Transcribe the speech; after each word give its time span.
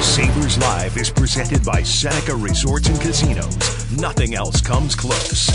Sabres 0.00 0.56
Live 0.56 0.96
is 0.96 1.10
presented 1.10 1.62
by 1.62 1.82
Seneca 1.82 2.34
Resorts 2.34 2.88
and 2.88 2.98
Casinos. 3.00 3.54
Nothing 4.00 4.34
else 4.34 4.60
comes 4.60 4.96
close. 4.96 5.52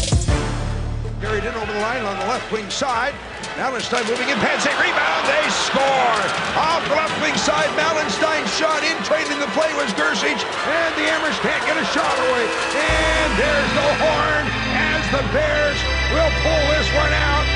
Carried 1.20 1.44
in 1.44 1.53
over 1.56 1.73
the 1.73 1.80
line 1.81 2.06
on 2.06 2.14
the 2.20 2.28
left 2.30 2.52
wing 2.52 2.70
side. 2.70 3.14
Malenstyn 3.58 4.05
moving 4.05 4.30
in, 4.30 4.38
Pansy 4.38 4.70
rebound, 4.78 5.23
they 5.25 5.50
score! 5.50 6.22
Off 6.61 6.86
the 6.86 6.94
left 6.94 7.17
wing 7.25 7.33
side, 7.42 7.72
Malenstyn 7.73 8.45
shot 8.53 8.86
in, 8.86 8.94
trading 9.02 9.39
the 9.42 9.50
play 9.58 9.73
was 9.81 9.89
Gersich, 9.97 10.38
and 10.38 10.92
the 10.94 11.09
Amers 11.09 11.39
can't 11.42 11.66
get 11.66 11.81
a 11.81 11.86
shot 11.89 12.16
away. 12.30 12.45
And 12.45 13.30
there's 13.42 13.72
the 13.73 13.89
horn 13.98 14.45
as 14.77 15.03
the 15.09 15.23
Bears 15.33 15.80
will 16.14 16.33
pull 16.45 16.64
this 16.77 16.89
one 16.94 17.14
out, 17.17 17.48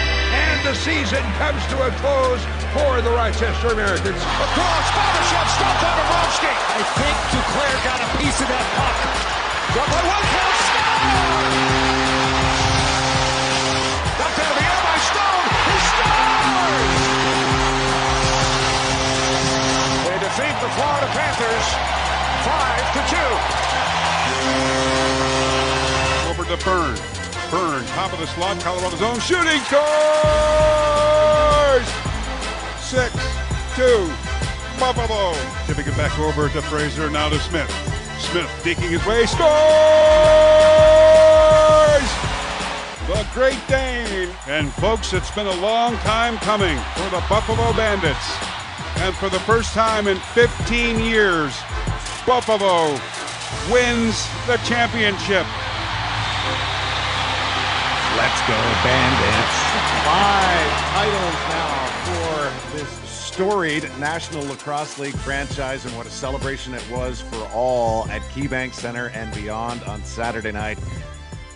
and 0.59 0.67
the 0.67 0.75
season 0.75 1.23
comes 1.39 1.65
to 1.67 1.75
a 1.87 1.91
close 2.03 2.43
for 2.75 3.01
the 3.01 3.09
Rochester 3.11 3.67
Americans. 3.69 4.19
Across, 4.19 4.91
Barbashev, 4.91 5.47
stopped 5.55 5.79
by 5.79 5.91
Bobrovsky. 5.95 6.51
I 6.51 6.83
think 6.99 7.15
Duclair 7.31 7.75
got 7.87 7.99
a 8.03 8.07
piece 8.19 8.39
of 8.41 8.47
that 8.51 8.67
puck. 8.75 8.97
Got 9.75 9.87
by 9.87 10.01
one 10.03 10.25
count, 10.35 10.59
score! 10.67 11.47
Dumped 14.19 14.39
into 14.39 14.55
the 14.59 14.65
air 14.67 14.79
by 14.83 14.97
Stone. 14.99 15.47
He 15.69 15.77
scores! 15.87 17.07
They 20.03 20.17
defeat 20.19 20.55
the 20.59 20.69
Florida 20.75 21.07
Panthers 21.15 21.67
five 22.43 22.83
to 22.95 23.01
two. 23.07 23.31
Over 26.29 26.43
to 26.51 26.57
Byrne. 26.65 27.18
Byrne, 27.51 27.85
top 27.87 28.13
of 28.13 28.19
the 28.19 28.27
slot, 28.27 28.59
Colorado's 28.61 29.01
own 29.01 29.19
shooting 29.19 29.59
scores! 29.65 29.79
Six, 32.79 33.13
two, 33.75 34.09
Buffalo. 34.79 35.33
Tipping 35.65 35.87
it 35.87 35.97
back 35.97 36.17
over 36.19 36.47
to 36.49 36.61
Fraser, 36.61 37.09
now 37.09 37.27
to 37.29 37.39
Smith. 37.39 37.69
Smith 38.19 38.49
digging 38.63 38.91
his 38.91 39.05
way, 39.05 39.25
scores! 39.25 39.49
The 43.07 43.27
Great 43.33 43.59
Dane. 43.67 44.29
And 44.47 44.71
folks, 44.73 45.13
it's 45.13 45.31
been 45.31 45.47
a 45.47 45.55
long 45.59 45.95
time 45.97 46.37
coming 46.37 46.77
for 46.95 47.09
the 47.09 47.23
Buffalo 47.27 47.73
Bandits. 47.73 48.37
And 48.97 49.15
for 49.15 49.29
the 49.29 49.39
first 49.39 49.73
time 49.73 50.07
in 50.07 50.17
15 50.17 50.99
years, 50.99 51.57
Buffalo 52.25 52.99
wins 53.71 54.27
the 54.45 54.57
championship. 54.65 55.45
Let's 58.29 58.41
go, 58.41 58.53
Bandits. 58.83 59.57
Five 60.05 60.71
titles 60.91 61.33
now 61.49 61.87
for 62.05 62.77
this 62.77 62.89
storied 63.09 63.83
National 63.97 64.45
Lacrosse 64.45 64.99
League 64.99 65.15
franchise, 65.15 65.83
and 65.83 65.97
what 65.97 66.05
a 66.05 66.11
celebration 66.11 66.75
it 66.75 66.91
was 66.91 67.21
for 67.21 67.43
all 67.55 68.07
at 68.09 68.21
KeyBank 68.33 68.75
Center 68.75 69.07
and 69.15 69.33
beyond 69.33 69.81
on 69.85 70.03
Saturday 70.03 70.51
night. 70.51 70.77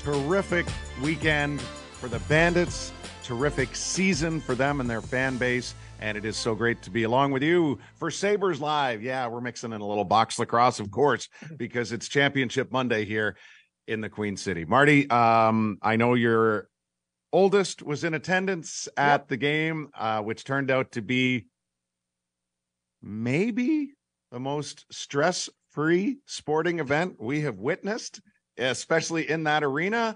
Terrific 0.02 0.66
weekend 1.00 1.62
for 1.62 2.08
the 2.10 2.18
Bandits, 2.22 2.92
terrific 3.24 3.76
season 3.76 4.42
for 4.42 4.56
them 4.56 4.80
and 4.80 4.90
their 4.90 5.02
fan 5.02 5.38
base. 5.38 5.76
And 6.02 6.18
it 6.18 6.26
is 6.26 6.36
so 6.36 6.56
great 6.56 6.82
to 6.82 6.90
be 6.90 7.04
along 7.04 7.34
with 7.34 7.44
you 7.44 7.78
for 7.98 8.10
Sabres 8.10 8.60
Live. 8.60 9.04
Yeah, 9.04 9.28
we're 9.28 9.42
mixing 9.42 9.74
in 9.74 9.80
a 9.80 9.88
little 9.88 10.04
box 10.04 10.40
lacrosse, 10.40 10.80
of 10.80 10.90
course, 10.90 11.30
because 11.56 11.92
it's 11.92 12.08
Championship 12.08 12.72
Monday 12.72 13.06
here 13.06 13.38
in 13.88 14.02
the 14.02 14.10
Queen 14.10 14.38
City. 14.38 14.66
Marty, 14.66 15.10
um, 15.10 15.78
I 15.82 15.96
know 15.96 16.14
your 16.14 16.70
oldest 17.32 17.82
was 17.82 18.04
in 18.04 18.14
attendance 18.14 18.88
at 18.96 19.22
Yep. 19.22 19.28
the 19.28 19.38
game, 19.38 19.90
uh, 19.96 20.22
which 20.22 20.44
turned 20.44 20.72
out 20.72 20.92
to 20.94 21.02
be 21.02 21.48
maybe 23.02 23.94
the 24.32 24.40
most 24.40 24.86
stress 24.92 25.50
free 25.72 26.20
sporting 26.26 26.80
event 26.80 27.16
we 27.20 27.42
have 27.42 27.58
witnessed, 27.58 28.22
especially 28.58 29.30
in 29.30 29.44
that 29.44 29.64
arena 29.64 30.16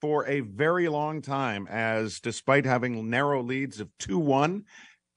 for 0.00 0.26
a 0.26 0.40
very 0.40 0.88
long 0.88 1.20
time. 1.22 1.66
As 1.68 2.20
despite 2.20 2.64
having 2.64 3.08
narrow 3.10 3.42
leads 3.42 3.80
of 3.80 3.90
2 3.98 4.18
1 4.18 4.64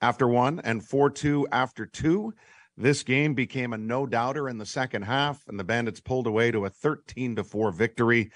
after 0.01 0.27
one 0.27 0.59
and 0.61 0.83
4 0.83 1.09
2 1.09 1.47
after 1.51 1.85
two, 1.85 2.33
this 2.77 3.03
game 3.03 3.33
became 3.33 3.73
a 3.73 3.77
no 3.77 4.05
doubter 4.05 4.49
in 4.49 4.57
the 4.57 4.65
second 4.65 5.03
half, 5.03 5.43
and 5.47 5.59
the 5.59 5.63
Bandits 5.63 5.99
pulled 5.99 6.27
away 6.27 6.51
to 6.51 6.65
a 6.65 6.69
13 6.69 7.35
to 7.35 7.43
4 7.43 7.71
victory. 7.71 8.31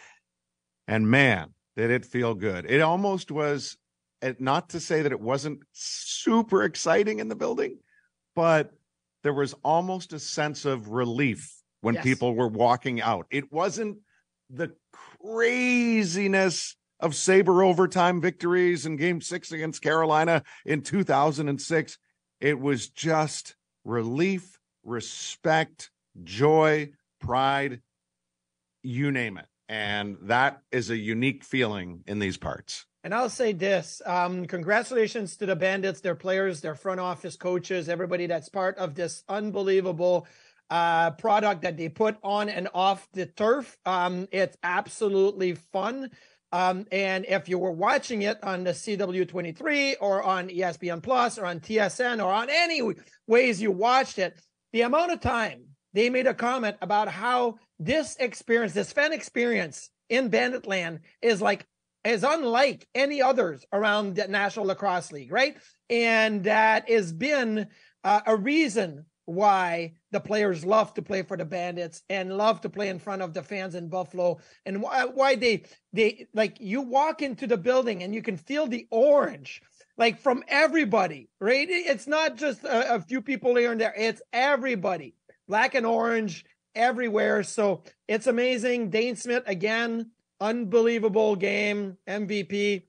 And 0.87 1.09
man, 1.09 1.53
did 1.75 1.91
it 1.91 2.05
feel 2.05 2.33
good. 2.35 2.69
It 2.69 2.81
almost 2.81 3.31
was 3.31 3.77
eh, 4.21 4.33
not 4.39 4.69
to 4.69 4.79
say 4.79 5.01
that 5.01 5.11
it 5.11 5.19
wasn't 5.19 5.59
super 5.71 6.63
exciting 6.63 7.19
in 7.19 7.27
the 7.27 7.35
building, 7.35 7.79
but 8.35 8.71
there 9.23 9.33
was 9.33 9.53
almost 9.63 10.13
a 10.13 10.19
sense 10.19 10.65
of 10.65 10.89
relief 10.89 11.51
when 11.81 11.95
Yes. 11.95 12.03
people 12.03 12.35
were 12.35 12.47
walking 12.47 13.01
out. 13.01 13.25
It 13.31 13.51
wasn't 13.51 13.97
the 14.49 14.73
craziness 15.19 16.75
of 16.99 17.15
Sabre 17.15 17.63
overtime 17.63 18.21
victories 18.21 18.85
in 18.85 18.95
game 18.95 19.21
six 19.21 19.51
against 19.51 19.81
Carolina 19.81 20.43
in 20.65 20.81
2006. 20.81 21.97
It 22.39 22.59
was 22.59 22.89
just 22.89 23.54
relief, 23.85 24.59
respect, 24.83 25.91
joy, 26.23 26.89
pride, 27.21 27.81
you 28.83 29.11
name 29.11 29.37
it. 29.37 29.45
And 29.69 30.17
that 30.23 30.61
is 30.71 30.89
a 30.89 30.97
unique 30.97 31.43
feeling 31.43 32.03
in 32.05 32.19
these 32.19 32.37
parts. 32.37 32.85
And 33.03 33.13
I'll 33.13 33.29
say 33.29 33.53
this 33.53 34.01
um, 34.05 34.45
congratulations 34.45 35.37
to 35.37 35.45
the 35.45 35.55
Bandits, 35.55 36.01
their 36.01 36.15
players, 36.15 36.61
their 36.61 36.75
front 36.75 36.99
office 36.99 37.35
coaches, 37.35 37.87
everybody 37.87 38.25
that's 38.25 38.49
part 38.49 38.77
of 38.77 38.95
this 38.95 39.23
unbelievable 39.29 40.27
uh, 40.69 41.11
product 41.11 41.61
that 41.61 41.77
they 41.77 41.89
put 41.89 42.17
on 42.23 42.49
and 42.49 42.67
off 42.73 43.07
the 43.13 43.27
turf. 43.27 43.77
Um, 43.85 44.27
it's 44.31 44.57
absolutely 44.63 45.53
fun. 45.53 46.09
Um, 46.55 46.85
and 46.89 47.25
if 47.27 47.49
you 47.49 47.59
were 47.59 47.73
watching 47.73 48.21
it 48.21 48.41
on 48.41 48.63
the 48.63 48.71
CW23 48.71 49.95
or 49.99 50.23
on 50.23 50.47
ESPN 50.47 51.03
Plus 51.03 51.37
or 51.37 51.45
on 51.45 51.59
TSN 51.59 52.23
or 52.23 52.31
on 52.31 52.47
any 52.49 52.81
ways 53.27 53.61
you 53.61 53.71
watched 53.71 54.19
it, 54.19 54.39
the 54.71 54.83
amount 54.83 55.11
of 55.11 55.19
time 55.19 55.65
they 55.91 56.09
made 56.09 56.27
a 56.27 56.33
comment 56.33 56.77
about 56.81 57.09
how 57.09 57.55
this 57.77 58.15
experience, 58.21 58.71
this 58.71 58.93
fan 58.93 59.11
experience 59.11 59.89
in 60.07 60.29
Bandit 60.29 60.65
Land 60.65 61.01
is 61.21 61.41
like 61.41 61.67
is 62.05 62.23
unlike 62.23 62.87
any 62.95 63.21
others 63.21 63.65
around 63.73 64.15
the 64.15 64.25
National 64.29 64.67
Lacrosse 64.67 65.11
League, 65.11 65.33
right? 65.33 65.57
And 65.89 66.45
that 66.45 66.89
has 66.89 67.11
been 67.11 67.67
uh, 68.05 68.21
a 68.25 68.33
reason 68.33 69.05
why 69.25 69.93
the 70.11 70.19
players 70.19 70.63
love 70.63 70.93
to 70.93 71.01
play 71.01 71.23
for 71.23 71.35
the 71.35 71.45
Bandits 71.45 72.03
and 72.09 72.37
love 72.37 72.61
to 72.61 72.69
play 72.69 72.89
in 72.89 72.99
front 72.99 73.21
of 73.21 73.33
the 73.33 73.43
fans 73.43 73.75
in 73.75 73.89
Buffalo, 73.89 74.39
and 74.65 74.81
why, 74.81 75.05
why 75.05 75.35
they 75.35 75.63
they 75.93 76.27
like 76.33 76.57
you 76.59 76.81
walk 76.81 77.21
into 77.21 77.47
the 77.47 77.57
building 77.57 78.03
and 78.03 78.13
you 78.13 78.21
can 78.21 78.37
feel 78.37 78.67
the 78.67 78.87
orange 78.91 79.61
like 79.97 80.19
from 80.19 80.43
everybody, 80.47 81.29
right? 81.39 81.67
It's 81.69 82.07
not 82.07 82.35
just 82.35 82.63
a, 82.63 82.95
a 82.95 82.99
few 82.99 83.21
people 83.21 83.55
here 83.55 83.71
and 83.71 83.81
there; 83.81 83.93
it's 83.97 84.21
everybody, 84.31 85.15
black 85.47 85.75
and 85.75 85.85
orange 85.85 86.45
everywhere. 86.75 87.43
So 87.43 87.83
it's 88.07 88.27
amazing. 88.27 88.91
Dhane 88.91 89.17
Smith 89.17 89.43
again, 89.47 90.11
unbelievable 90.39 91.35
game, 91.35 91.97
MVP. 92.07 92.83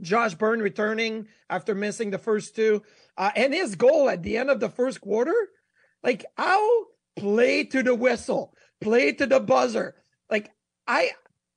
Josh 0.00 0.34
Byrne 0.34 0.60
returning 0.60 1.26
after 1.50 1.74
missing 1.74 2.10
the 2.10 2.18
first 2.18 2.54
two, 2.54 2.82
uh, 3.18 3.32
and 3.36 3.52
his 3.52 3.74
goal 3.74 4.08
at 4.08 4.22
the 4.22 4.38
end 4.38 4.48
of 4.48 4.60
the 4.60 4.70
first 4.70 5.00
quarter. 5.02 5.34
Like 6.02 6.24
how 6.36 6.84
play 7.16 7.64
to 7.64 7.82
the 7.82 7.94
whistle, 7.94 8.54
play 8.80 9.12
to 9.12 9.26
the 9.26 9.40
buzzer. 9.40 9.96
Like 10.30 10.50
I 10.86 11.10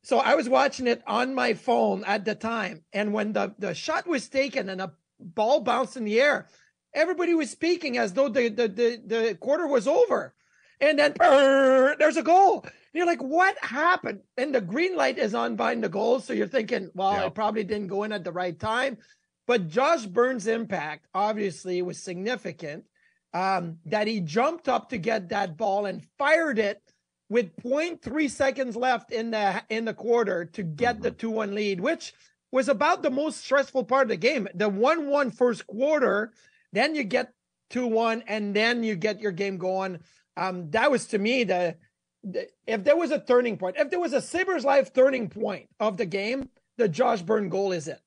so 0.03 0.17
I 0.17 0.33
was 0.35 0.49
watching 0.49 0.87
it 0.87 1.03
on 1.05 1.35
my 1.35 1.53
phone 1.53 2.03
at 2.05 2.25
the 2.25 2.33
time. 2.33 2.83
And 2.91 3.13
when 3.13 3.33
the, 3.33 3.53
the 3.59 3.75
shot 3.75 4.07
was 4.07 4.27
taken 4.27 4.67
and 4.69 4.81
a 4.81 4.93
ball 5.19 5.61
bounced 5.61 5.95
in 5.95 6.05
the 6.05 6.19
air, 6.19 6.47
everybody 6.93 7.35
was 7.35 7.51
speaking 7.51 7.99
as 7.99 8.13
though 8.13 8.27
the 8.29 8.49
the 8.49 8.67
the, 8.67 9.01
the 9.05 9.37
quarter 9.39 9.67
was 9.67 9.87
over. 9.87 10.33
And 10.79 10.97
then 10.97 11.13
brrr, 11.13 11.95
there's 11.99 12.17
a 12.17 12.23
goal. 12.23 12.61
And 12.63 12.71
you're 12.93 13.05
like, 13.05 13.21
what 13.21 13.55
happened? 13.63 14.21
And 14.35 14.55
the 14.55 14.61
green 14.61 14.95
light 14.97 15.19
is 15.19 15.35
on 15.35 15.55
behind 15.55 15.83
the 15.83 15.89
goal. 15.89 16.19
So 16.19 16.33
you're 16.33 16.47
thinking, 16.47 16.89
well, 16.95 17.13
Yeah. 17.13 17.27
it 17.27 17.35
probably 17.35 17.63
didn't 17.63 17.87
go 17.87 18.01
in 18.03 18.11
at 18.11 18.23
the 18.23 18.31
right 18.31 18.59
time. 18.59 18.97
But 19.47 19.67
Josh 19.67 20.05
Byrne's 20.05 20.47
impact 20.47 21.07
obviously 21.13 21.81
was 21.81 21.97
significant. 21.97 22.85
Um, 23.33 23.77
that 23.85 24.07
he 24.07 24.19
jumped 24.19 24.67
up 24.67 24.89
to 24.89 24.97
get 24.97 25.29
that 25.29 25.55
ball 25.55 25.85
and 25.85 26.05
fired 26.17 26.59
it 26.59 26.81
with 27.29 27.55
0.3 27.63 28.29
seconds 28.29 28.75
left 28.75 29.13
in 29.13 29.31
the 29.31 29.63
in 29.69 29.85
the 29.85 29.93
quarter 29.93 30.43
to 30.43 30.63
get 30.63 31.01
the 31.01 31.11
2-1 31.11 31.53
lead, 31.53 31.79
which 31.79 32.13
was 32.51 32.67
about 32.67 33.01
the 33.01 33.09
most 33.09 33.41
stressful 33.41 33.85
part 33.85 34.03
of 34.03 34.09
the 34.09 34.17
game. 34.17 34.49
The 34.53 34.69
1-1 34.69 35.33
first 35.33 35.65
quarter, 35.65 36.33
then 36.73 36.93
you 36.93 37.05
get 37.05 37.31
2-1 37.71 38.23
and 38.27 38.53
then 38.53 38.83
you 38.83 38.95
get 38.95 39.21
your 39.21 39.31
game 39.31 39.57
going. 39.57 39.99
Um, 40.35 40.69
that 40.71 40.91
was 40.91 41.07
to 41.07 41.17
me 41.17 41.45
the, 41.45 41.77
the 42.23 42.49
if 42.67 42.83
there 42.83 42.97
was 42.97 43.11
a 43.11 43.19
turning 43.19 43.57
point, 43.57 43.77
if 43.79 43.89
there 43.89 43.99
was 43.99 44.11
a 44.11 44.21
Sabres 44.21 44.65
life 44.65 44.91
turning 44.93 45.29
point 45.29 45.69
of 45.79 45.95
the 45.95 46.05
game, 46.05 46.49
the 46.77 46.89
Josh 46.89 47.21
Byrne 47.21 47.47
goal 47.47 47.71
is 47.71 47.87
it. 47.87 48.01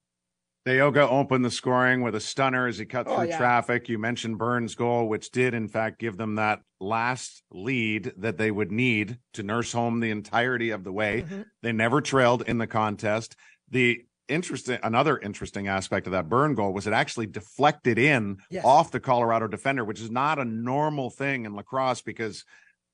Tehoka 0.66 1.06
opened 1.11 1.44
the 1.44 1.50
scoring 1.50 2.00
with 2.00 2.14
a 2.14 2.20
stunner 2.20 2.66
as 2.66 2.78
he 2.78 2.87
cut 2.87 3.06
Oh, 3.06 3.16
through 3.19 3.28
yeah. 3.28 3.37
traffic. 3.38 3.88
You 3.88 3.99
mentioned 3.99 4.38
Byrne's 4.38 4.75
goal, 4.75 5.08
which 5.08 5.31
did 5.31 5.52
in 5.52 5.69
fact 5.69 5.99
give 5.99 6.16
them 6.16 6.37
that 6.37 6.61
last 6.81 7.43
lead 7.50 8.12
that 8.16 8.38
they 8.38 8.50
would 8.50 8.72
need 8.72 9.19
to 9.34 9.43
nurse 9.43 9.72
home 9.72 10.00
the 10.00 10.11
entirety 10.11 10.70
of 10.70 10.82
the 10.84 10.93
way. 10.93 11.22
Mm-hmm. 11.22 11.43
They 11.62 11.72
never 11.72 12.00
trailed 12.00 12.43
in 12.43 12.58
the 12.58 12.66
contest. 12.66 13.37
The 13.70 14.02
interesting 14.26 14.78
another 14.82 15.19
interesting 15.19 15.69
aspect 15.69 16.06
of 16.06 16.12
that 16.12 16.31
Byrne 16.31 16.55
goal 16.55 16.72
was 16.72 16.87
it 16.87 16.94
actually 16.94 17.26
deflected 17.26 17.99
in 17.99 18.38
Yes. 18.49 18.64
off 18.64 18.90
the 18.90 19.00
Colorado 19.00 19.46
defender, 19.49 19.84
which 19.84 20.00
is 20.00 20.10
not 20.10 20.38
a 20.38 20.44
normal 20.46 21.10
thing 21.10 21.44
in 21.44 21.55
lacrosse 21.55 22.00
because 22.00 22.44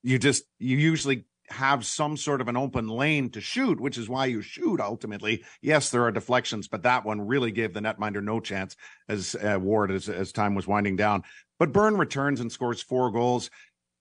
you 0.02 0.18
just 0.18 0.42
you 0.58 0.76
usually 0.76 1.26
have 1.50 1.84
some 1.84 2.16
sort 2.16 2.40
of 2.40 2.48
an 2.48 2.56
open 2.56 2.88
lane 2.88 3.30
to 3.30 3.40
shoot, 3.40 3.80
which 3.80 3.98
is 3.98 4.08
why 4.08 4.26
you 4.26 4.42
shoot 4.42 4.80
ultimately. 4.80 5.44
Yes, 5.60 5.90
there 5.90 6.04
are 6.04 6.12
deflections, 6.12 6.68
but 6.68 6.82
that 6.82 7.04
one 7.04 7.26
really 7.26 7.50
gave 7.50 7.74
the 7.74 7.80
netminder 7.80 8.22
no 8.22 8.40
chance 8.40 8.76
as 9.08 9.34
uh, 9.34 9.58
Ward 9.60 9.90
as, 9.90 10.08
as 10.08 10.32
time 10.32 10.54
was 10.54 10.66
winding 10.66 10.96
down. 10.96 11.22
But 11.58 11.72
Byrne 11.72 11.96
returns 11.96 12.40
and 12.40 12.50
scores 12.50 12.82
four 12.82 13.10
goals. 13.10 13.50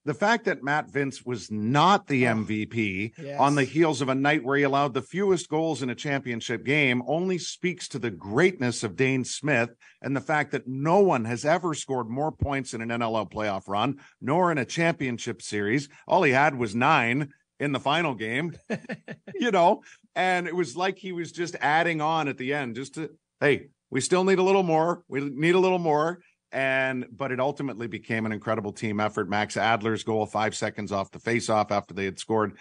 The 0.06 0.14
fact 0.14 0.46
that 0.46 0.62
Matt 0.62 0.90
Vinc 0.90 1.26
was 1.26 1.50
not 1.50 2.06
the 2.06 2.22
MVP 2.22 3.12
yes. 3.18 3.38
on 3.38 3.54
the 3.54 3.64
heels 3.64 4.00
of 4.00 4.08
a 4.08 4.14
night 4.14 4.42
where 4.42 4.56
he 4.56 4.62
allowed 4.62 4.94
the 4.94 5.02
fewest 5.02 5.50
goals 5.50 5.82
in 5.82 5.90
a 5.90 5.94
championship 5.94 6.64
game 6.64 7.02
only 7.06 7.36
speaks 7.36 7.86
to 7.88 7.98
the 7.98 8.10
greatness 8.10 8.82
of 8.82 8.96
Dhane 8.96 9.26
Smith 9.26 9.74
and 10.00 10.16
the 10.16 10.22
fact 10.22 10.52
that 10.52 10.66
no 10.66 11.00
one 11.00 11.26
has 11.26 11.44
ever 11.44 11.74
scored 11.74 12.08
more 12.08 12.32
points 12.32 12.72
in 12.72 12.80
an 12.80 12.88
NLL 12.88 13.30
playoff 13.30 13.68
run, 13.68 13.98
nor 14.22 14.50
in 14.50 14.56
a 14.56 14.64
championship 14.64 15.42
series. 15.42 15.90
All 16.08 16.22
he 16.22 16.32
had 16.32 16.54
was 16.54 16.74
nine 16.74 17.28
in 17.60 17.72
the 17.72 17.78
final 17.78 18.14
game, 18.14 18.56
you 19.38 19.50
know, 19.52 19.82
and 20.16 20.48
it 20.48 20.56
was 20.56 20.76
like 20.76 20.98
he 20.98 21.12
was 21.12 21.30
just 21.30 21.54
adding 21.60 22.00
on 22.00 22.26
at 22.26 22.38
the 22.38 22.54
end, 22.54 22.74
just 22.74 22.94
to, 22.94 23.10
hey, 23.38 23.68
we 23.90 24.00
still 24.00 24.24
need 24.24 24.38
a 24.38 24.42
little 24.42 24.62
more. 24.62 25.04
We 25.08 25.20
need 25.20 25.54
a 25.54 25.60
little 25.60 25.78
more. 25.78 26.20
And, 26.52 27.06
but 27.12 27.30
it 27.30 27.38
ultimately 27.38 27.86
became 27.86 28.26
an 28.26 28.32
incredible 28.32 28.72
team 28.72 28.98
effort. 28.98 29.28
Max 29.28 29.56
Adler's 29.56 30.02
goal, 30.02 30.26
five 30.26 30.56
seconds 30.56 30.90
off 30.90 31.12
the 31.12 31.20
faceoff 31.20 31.70
after 31.70 31.94
they 31.94 32.06
had 32.06 32.18
scored, 32.18 32.56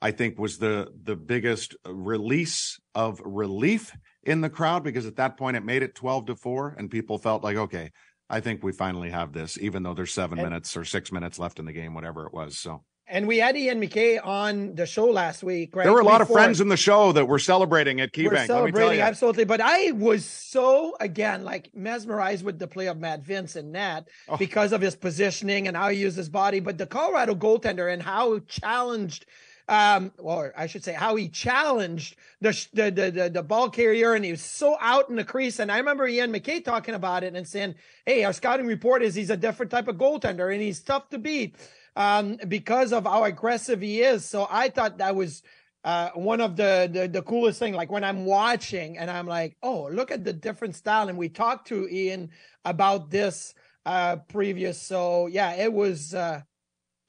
I 0.00 0.12
think 0.12 0.38
was 0.38 0.56
the, 0.56 0.88
the 1.02 1.16
biggest 1.16 1.74
release 1.86 2.78
of 2.94 3.20
relief 3.22 3.94
in 4.22 4.40
the 4.40 4.48
crowd 4.48 4.82
because 4.82 5.04
at 5.04 5.16
that 5.16 5.36
point 5.36 5.56
it 5.58 5.64
made 5.64 5.82
it 5.82 5.94
12 5.94 6.26
to 6.26 6.36
four 6.36 6.74
and 6.78 6.90
people 6.90 7.18
felt 7.18 7.42
like, 7.44 7.56
okay, 7.56 7.90
I 8.30 8.40
think 8.40 8.62
we 8.62 8.72
finally 8.72 9.10
have 9.10 9.32
this, 9.32 9.58
even 9.60 9.82
though 9.82 9.92
there's 9.94 10.14
seven 10.14 10.38
And- 10.38 10.48
minutes 10.48 10.76
or 10.76 10.84
six 10.84 11.12
minutes 11.12 11.38
left 11.38 11.58
in 11.58 11.66
the 11.66 11.72
game, 11.72 11.92
whatever 11.92 12.26
it 12.26 12.32
was. 12.32 12.58
So 12.58 12.82
And 13.06 13.28
we 13.28 13.36
had 13.36 13.54
Ian 13.54 13.80
MacKay 13.80 14.16
on 14.18 14.74
the 14.76 14.86
show 14.86 15.04
last 15.06 15.42
week, 15.42 15.76
right? 15.76 15.84
there 15.84 15.92
were 15.92 16.00
a 16.00 16.04
lot 16.04 16.22
of 16.22 16.28
friends 16.28 16.62
in 16.62 16.68
the 16.68 16.76
show 16.76 17.12
that 17.12 17.26
were 17.26 17.38
celebrating 17.38 18.00
at 18.00 18.12
Keybank. 18.12 18.24
We're 18.24 18.30
let 18.30 18.40
me 18.42 18.46
tell 18.46 18.56
celebrating, 18.56 19.00
absolutely. 19.02 19.44
But 19.44 19.60
I 19.60 19.90
was 19.90 20.24
so 20.24 20.96
again 21.00 21.44
like 21.44 21.68
mesmerized 21.74 22.44
with 22.46 22.58
the 22.58 22.66
play 22.66 22.86
of 22.86 22.98
Matt 22.98 23.22
Vinc 23.22 23.56
and 23.56 23.72
Nat 23.72 24.08
Oh. 24.28 24.38
because 24.38 24.72
of 24.72 24.80
his 24.80 24.96
positioning 24.96 25.68
and 25.68 25.76
how 25.76 25.90
he 25.90 25.98
used 26.00 26.16
his 26.16 26.30
body. 26.30 26.60
But 26.60 26.78
the 26.78 26.86
Colorado 26.86 27.34
goaltender 27.34 27.92
and 27.92 28.02
how 28.02 28.38
challenged, 28.48 29.26
um, 29.68 30.10
or 30.16 30.54
I 30.56 30.66
should 30.66 30.82
say, 30.82 30.94
how 30.94 31.14
he 31.16 31.28
challenged 31.28 32.16
the, 32.40 32.52
the 32.72 32.90
the 32.90 33.30
the 33.30 33.42
ball 33.42 33.68
carrier, 33.68 34.14
and 34.14 34.24
he 34.24 34.30
was 34.30 34.40
so 34.42 34.78
out 34.80 35.10
in 35.10 35.16
the 35.16 35.24
crease. 35.24 35.58
And 35.58 35.70
I 35.70 35.76
remember 35.76 36.06
Ian 36.08 36.30
MacKay 36.32 36.60
talking 36.60 36.94
about 36.94 37.22
it 37.22 37.34
and 37.36 37.46
saying, 37.46 37.74
"Hey, 38.06 38.24
our 38.24 38.32
scouting 38.32 38.66
report 38.66 39.02
is 39.02 39.14
he's 39.14 39.28
a 39.30 39.36
different 39.36 39.70
type 39.70 39.88
of 39.88 39.96
goaltender, 39.96 40.50
and 40.50 40.62
he's 40.62 40.80
tough 40.80 41.10
to 41.10 41.18
beat." 41.18 41.54
Um, 41.96 42.38
because 42.48 42.92
of 42.92 43.04
how 43.04 43.22
aggressive 43.24 43.80
he 43.80 44.00
is. 44.00 44.24
So 44.24 44.48
I 44.50 44.68
thought 44.68 44.98
that 44.98 45.14
was 45.14 45.42
uh, 45.84 46.10
one 46.14 46.40
of 46.40 46.56
the, 46.56 46.88
the 46.92 47.06
the 47.06 47.22
coolest 47.22 47.58
thing. 47.58 47.74
Like 47.74 47.92
when 47.92 48.02
I'm 48.02 48.24
watching 48.24 48.98
and 48.98 49.10
I'm 49.10 49.26
like, 49.26 49.56
oh, 49.62 49.88
look 49.92 50.10
at 50.10 50.24
the 50.24 50.32
different 50.32 50.74
style. 50.74 51.08
And 51.08 51.18
we 51.18 51.28
talked 51.28 51.68
to 51.68 51.88
Ian 51.88 52.30
about 52.64 53.10
this 53.10 53.54
uh 53.86 54.16
previous. 54.28 54.80
So 54.80 55.26
yeah, 55.26 55.54
it 55.54 55.72
was 55.72 56.14
uh 56.14 56.40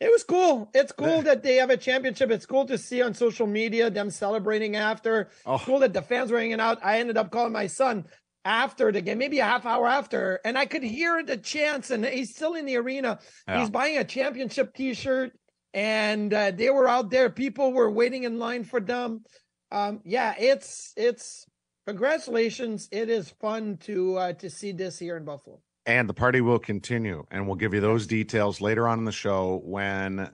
it 0.02 0.12
was 0.12 0.24
cool. 0.26 0.70
It's 0.74 0.92
cool 0.92 1.22
that 1.22 1.42
they 1.42 1.56
have 1.56 1.70
a 1.70 1.78
championship. 1.78 2.30
It's 2.30 2.46
cool 2.46 2.66
to 2.66 2.78
see 2.78 3.02
on 3.02 3.14
social 3.14 3.48
media 3.48 3.90
them 3.90 4.10
celebrating 4.10 4.76
after. 4.76 5.30
Oh. 5.46 5.58
Cool 5.58 5.80
that 5.80 5.94
the 5.94 6.02
fans 6.02 6.32
were 6.32 6.40
hanging 6.40 6.60
out. 6.60 6.80
I 6.84 7.00
ended 7.00 7.18
up 7.18 7.32
calling 7.32 7.54
my 7.54 7.68
son 7.68 8.06
after 8.46 8.92
the 8.92 9.02
game, 9.02 9.18
maybe 9.18 9.40
a 9.40 9.46
half 9.46 9.66
hour 9.66 9.88
after, 9.88 10.40
and 10.46 10.58
I 10.58 10.66
could 10.68 10.84
hear 10.84 11.24
the 11.24 11.36
chants. 11.38 11.90
And 11.92 12.06
he's 12.06 12.34
still 12.36 12.54
in 12.54 12.66
the 12.66 12.78
arena. 12.78 13.20
Yeah. 13.48 13.60
He's 13.60 13.70
buying 13.72 13.98
a 13.98 14.04
championship 14.04 14.74
T-shirt, 14.76 15.34
and 15.74 16.34
uh, 16.34 16.52
they 16.52 16.70
were 16.70 16.88
out 16.88 17.10
there. 17.10 17.30
People 17.30 17.74
were 17.74 17.92
waiting 17.92 18.24
in 18.24 18.40
line 18.40 18.64
for 18.64 18.80
them. 18.80 19.24
Um, 19.72 20.00
yeah, 20.06 20.36
it's 20.40 20.94
it's 20.96 21.46
congratulations. 21.88 22.88
It 22.92 23.10
is 23.10 23.30
fun 23.42 23.78
to 23.82 24.16
uh, 24.16 24.34
to 24.34 24.50
see 24.50 24.72
this 24.72 25.00
here 25.00 25.18
in 25.18 25.26
Buffalo. 25.26 25.60
and 25.88 26.08
the 26.08 26.14
party 26.14 26.42
will 26.42 26.60
continue 26.60 27.26
and 27.32 27.46
we'll 27.46 27.56
give 27.58 27.74
you 27.74 27.82
those 27.82 28.08
details 28.08 28.62
later 28.62 28.88
on 28.88 29.00
in 29.00 29.06
the 29.06 29.12
show 29.12 29.62
when 29.64 30.32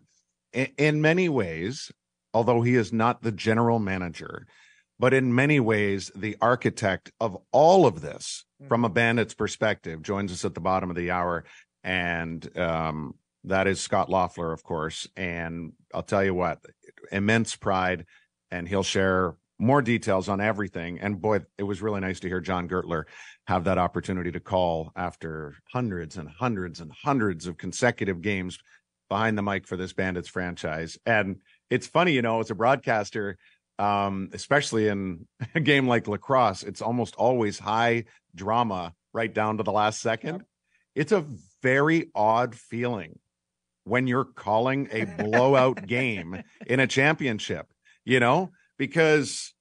in, 0.54 0.68
in 0.78 1.02
many 1.02 1.28
ways 1.30 1.92
although 2.34 2.62
he 2.62 2.76
is 2.76 2.94
not 2.94 3.22
the 3.22 3.32
general 3.34 3.80
manager 3.80 4.48
but 5.02 5.16
in 5.16 5.34
many 5.34 5.60
ways 5.60 6.12
the 6.16 6.38
architect 6.42 7.12
of 7.20 7.36
all 7.52 7.88
of 7.88 8.02
this 8.02 8.46
from 8.68 8.86
a 8.86 8.90
bandit's 8.90 9.34
perspective 9.34 10.04
joins 10.04 10.32
us 10.32 10.46
at 10.46 10.54
the 10.54 10.62
bottom 10.62 10.92
of 10.92 10.96
the 10.96 11.10
hour. 11.10 11.44
And 11.84 12.48
um, 12.56 13.16
that 13.46 13.66
is 13.66 13.82
scott 13.82 14.12
loeffler 14.12 14.54
of 14.54 14.64
course. 14.64 15.08
And 15.18 15.74
i'll 15.92 16.04
tell 16.04 16.24
you 16.24 16.36
what 16.36 16.64
immense 17.12 17.56
pride. 17.56 18.06
And 18.52 18.68
he'll 18.68 18.84
share 18.84 19.34
more 19.58 19.82
details 19.82 20.30
on 20.30 20.40
everything. 20.40 21.00
And 21.00 21.20
boy 21.20 21.40
it 21.58 21.64
was 21.64 21.82
really 21.82 22.00
nice 22.00 22.20
to 22.20 22.28
hear 22.28 22.40
john 22.40 22.70
gurtler 22.70 23.06
have 23.48 23.64
that 23.64 23.80
opportunity 23.80 24.32
to 24.32 24.40
call 24.40 24.92
after 24.96 25.56
hundreds 25.74 26.18
and 26.18 26.30
hundreds 26.30 26.80
and 26.80 26.92
hundreds 26.92 27.48
of 27.48 27.58
consecutive 27.58 28.22
games 28.22 28.60
behind 29.10 29.36
the 29.36 29.42
mic 29.42 29.66
for 29.66 29.78
this 29.78 29.94
bandits 29.94 30.30
franchise. 30.30 31.00
And 31.08 31.38
it's 31.72 31.88
funny 31.88 32.12
you 32.12 32.22
know 32.22 32.40
as 32.40 32.52
a 32.52 32.56
broadcaster 32.56 33.40
um 33.80 34.30
especially 34.34 34.88
in 34.88 35.28
a 35.56 35.60
game 35.60 35.88
like 35.88 36.08
lacrosse 36.08 36.64
it's 36.64 36.82
almost 36.82 37.16
always 37.16 37.58
high 37.60 38.04
drama 38.36 38.94
right 39.14 39.34
down 39.34 39.58
to 39.58 39.64
the 39.64 39.72
last 39.72 40.02
second 40.02 40.44
it's 40.96 41.12
a 41.12 41.26
very 41.64 42.12
odd 42.16 42.54
feeling 42.56 43.18
when 43.84 44.08
you're 44.08 44.26
calling 44.26 44.88
a 44.92 45.06
blowout 45.06 45.86
game 45.86 46.42
in 46.68 46.80
a 46.80 46.88
championship 46.88 47.68
you 48.06 48.20
know 48.20 48.52
because 48.78 49.54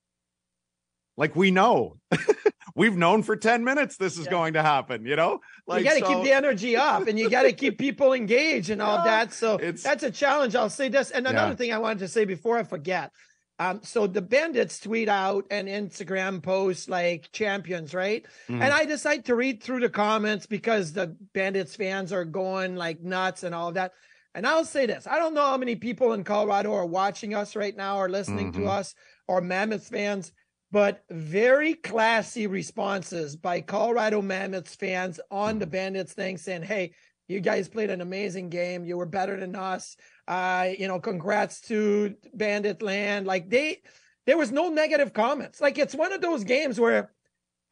like 1.17 1.37
we 1.37 1.50
know 1.50 1.97
we've 2.75 2.97
known 2.97 3.23
for 3.23 3.37
10 3.37 3.64
minutes 3.64 3.97
this 3.97 4.17
is 4.19 4.26
going 4.29 4.55
to 4.55 4.62
happen 4.62 5.05
you 5.05 5.17
know 5.17 5.40
like 5.67 5.81
you 5.81 5.85
got 5.85 5.95
to 5.95 6.00
so- 6.00 6.07
keep 6.07 6.25
the 6.25 6.33
energy 6.33 6.76
up 6.76 7.07
and 7.07 7.19
you 7.19 7.29
got 7.31 7.43
to 7.43 7.52
keep 7.52 7.79
people 7.79 8.12
engaged 8.12 8.71
and 8.71 8.81
all 8.83 8.97
Yeah, 8.99 9.05
that. 9.05 9.33
So 9.33 9.57
that's 9.57 10.02
a 10.02 10.11
challenge. 10.11 10.57
I'll 10.57 10.69
say 10.71 10.88
this. 10.88 11.11
And 11.12 11.26
another 11.26 11.50
Yeah. 11.50 11.55
thing 11.57 11.73
I 11.73 11.79
wanted 11.79 12.00
to 12.00 12.09
say 12.09 12.25
before 12.25 12.59
I 12.59 12.64
forget. 12.64 13.12
Um, 13.61 13.81
so 13.83 14.07
the 14.07 14.23
bandits 14.23 14.81
tweet 14.81 15.07
out 15.11 15.45
an 15.50 15.67
Instagram 15.67 16.43
post 16.43 16.88
like 16.88 17.31
champions, 17.31 17.93
right? 17.93 18.25
Mhm. 18.49 18.62
And 18.62 18.73
I 18.73 18.87
decide 18.87 19.26
to 19.26 19.35
read 19.35 19.62
through 19.62 19.81
the 19.81 19.90
comments 19.90 20.47
because 20.47 20.95
the 20.95 21.14
bandits 21.35 21.76
fans 21.76 22.11
are 22.11 22.25
going 22.25 22.75
like 22.75 23.02
nuts 23.02 23.43
and 23.43 23.55
all 23.55 23.69
of 23.69 23.75
that. 23.75 23.93
And 24.35 24.47
I'll 24.47 24.64
say 24.64 24.87
this 24.87 25.07
I 25.07 25.19
don't 25.19 25.35
know 25.35 25.45
how 25.45 25.59
many 25.59 25.76
people 25.76 26.14
in 26.14 26.25
Colorado 26.25 26.73
are 26.73 26.87
watching 26.87 27.35
us 27.35 27.55
right 27.55 27.76
now 27.76 27.99
or 27.99 28.09
listening 28.09 28.50
Mhm. 28.50 28.57
to 28.57 28.67
us 28.67 28.95
or 29.29 29.43
Mammoth 29.43 29.88
fans, 29.88 30.33
but 30.73 31.05
very 31.11 31.75
classy 31.75 32.47
responses 32.47 33.37
by 33.37 33.61
Colorado 33.61 34.23
Mammoths 34.23 34.75
fans 34.75 35.21
on 35.31 35.59
the 35.59 35.67
Bandits 35.67 36.14
thing 36.14 36.38
saying, 36.38 36.62
hey, 36.62 36.93
You 37.29 37.38
guys 37.38 37.69
played 37.69 37.90
an 37.90 38.00
amazing 38.00 38.49
game. 38.49 38.85
You 38.85 38.97
were 38.97 39.07
better 39.07 39.38
than 39.38 39.55
us. 39.55 39.97
Uh, 40.28 40.70
you 40.78 40.88
know, 40.88 41.00
congrats 41.00 41.60
to 41.62 42.14
Bandit 42.34 42.82
Land. 42.82 43.26
Like 43.26 43.50
they, 43.50 43.82
there 44.26 44.38
was 44.38 44.52
no 44.52 44.68
negative 44.68 45.12
comments. 45.12 45.60
Like 45.60 45.78
it's 45.78 45.94
one 45.94 46.12
of 46.12 46.20
those 46.20 46.44
games 46.44 46.78
where, 46.78 47.10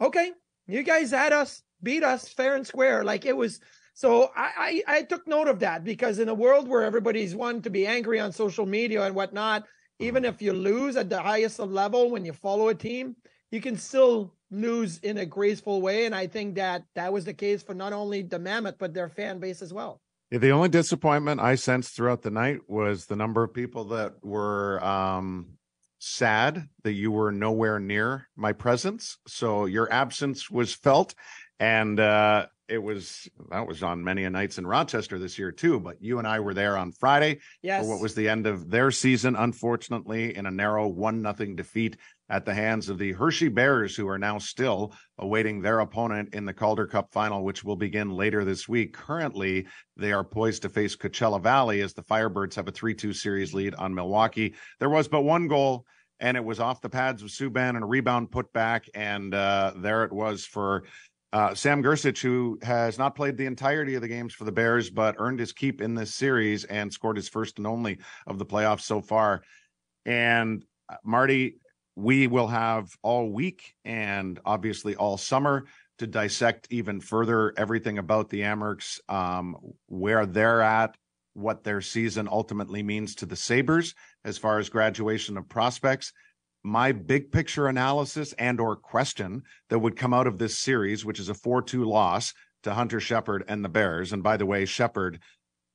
okay, 0.01 0.33
you 0.67 0.83
guys 0.83 1.11
had 1.11 1.33
us, 1.33 1.63
beat 1.83 2.03
us 2.03 2.29
fair 2.29 2.57
and 2.57 2.67
square. 2.67 3.05
Like 3.05 3.25
it 3.27 3.37
was. 3.37 3.61
So 3.95 4.31
I, 4.37 4.83
I, 4.87 4.99
I 4.99 5.03
took 5.03 5.27
note 5.27 5.49
of 5.49 5.59
that 5.61 5.83
because 5.83 6.21
in 6.21 6.29
a 6.29 6.35
world 6.35 6.69
where 6.69 6.85
everybody's 6.85 7.35
one 7.35 7.63
to 7.63 7.71
be 7.71 7.87
angry 7.87 8.21
on 8.21 8.31
social 8.31 8.65
media 8.65 9.03
and 9.03 9.15
whatnot, 9.15 9.65
even 9.99 10.25
if 10.25 10.41
you 10.41 10.53
lose 10.53 10.97
at 10.97 11.11
the 11.11 11.21
highest 11.21 11.59
level 11.59 12.11
when 12.11 12.25
you 12.25 12.33
follow 12.33 12.69
a 12.69 12.75
team, 12.75 13.17
you 13.51 13.61
can 13.61 13.77
still 13.77 14.33
lose 14.51 14.99
in 14.99 15.19
a 15.19 15.27
graceful 15.27 15.83
way. 15.83 16.07
And 16.07 16.15
I 16.15 16.27
think 16.27 16.55
that 16.55 16.85
that 16.95 17.13
was 17.13 17.25
the 17.25 17.35
case 17.35 17.63
for 17.63 17.75
not 17.75 17.93
only 17.93 18.23
the 18.23 18.39
Mammoth, 18.39 18.79
but 18.79 18.95
their 18.95 19.09
fan 19.09 19.41
base 19.41 19.63
as 19.63 19.73
well. 19.73 20.01
The 20.31 20.51
only 20.51 20.69
disappointment 20.69 21.41
I 21.41 21.55
sensed 21.55 21.97
throughout 21.97 22.23
the 22.23 22.31
night 22.31 22.61
was 22.69 23.07
the 23.07 23.17
number 23.17 23.43
of 23.43 23.55
people 23.55 23.85
that 23.87 24.23
were 24.23 24.83
um, 24.85 25.59
sad 25.99 26.69
that 26.83 26.93
you 26.93 27.11
were 27.11 27.33
nowhere 27.33 27.81
near 27.81 28.29
my 28.37 28.53
presence. 28.53 29.17
So 29.27 29.65
your 29.65 29.91
absence 29.91 30.51
was 30.51 30.75
felt. 30.75 31.15
And 31.59 31.99
uh, 31.99 32.47
it 32.69 32.79
was 32.79 33.29
that 33.51 33.67
was 33.67 33.83
on 33.83 34.05
many 34.05 34.25
a 34.25 34.31
nights 34.31 34.59
in 34.59 34.67
Rochester 34.67 35.19
this 35.19 35.39
year 35.39 35.51
too. 35.51 35.81
But 35.81 36.01
you 36.01 36.19
and 36.19 36.29
I 36.29 36.41
were 36.41 36.55
there 36.55 36.77
on 36.77 36.93
Friday 36.93 37.41
yes. 37.63 37.83
for 37.83 37.91
what 37.91 38.03
was 38.03 38.15
the 38.15 38.29
end 38.29 38.47
of 38.47 38.71
their 38.71 38.91
season, 38.91 39.35
unfortunately, 39.35 40.37
in 40.37 40.47
a 40.47 40.51
narrow 40.51 40.87
one 40.87 41.23
nothing 41.23 41.57
defeat 41.57 41.97
at 42.31 42.45
the 42.45 42.55
hands 42.55 42.89
of 42.89 42.99
the 42.99 43.13
Hershey 43.13 43.49
Bears, 43.49 43.97
who 43.97 44.09
are 44.09 44.19
now 44.19 44.39
still 44.39 44.93
awaiting 45.19 45.61
their 45.61 45.81
opponent 45.81 46.35
in 46.35 46.45
the 46.45 46.53
Calder 46.53 46.87
Cup 46.87 47.13
final, 47.13 47.45
which 47.45 47.65
will 47.65 47.77
begin 47.77 48.11
later 48.11 48.45
this 48.45 48.69
week. 48.69 48.93
Currently, 48.93 49.67
they 49.97 50.13
are 50.13 50.25
poised 50.25 50.63
to 50.63 50.69
face 50.69 50.97
Coachella 50.97 51.43
Valley 51.43 51.81
as 51.81 51.95
the 51.95 52.03
Firebirds 52.03 52.55
have 52.55 52.69
a 52.69 52.73
3 52.73 52.95
2 52.95 53.13
series 53.13 53.55
lead 53.55 53.75
on 53.75 53.95
Milwaukee. 53.95 54.55
There 54.79 54.91
was 54.91 55.09
but 55.09 55.23
one 55.23 55.49
goal, 55.49 55.85
and 56.21 56.37
it 56.37 56.45
was 56.45 56.61
off 56.61 56.81
the 56.81 56.91
pads 56.91 57.23
of 57.23 57.29
Subban 57.29 57.71
and 57.71 57.83
a 57.83 57.87
rebound 57.87 58.31
put 58.31 58.53
back. 58.53 58.87
And 58.95 59.35
uh, 59.35 59.73
there 59.77 60.05
it 60.05 60.13
was 60.13 60.45
for 60.45 60.85
uh, 61.33 61.55
Sam 61.55 61.83
Gersich, 61.83 62.21
who 62.21 62.59
has 62.63 62.99
not 62.99 63.15
played 63.15 63.37
the 63.37 63.47
entirety 63.47 63.95
of 63.95 64.03
the 64.03 64.09
games 64.09 64.35
for 64.35 64.45
the 64.45 64.53
Bears, 64.53 64.91
but 64.91 65.17
earned 65.19 65.41
his 65.41 65.53
keep 65.53 65.81
in 65.81 65.95
this 65.95 66.15
series 66.15 66.65
and 66.65 66.93
scored 66.93 67.17
his 67.17 67.29
first 67.29 67.59
and 67.59 67.67
only 67.67 67.99
of 68.27 68.39
the 68.39 68.47
playoffs 68.47 68.83
so 68.83 69.01
far. 69.01 69.43
And 70.07 70.65
uh, 70.89 70.97
Marty, 71.05 71.57
we 71.99 72.29
will 72.29 72.47
have 72.47 72.97
all 73.03 73.29
week 73.29 73.75
and 73.85 74.39
obviously 74.45 74.95
all 74.95 75.19
summer 75.19 75.65
to 75.99 76.07
dissect 76.07 76.69
even 76.71 77.01
further 77.01 77.53
everything 77.57 77.99
about 77.99 78.31
the 78.31 78.43
Amerks, 78.43 79.01
um, 79.09 79.57
where 79.87 80.25
they're 80.25 80.61
at, 80.61 80.97
what 81.35 81.65
their 81.65 81.81
season 81.81 82.29
ultimately 82.31 82.85
means 82.85 83.17
to 83.17 83.27
the 83.27 83.35
Sabres 83.35 83.97
as 84.25 84.39
far 84.39 84.61
as 84.61 84.69
graduation 84.69 85.37
of 85.37 85.49
prospects. 85.49 86.13
My 86.63 86.93
big 86.93 87.33
picture 87.33 87.67
analysis 87.67 88.33
and 88.35 88.61
or 88.61 88.77
question 88.77 89.43
that 89.69 89.81
would 89.81 89.97
come 89.97 90.15
out 90.15 90.29
of 90.29 90.39
this 90.39 90.57
series, 90.57 91.05
which 91.05 91.19
is 91.19 91.29
a 91.29 91.35
4-2 91.35 91.85
loss 91.85 92.33
to 92.63 92.75
Hunter 92.75 93.01
Shepard 93.01 93.43
and 93.49 93.65
the 93.65 93.69
Bears. 93.69 94.13
And 94.13 94.23
by 94.23 94.37
the 94.37 94.47
way, 94.47 94.67
Shepard 94.67 95.19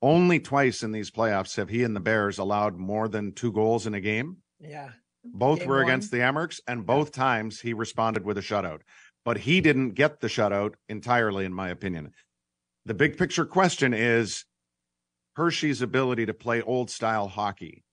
only 0.01 0.39
twice 0.39 0.83
in 0.83 0.93
these 0.93 1.11
playoffs 1.11 1.57
have 1.57 1.67
he 1.67 1.83
and 1.83 1.93
the 1.93 1.99
Bears 1.99 2.37
allowed 2.37 2.77
more 2.77 3.09
than 3.09 3.33
two 3.33 3.51
goals 3.51 3.87
in 3.87 3.93
a 3.93 4.01
game. 4.01 4.37
Yeah. 4.61 4.91
Both 5.23 5.59
Game 5.59 5.69
were 5.69 5.77
one. 5.77 5.85
against 5.85 6.11
the 6.11 6.17
Amerks, 6.17 6.59
and 6.67 6.85
both 6.85 7.11
times 7.11 7.61
he 7.61 7.73
responded 7.73 8.25
with 8.25 8.37
a 8.37 8.41
shutout. 8.41 8.81
But 9.23 9.37
he 9.37 9.59
mm. 9.59 9.63
didn't 9.63 9.91
get 9.91 10.19
the 10.19 10.27
shutout 10.27 10.73
entirely, 10.89 11.45
in 11.45 11.53
my 11.53 11.69
opinion. 11.69 12.11
The 12.85 12.93
big 12.93 13.17
picture 13.17 13.45
question 13.45 13.93
is 13.93 14.45
Hershey's 15.35 15.81
ability 15.81 16.25
to 16.25 16.33
play 16.33 16.61
old 16.61 16.89
style 16.89 17.27
hockey. 17.27 17.83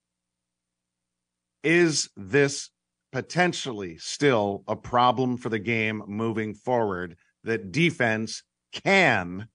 Is 1.63 2.11
this 2.17 2.71
potentially 3.13 3.99
still 3.99 4.65
a 4.67 4.77
problem 4.77 5.37
for 5.37 5.49
the 5.49 5.59
game 5.59 6.03
moving 6.07 6.55
forward 6.55 7.17
that 7.45 7.71
defense 7.71 8.43
can 8.73 9.49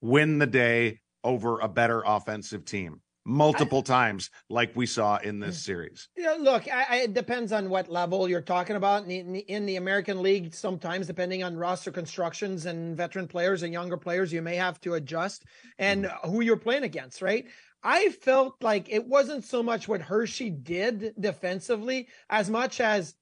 win 0.00 0.38
the 0.38 0.46
day 0.46 1.00
over 1.24 1.60
a 1.60 1.68
better 1.68 2.02
offensive 2.04 2.64
team? 2.64 3.00
Multiple 3.28 3.82
times, 3.82 4.30
like 4.48 4.74
we 4.74 4.86
saw 4.86 5.18
in 5.18 5.38
this 5.38 5.62
series. 5.62 6.08
Yeah, 6.16 6.36
look, 6.40 6.66
I, 6.66 6.86
I, 6.88 6.96
it 7.02 7.12
depends 7.12 7.52
on 7.52 7.68
what 7.68 7.90
level 7.90 8.26
you're 8.26 8.40
talking 8.40 8.76
about. 8.76 9.06
In 9.06 9.32
the, 9.32 9.40
in 9.40 9.66
the 9.66 9.76
American 9.76 10.22
League, 10.22 10.54
sometimes 10.54 11.06
depending 11.06 11.44
on 11.44 11.54
roster 11.54 11.92
constructions 11.92 12.64
and 12.64 12.96
veteran 12.96 13.28
players 13.28 13.62
and 13.62 13.72
younger 13.72 13.98
players, 13.98 14.32
you 14.32 14.40
may 14.40 14.56
have 14.56 14.80
to 14.80 14.94
adjust 14.94 15.44
and 15.78 16.06
mm-hmm. 16.06 16.30
who 16.30 16.40
you're 16.40 16.56
playing 16.56 16.84
against, 16.84 17.20
right? 17.20 17.44
I 17.82 18.08
felt 18.08 18.54
like 18.62 18.88
it 18.90 19.06
wasn't 19.06 19.44
so 19.44 19.62
much 19.62 19.88
what 19.88 20.00
Hershey 20.00 20.48
did 20.48 21.12
defensively 21.20 22.08
as 22.30 22.48
much 22.48 22.80
as 22.80 23.14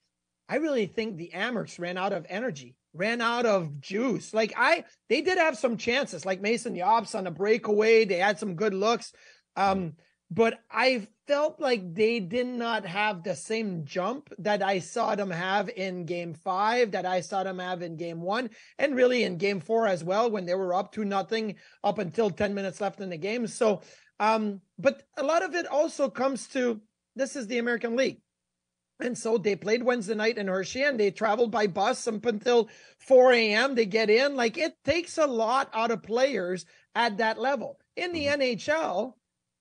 I 0.48 0.56
really 0.56 0.86
think 0.86 1.16
the 1.16 1.32
Amerks 1.34 1.78
ran 1.78 1.98
out 1.98 2.12
of 2.12 2.26
energy, 2.28 2.76
ran 2.94 3.20
out 3.20 3.44
of 3.44 3.80
juice. 3.80 4.32
Like 4.32 4.54
I, 4.56 4.84
they 5.08 5.20
did 5.20 5.38
have 5.38 5.58
some 5.58 5.76
chances, 5.76 6.24
like 6.24 6.40
Mason 6.40 6.76
Jobst 6.76 7.16
on 7.16 7.26
a 7.26 7.30
breakaway. 7.32 8.04
They 8.04 8.18
had 8.18 8.38
some 8.38 8.54
good 8.54 8.72
looks. 8.72 9.12
Um, 9.56 9.94
but 10.30 10.60
I 10.70 11.06
felt 11.26 11.60
like 11.60 11.94
they 11.94 12.20
did 12.20 12.46
not 12.46 12.84
have 12.84 13.22
the 13.22 13.34
same 13.34 13.84
jump 13.84 14.32
that 14.38 14.62
I 14.62 14.80
saw 14.80 15.14
them 15.14 15.30
have 15.30 15.68
in 15.68 16.04
game 16.04 16.34
five, 16.34 16.92
that 16.92 17.06
I 17.06 17.20
saw 17.20 17.42
them 17.44 17.58
have 17.58 17.82
in 17.82 17.96
game 17.96 18.20
one, 18.20 18.50
and 18.78 18.96
really 18.96 19.24
in 19.24 19.38
game 19.38 19.60
four 19.60 19.86
as 19.86 20.02
well, 20.02 20.30
when 20.30 20.44
they 20.44 20.54
were 20.54 20.74
up 20.74 20.92
to 20.92 21.04
nothing 21.04 21.56
up 21.84 21.98
until 21.98 22.30
10 22.30 22.54
minutes 22.54 22.80
left 22.80 23.00
in 23.00 23.10
the 23.10 23.16
game. 23.16 23.46
So, 23.46 23.82
um, 24.18 24.60
but 24.78 25.02
a 25.16 25.22
lot 25.22 25.44
of 25.44 25.54
it 25.54 25.66
also 25.66 26.08
comes 26.08 26.48
to 26.48 26.80
this 27.14 27.36
is 27.36 27.46
the 27.46 27.58
American 27.58 27.96
League. 27.96 28.20
And 28.98 29.16
so 29.16 29.36
they 29.36 29.56
played 29.56 29.82
Wednesday 29.82 30.14
night 30.14 30.38
in 30.38 30.48
Hershey 30.48 30.82
and 30.82 30.98
they 30.98 31.10
traveled 31.10 31.50
by 31.50 31.66
bus 31.66 32.06
up 32.08 32.24
until 32.24 32.70
4 33.00 33.32
a.m. 33.32 33.74
They 33.74 33.84
get 33.84 34.08
in. 34.08 34.36
Like 34.36 34.56
it 34.56 34.74
takes 34.84 35.18
a 35.18 35.26
lot 35.26 35.68
out 35.74 35.90
of 35.90 36.02
players 36.02 36.64
at 36.94 37.18
that 37.18 37.38
level. 37.38 37.78
In 37.94 38.12
the 38.12 38.24
NHL, 38.26 39.12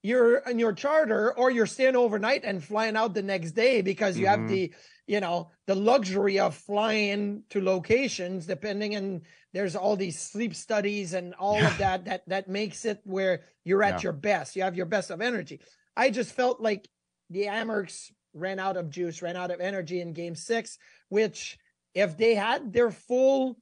you're 0.06 0.38
in 0.50 0.60
your 0.60 0.74
charter 0.74 1.34
or 1.40 1.50
you're 1.50 1.66
staying 1.66 1.96
overnight 1.96 2.44
and 2.44 2.64
flying 2.64 2.96
out 2.96 3.14
the 3.14 3.24
next 3.34 3.52
day 3.52 3.82
because 3.82 4.18
you 4.18 4.26
Mhm. 4.26 4.30
have 4.30 4.48
the 4.48 4.74
you 5.08 5.20
know 5.20 5.38
the 5.68 5.76
luxury 5.76 6.38
of 6.40 6.56
flying 6.56 7.44
to 7.50 7.60
locations 7.62 8.46
depending 8.46 8.96
and 8.96 9.22
there's 9.54 9.76
all 9.76 9.96
these 9.96 10.20
sleep 10.20 10.54
studies 10.54 11.14
and 11.14 11.34
all 11.36 11.66
of 11.68 11.78
that 11.78 12.06
that 12.06 12.22
that 12.28 12.48
makes 12.48 12.86
it 12.86 13.00
where 13.04 13.36
you're 13.64 13.84
at 13.84 13.96
Yeah. 14.00 14.08
your 14.08 14.14
best 14.30 14.56
you 14.56 14.64
have 14.64 14.76
your 14.76 14.86
best 14.96 15.10
of 15.12 15.22
energy 15.22 15.60
i 15.96 16.10
just 16.10 16.32
felt 16.34 16.58
like 16.62 16.88
the 17.30 17.46
amerks 17.48 18.12
ran 18.34 18.60
out 18.60 18.78
of 18.78 18.90
juice 18.90 19.22
ran 19.22 19.36
out 19.38 19.52
of 19.52 19.60
energy 19.60 20.02
in 20.02 20.14
game 20.14 20.36
six 20.36 20.78
which 21.10 21.58
if 21.94 22.18
they 22.18 22.34
had 22.36 22.74
their 22.74 22.92
full 22.92 23.58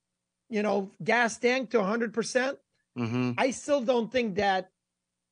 you 0.50 0.64
know 0.64 0.92
gas 1.04 1.38
tank 1.38 1.70
to 1.72 1.78
100% 1.80 2.58
Mm-hmm. 2.98 3.32
I 3.40 3.50
still 3.52 3.82
don't 3.82 4.12
think 4.12 4.36
that 4.36 4.70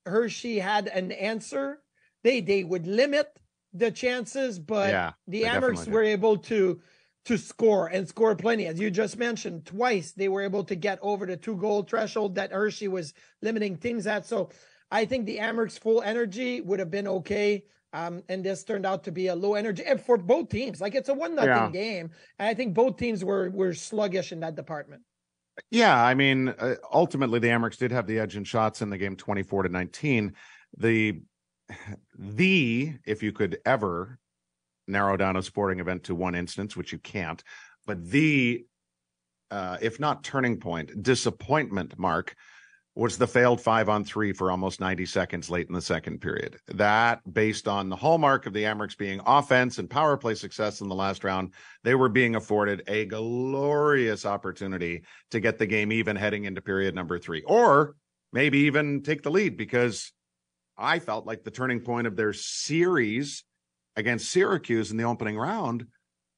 Hershey 0.05 0.59
had 0.59 0.87
an 0.87 1.11
answer. 1.11 1.81
They 2.23 2.41
they 2.41 2.63
would 2.63 2.87
limit 2.87 3.27
the 3.73 3.91
chances, 3.91 4.59
but 4.59 4.89
Yeah, 4.89 5.13
the 5.27 5.41
they 5.41 5.49
definitely 5.49 5.75
Amerks 5.75 5.85
did. 5.85 5.93
were 5.93 6.03
able 6.03 6.37
to 6.37 6.81
to 7.25 7.37
score 7.37 7.87
and 7.87 8.07
score 8.07 8.35
plenty. 8.35 8.65
As 8.67 8.79
you 8.79 8.89
just 8.89 9.17
mentioned, 9.17 9.65
twice 9.65 10.11
they 10.11 10.27
were 10.27 10.41
able 10.41 10.63
to 10.65 10.75
get 10.75 10.97
over 11.01 11.25
the 11.25 11.37
two 11.37 11.55
goal 11.57 11.83
threshold 11.83 12.35
that 12.35 12.51
Hershey 12.51 12.87
was 12.87 13.13
limiting 13.41 13.77
teams 13.77 14.07
at. 14.07 14.25
So 14.25 14.49
I 14.89 15.05
think 15.05 15.25
the 15.25 15.37
Amerks 15.37 15.77
full 15.79 16.01
energy 16.01 16.61
would 16.61 16.79
have 16.79 16.91
been 16.91 17.07
okay. 17.07 17.65
Um, 17.93 18.23
and 18.29 18.43
this 18.43 18.63
turned 18.63 18.85
out 18.85 19.03
to 19.03 19.11
be 19.11 19.27
a 19.27 19.35
low 19.35 19.53
energy 19.55 19.83
and 19.85 20.01
for 20.01 20.17
both 20.17 20.49
teams. 20.49 20.79
Like 20.81 20.95
it's 20.95 21.09
a 21.09 21.13
one 21.13 21.35
nothing 21.35 21.69
Yeah. 21.69 21.71
game. 21.71 22.11
And 22.39 22.47
I 22.49 22.53
think 22.53 22.73
both 22.73 22.97
teams 22.97 23.23
were 23.23 23.49
were 23.51 23.73
sluggish 23.73 24.31
in 24.31 24.39
that 24.41 24.55
department. 24.55 25.03
Yeah, 25.69 26.01
I 26.01 26.13
mean, 26.13 26.49
uh, 26.49 26.75
ultimately 26.91 27.39
the 27.39 27.49
Amerks 27.49 27.77
did 27.77 27.91
have 27.91 28.07
the 28.07 28.19
edge 28.19 28.35
in 28.35 28.43
shots 28.43 28.81
in 28.81 28.89
the 28.89 28.97
game 28.97 29.15
24 29.15 29.63
to 29.63 29.69
19. 29.69 30.33
The 30.77 31.21
the 32.17 32.93
if 33.05 33.23
you 33.23 33.31
could 33.31 33.59
ever 33.65 34.19
narrow 34.87 35.17
down 35.17 35.35
a 35.37 35.43
sporting 35.43 35.79
event 35.79 36.03
to 36.05 36.15
one 36.15 36.35
instance, 36.35 36.75
which 36.75 36.91
you 36.91 36.99
can't, 36.99 37.43
but 37.85 38.03
the 38.09 38.65
uh, 39.49 39.77
if 39.81 39.99
not 39.99 40.23
turning 40.23 40.57
point, 40.57 41.03
disappointment 41.03 41.99
mark 41.99 42.35
was 42.93 43.17
the 43.17 43.27
failed 43.27 43.61
five 43.61 43.87
on 43.87 44.03
three 44.03 44.33
for 44.33 44.51
almost 44.51 44.81
90 44.81 45.05
seconds 45.05 45.49
late 45.49 45.67
in 45.67 45.73
the 45.73 45.81
second 45.81 46.19
period. 46.19 46.57
That, 46.67 47.21
based 47.33 47.67
on 47.67 47.87
the 47.87 47.95
hallmark 47.95 48.45
of 48.45 48.53
the 48.53 48.63
Amerks 48.63 48.97
being 48.97 49.21
offense 49.25 49.77
and 49.77 49.89
power 49.89 50.17
play 50.17 50.35
success 50.35 50.81
in 50.81 50.89
the 50.89 50.95
last 50.95 51.23
round, 51.23 51.53
they 51.83 51.95
were 51.95 52.09
being 52.09 52.35
afforded 52.35 52.83
a 52.87 53.05
glorious 53.05 54.25
opportunity 54.25 55.03
to 55.31 55.39
get 55.39 55.57
the 55.57 55.65
game 55.67 55.91
even 55.93 56.17
heading 56.17 56.43
into 56.43 56.61
period 56.61 56.93
number 56.93 57.17
three, 57.17 57.43
or 57.43 57.95
maybe 58.33 58.59
even 58.59 59.03
take 59.03 59.21
the 59.23 59.31
lead 59.31 59.55
because 59.55 60.11
I 60.77 60.99
felt 60.99 61.25
like 61.25 61.43
the 61.43 61.51
turning 61.51 61.79
point 61.81 62.07
of 62.07 62.17
their 62.17 62.33
series 62.33 63.45
against 63.95 64.29
Syracuse 64.29 64.91
in 64.91 64.97
the 64.97 65.03
opening 65.05 65.37
round 65.37 65.85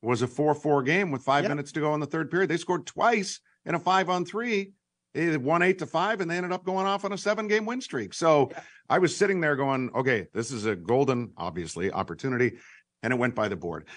was 0.03 0.21
a 0.21 0.27
4 0.27 0.53
4 0.53 0.83
game 0.83 1.09
with 1.11 1.23
five 1.23 1.43
Yep. 1.45 1.49
minutes 1.49 1.71
to 1.71 1.79
go 1.79 1.93
in 1.95 1.99
the 1.99 2.05
third 2.05 2.29
period. 2.29 2.49
They 2.49 2.57
scored 2.57 2.85
twice 2.85 3.39
in 3.65 3.73
a 3.73 3.79
five 3.79 4.09
on 4.09 4.25
three 4.25 4.73
They 5.13 5.37
won 5.37 5.61
eight 5.61 5.79
to 5.79 5.85
five, 5.85 6.21
and 6.21 6.29
they 6.29 6.37
ended 6.37 6.51
up 6.51 6.65
going 6.65 6.85
off 6.85 7.05
on 7.05 7.13
a 7.13 7.17
seven 7.17 7.47
game 7.47 7.65
win 7.65 7.81
streak. 7.81 8.13
So 8.13 8.49
yeah. 8.51 8.61
I 8.89 8.99
was 8.99 9.15
sitting 9.15 9.41
there 9.41 9.55
going, 9.55 9.89
okay, 9.95 10.27
this 10.33 10.51
is 10.51 10.65
a 10.65 10.75
golden, 10.75 11.31
obviously, 11.37 11.91
opportunity. 11.91 12.57
And 13.01 13.13
it 13.13 13.19
went 13.19 13.35
by 13.35 13.47
the 13.47 13.55
board. 13.55 13.87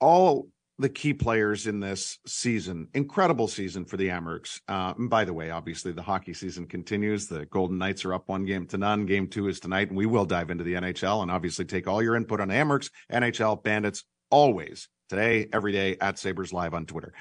All 0.00 0.48
the 0.78 0.88
key 0.88 1.14
players 1.14 1.66
in 1.66 1.78
this 1.78 2.18
season, 2.26 2.88
incredible 2.94 3.46
season 3.46 3.84
for 3.84 3.96
the 3.96 4.08
Amerks. 4.08 4.60
Uh, 4.68 4.92
and 4.98 5.08
by 5.08 5.24
the 5.24 5.32
way, 5.32 5.50
obviously 5.50 5.92
the 5.92 6.02
hockey 6.02 6.34
season 6.34 6.66
continues. 6.66 7.26
The 7.26 7.46
Golden 7.46 7.78
Knights 7.78 8.04
are 8.04 8.12
up 8.12 8.28
one 8.28 8.44
game 8.44 8.66
to 8.66 8.78
none. 8.78 9.06
Game 9.06 9.28
two 9.28 9.48
is 9.48 9.60
tonight, 9.60 9.88
and 9.88 9.96
we 9.96 10.06
will 10.06 10.24
dive 10.24 10.50
into 10.50 10.64
the 10.64 10.74
NHL 10.74 11.22
and 11.22 11.30
obviously 11.30 11.64
take 11.64 11.86
all 11.86 12.02
your 12.02 12.16
input 12.16 12.40
on 12.40 12.48
Amerks, 12.48 12.90
NHL, 13.12 13.62
Bandits, 13.62 14.04
always 14.30 14.88
today, 15.08 15.48
every 15.52 15.72
day 15.72 15.96
at 16.00 16.18
Sabres 16.18 16.52
Live 16.52 16.74
on 16.74 16.86
Twitter. 16.86 17.12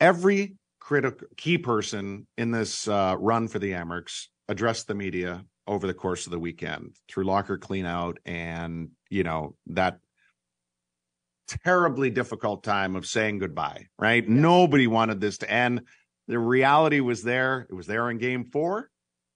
Every 0.00 0.56
critical 0.80 1.26
key 1.36 1.58
person 1.58 2.26
in 2.36 2.50
this 2.50 2.88
uh, 2.88 3.16
run 3.18 3.48
for 3.48 3.58
the 3.58 3.72
Amerks 3.72 4.26
addressed 4.48 4.88
the 4.88 4.94
media 4.94 5.44
over 5.66 5.86
the 5.86 5.94
course 5.94 6.26
of 6.26 6.32
the 6.32 6.38
weekend 6.38 6.96
through 7.08 7.24
locker 7.24 7.56
cleanout 7.56 8.16
and 8.24 8.90
you 9.08 9.22
know 9.22 9.54
that 9.66 9.98
terribly 11.64 12.10
difficult 12.10 12.62
time 12.64 12.96
of 12.96 13.06
saying 13.06 13.38
goodbye 13.38 13.86
right? 13.98 14.24
Yeah. 14.24 14.34
nobody 14.34 14.86
wanted 14.86 15.20
this 15.20 15.38
to 15.38 15.50
end. 15.50 15.82
The 16.28 16.38
reality 16.38 17.00
was 17.00 17.22
there. 17.22 17.66
It 17.68 17.74
was 17.74 17.86
there 17.86 18.10
in 18.10 18.18
game 18.18 18.44
four. 18.44 18.90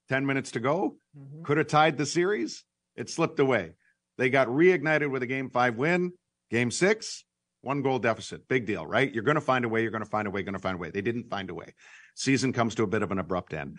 10 0.08 0.26
minutes 0.26 0.52
to 0.52 0.60
go. 0.60 0.96
Mm-hmm. 1.18 1.42
could 1.44 1.56
have 1.58 1.66
tied 1.66 1.96
the 1.96 2.06
series. 2.06 2.64
It 2.96 3.08
slipped 3.08 3.40
away. 3.40 3.72
They 4.18 4.30
got 4.30 4.48
reignited 4.48 5.10
with 5.10 5.22
a 5.22 5.26
game 5.26 5.50
five 5.50 5.76
win 5.76 6.12
game 6.50 6.70
six 6.70 7.24
one 7.64 7.82
goal 7.82 7.98
deficit 7.98 8.46
big 8.48 8.66
deal 8.66 8.86
right 8.86 9.12
you're 9.12 9.22
going 9.22 9.34
to 9.34 9.40
find 9.40 9.64
a 9.64 9.68
way 9.68 9.82
you're 9.82 9.90
going 9.90 10.04
to 10.04 10.10
find 10.10 10.28
a 10.28 10.30
way 10.30 10.42
going 10.42 10.54
to 10.54 10.58
find 10.58 10.76
a 10.76 10.78
way 10.78 10.90
they 10.90 11.02
didn't 11.02 11.28
find 11.28 11.50
a 11.50 11.54
way 11.54 11.74
season 12.14 12.52
comes 12.52 12.74
to 12.74 12.82
a 12.82 12.86
bit 12.86 13.02
of 13.02 13.10
an 13.10 13.18
abrupt 13.18 13.54
end 13.54 13.76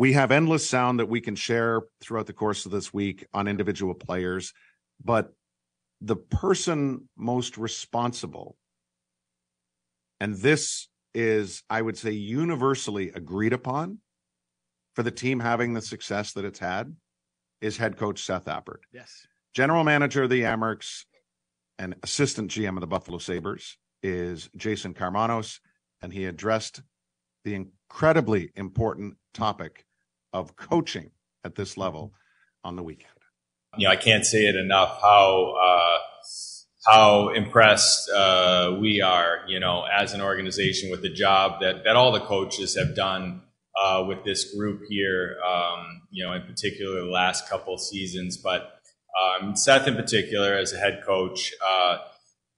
we 0.00 0.14
have 0.14 0.30
endless 0.30 0.66
sound 0.66 0.98
that 0.98 1.10
we 1.10 1.20
can 1.20 1.34
share 1.34 1.82
throughout 2.00 2.26
the 2.26 2.32
course 2.32 2.64
of 2.64 2.72
this 2.72 2.90
week 2.90 3.26
on 3.34 3.48
individual 3.48 3.92
players, 3.92 4.54
but 5.04 5.34
the 6.00 6.16
person 6.16 7.08
most 7.18 7.58
responsible, 7.58 8.56
and 10.18 10.36
this 10.36 10.88
is, 11.14 11.62
I 11.68 11.82
would 11.82 11.98
say, 11.98 12.12
universally 12.12 13.10
agreed 13.14 13.52
upon 13.52 13.98
for 14.94 15.02
the 15.02 15.10
team 15.10 15.40
having 15.40 15.74
the 15.74 15.82
success 15.82 16.32
that 16.32 16.46
it's 16.46 16.58
had, 16.58 16.96
is 17.60 17.76
head 17.76 17.98
coach 17.98 18.24
Seth 18.24 18.46
Appert. 18.46 18.80
Yes. 18.94 19.26
General 19.54 19.84
manager 19.84 20.22
of 20.22 20.30
the 20.30 20.44
Amerks 20.44 21.04
and 21.80 21.94
assistant 22.02 22.50
GM 22.50 22.76
of 22.76 22.82
the 22.82 22.86
Buffalo 22.86 23.16
Sabres 23.16 23.78
is 24.02 24.50
Jason 24.54 24.92
Karmanos, 24.92 25.60
and 26.02 26.12
he 26.12 26.26
addressed 26.26 26.82
the 27.42 27.54
incredibly 27.54 28.50
important 28.54 29.16
topic 29.32 29.86
of 30.34 30.56
coaching 30.56 31.10
at 31.42 31.54
this 31.54 31.78
level 31.78 32.12
on 32.62 32.76
the 32.76 32.82
weekend. 32.82 33.14
You 33.78 33.86
know, 33.86 33.92
I 33.92 33.96
can't 33.96 34.26
say 34.26 34.40
it 34.40 34.56
enough 34.56 35.00
how 35.00 35.54
uh, 35.56 35.98
how 36.86 37.28
impressed 37.30 38.10
uh, 38.10 38.76
we 38.78 39.00
are, 39.00 39.40
you 39.48 39.58
know, 39.58 39.84
as 39.84 40.12
an 40.12 40.20
organization 40.20 40.90
with 40.90 41.00
the 41.00 41.12
job 41.12 41.62
that 41.62 41.84
that 41.84 41.96
all 41.96 42.12
the 42.12 42.20
coaches 42.20 42.76
have 42.76 42.94
done 42.94 43.40
uh, 43.82 44.04
with 44.06 44.22
this 44.24 44.54
group 44.54 44.82
here. 44.90 45.38
Um, 45.48 46.02
you 46.10 46.26
know, 46.26 46.34
in 46.34 46.42
particular, 46.42 47.00
the 47.00 47.10
last 47.10 47.48
couple 47.48 47.78
seasons, 47.78 48.36
but 48.36 48.79
um, 49.20 49.56
Seth 49.56 49.86
in 49.86 49.96
particular 49.96 50.54
as 50.54 50.72
a 50.72 50.78
head 50.78 51.02
coach. 51.04 51.52
Uh, 51.66 51.98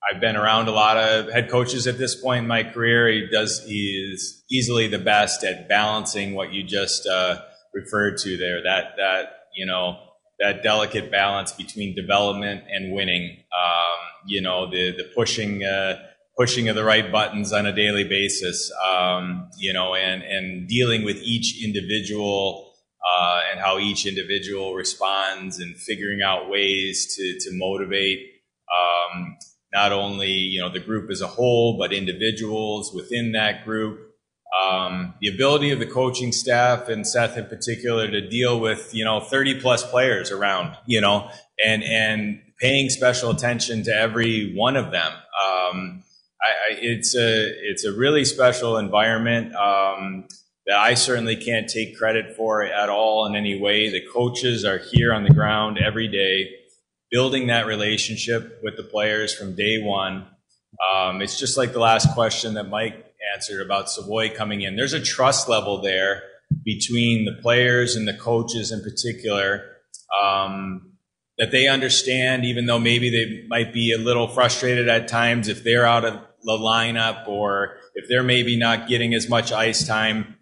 I've 0.09 0.21
been 0.21 0.37
around 0.37 0.69
a 0.69 0.73
lot 0.73 0.97
of 0.97 1.31
head 1.33 1.51
coaches 1.51 1.87
at 1.87 1.97
this 1.97 2.15
point 2.15 2.43
in 2.43 2.49
my 2.49 2.65
career. 2.65 3.09
He 3.09 3.29
does. 3.31 3.65
He 3.65 4.13
is 4.13 4.43
easily 4.51 4.89
the 4.89 4.99
best 4.99 5.45
at 5.45 5.69
balancing 5.69 6.35
what 6.35 6.53
you 6.53 6.65
just 6.65 7.07
uh, 7.07 7.41
referred 7.73 8.19
to 8.19 8.37
there. 8.37 8.63
That 8.63 8.97
that 8.97 9.47
you 9.55 9.65
know 9.65 9.99
that 10.41 10.63
delicate 10.63 11.11
balance 11.11 11.53
between 11.53 11.95
development 11.95 12.65
and 12.69 12.93
winning. 12.93 13.39
Um, 13.53 13.99
you 14.27 14.41
know 14.41 14.69
the 14.69 14.91
the 14.91 15.05
pushing 15.15 15.63
uh, 15.63 15.99
pushing 16.37 16.69
of 16.69 16.75
the 16.75 16.85
right 16.85 17.11
buttons 17.13 17.53
on 17.53 17.67
a 17.67 17.73
daily 17.73 18.05
basis. 18.05 18.73
Um, 18.85 19.51
you 19.57 19.73
know 19.73 19.95
and 19.95 20.23
and 20.23 20.69
dealing 20.69 21.05
with 21.05 21.19
each 21.23 21.65
individual. 21.65 22.72
Uh, 23.05 23.41
and 23.51 23.61
how 23.61 23.79
each 23.79 24.07
individual 24.07 24.75
responds 24.75 25.59
and 25.59 25.77
figuring 25.77 26.23
out 26.23 26.49
ways 26.49 27.17
to, 27.17 27.39
to 27.41 27.51
motivate 27.57 28.21
um, 28.73 29.37
not 29.73 29.91
only 29.91 30.31
you 30.31 30.61
know 30.61 30.73
the 30.73 30.79
group 30.79 31.11
as 31.11 31.21
a 31.21 31.27
whole 31.27 31.77
but 31.77 31.93
individuals 31.93 32.93
within 32.95 33.33
that 33.33 33.65
group 33.65 34.13
um, 34.61 35.15
the 35.21 35.29
ability 35.29 35.71
of 35.71 35.79
the 35.79 35.87
coaching 35.87 36.31
staff 36.31 36.89
and 36.89 37.07
Seth 37.07 37.37
in 37.37 37.47
particular 37.47 38.09
to 38.09 38.29
deal 38.29 38.61
with 38.61 38.95
you 38.95 39.05
know 39.05 39.21
30 39.21 39.61
plus 39.61 39.83
players 39.83 40.31
around 40.31 40.77
you 40.87 41.01
know 41.01 41.29
and 41.63 41.83
and 41.83 42.41
paying 42.59 42.89
special 42.91 43.31
attention 43.31 43.83
to 43.83 43.91
every 43.91 44.55
one 44.55 44.77
of 44.77 44.93
them. 44.93 45.13
Um, 45.13 46.05
I, 46.41 46.47
I, 46.47 46.79
it's 46.81 47.17
a 47.17 47.71
it's 47.71 47.85
a 47.85 47.93
really 47.93 48.25
special 48.25 48.79
environment 48.79 49.55
um, 49.55 50.29
that 50.67 50.77
I 50.77 50.95
certainly 50.95 51.37
can't 51.37 51.69
take 51.69 51.97
credit 51.97 52.37
for 52.37 52.63
at 52.63 52.89
all 52.89 53.27
in 53.27 53.35
any 53.35 53.61
way. 53.61 53.91
The 53.91 54.07
coaches 54.13 54.65
are 54.65 54.79
here 54.79 55.13
on 55.13 55.25
the 55.25 55.35
ground 55.35 55.79
every 55.79 56.09
day, 56.09 56.51
building 57.11 57.49
that 57.49 57.67
relationship 57.67 58.61
with 58.63 58.77
the 58.77 58.85
players 58.85 59.35
from 59.35 59.57
day 59.57 59.83
one. 59.83 60.27
Um, 60.95 61.21
it's 61.21 61.39
just 61.39 61.57
like 61.57 61.73
the 61.73 61.81
last 61.81 62.15
question 62.15 62.55
that 62.55 62.69
Mike 62.69 63.13
answered 63.35 63.65
about 63.65 63.91
Savoie 63.91 64.31
coming 64.31 64.63
in. 64.63 64.77
There's 64.77 64.93
a 64.93 65.03
trust 65.03 65.49
level 65.49 65.81
there 65.81 66.23
between 66.65 67.25
the 67.25 67.41
players 67.41 67.97
and 67.97 68.07
the 68.07 68.15
coaches 68.15 68.73
in 68.73 68.83
particular 68.83 69.65
um, 70.23 70.93
that 71.39 71.51
they 71.51 71.67
understand, 71.67 72.45
even 72.45 72.67
though 72.67 72.79
maybe 72.79 73.11
they 73.11 73.47
might 73.49 73.73
be 73.73 73.93
a 73.93 73.99
little 73.99 74.29
frustrated 74.29 74.89
at 74.89 75.09
times 75.09 75.49
if 75.49 75.65
they're 75.65 75.87
out 75.87 76.05
of 76.05 76.15
the 76.45 76.53
lineup 76.53 77.27
or 77.29 77.77
if 77.95 78.09
they're 78.09 78.23
maybe 78.23 78.57
not 78.57 78.89
getting 78.89 79.15
as 79.15 79.29
much 79.29 79.53
ice 79.53 79.87
time. 79.87 80.37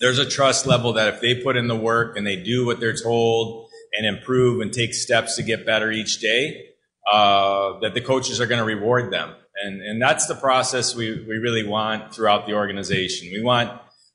There's 0.00 0.18
a 0.18 0.28
trust 0.28 0.66
level 0.66 0.92
that 0.94 1.14
if 1.14 1.20
they 1.20 1.42
put 1.42 1.56
in 1.56 1.66
the 1.66 1.76
work 1.76 2.16
and 2.16 2.26
they 2.26 2.36
do 2.36 2.64
what 2.64 2.80
they're 2.80 2.96
told 2.96 3.68
and 3.96 4.06
improve 4.06 4.60
and 4.60 4.72
take 4.72 4.94
steps 4.94 5.36
to 5.36 5.42
get 5.42 5.66
better 5.66 5.90
each 5.90 6.20
day, 6.20 6.66
uh, 7.10 7.80
that 7.80 7.94
the 7.94 8.00
coaches 8.00 8.40
are 8.40 8.46
going 8.46 8.60
to 8.60 8.64
reward 8.64 9.12
them. 9.12 9.34
And, 9.62 9.82
and 9.82 10.00
that's 10.00 10.26
the 10.26 10.34
process 10.34 10.94
we, 10.94 11.24
we 11.26 11.36
really 11.36 11.66
want 11.66 12.14
throughout 12.14 12.46
the 12.46 12.52
organization. 12.52 13.30
We 13.32 13.42
want, 13.42 13.72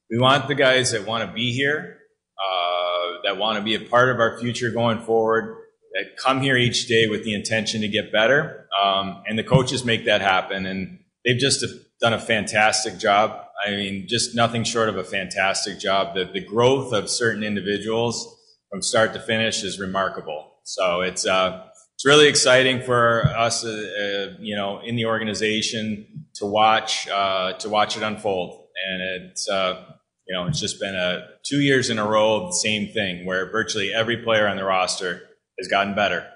we 0.09 0.17
want 0.17 0.47
the 0.47 0.55
guys 0.55 0.91
that 0.91 1.05
want 1.05 1.27
to 1.27 1.33
be 1.33 1.51
here, 1.51 1.97
uh, 2.37 3.21
that 3.25 3.37
want 3.37 3.57
to 3.57 3.63
be 3.63 3.75
a 3.75 3.79
part 3.79 4.09
of 4.09 4.19
our 4.19 4.39
future 4.39 4.71
going 4.71 4.99
forward, 4.99 5.57
that 5.93 6.17
come 6.17 6.41
here 6.41 6.55
each 6.55 6.87
day 6.87 7.07
with 7.07 7.25
the 7.25 7.33
intention 7.33 7.81
to 7.81 7.87
get 7.87 8.11
better. 8.11 8.67
Um, 8.81 9.23
and 9.27 9.37
the 9.37 9.43
coaches 9.43 9.83
make 9.83 10.05
that 10.05 10.21
happen. 10.21 10.65
And 10.65 10.99
they've 11.25 11.37
just 11.37 11.65
done 11.99 12.13
a 12.13 12.19
fantastic 12.19 12.99
job. 12.99 13.42
I 13.65 13.71
mean, 13.71 14.07
just 14.07 14.35
nothing 14.35 14.63
short 14.63 14.89
of 14.89 14.97
a 14.97 15.03
fantastic 15.03 15.79
job. 15.79 16.15
The, 16.15 16.25
the 16.25 16.41
growth 16.41 16.93
of 16.93 17.09
certain 17.09 17.43
individuals 17.43 18.37
from 18.69 18.81
start 18.81 19.13
to 19.13 19.19
finish 19.19 19.63
is 19.63 19.79
remarkable. 19.79 20.51
So 20.63 21.01
it's, 21.01 21.25
uh, 21.25 21.67
it's 22.03 22.05
really 22.05 22.27
exciting 22.27 22.81
for 22.81 23.23
us, 23.27 23.63
uh, 23.63 23.69
uh, 23.69 24.37
you 24.39 24.55
know, 24.55 24.81
in 24.81 24.95
the 24.95 25.05
organization 25.05 26.25
to 26.35 26.45
watch 26.45 27.07
uh, 27.07 27.53
to 27.53 27.69
watch 27.69 27.95
it 27.95 28.03
unfold. 28.03 28.67
And 28.91 29.01
it's 29.01 29.47
uh, 29.47 29.85
you 30.27 30.35
know, 30.35 30.47
it's 30.47 30.59
just 30.59 30.79
been 30.79 30.95
a 30.95 31.27
two 31.45 31.61
years 31.61 31.89
in 31.89 31.99
a 31.99 32.05
row 32.05 32.41
of 32.41 32.47
the 32.47 32.57
same 32.57 32.91
thing, 32.91 33.25
where 33.25 33.49
virtually 33.51 33.93
every 33.93 34.17
player 34.17 34.47
on 34.47 34.57
the 34.57 34.63
roster 34.63 35.21
has 35.57 35.67
gotten 35.69 35.95
better. 35.95 36.27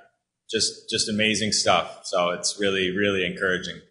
Just 0.49 0.89
just 0.89 1.09
amazing 1.09 1.51
stuff. 1.51 2.01
So 2.03 2.29
it's 2.29 2.57
really 2.59 2.95
really 2.95 3.25
encouraging. 3.25 3.81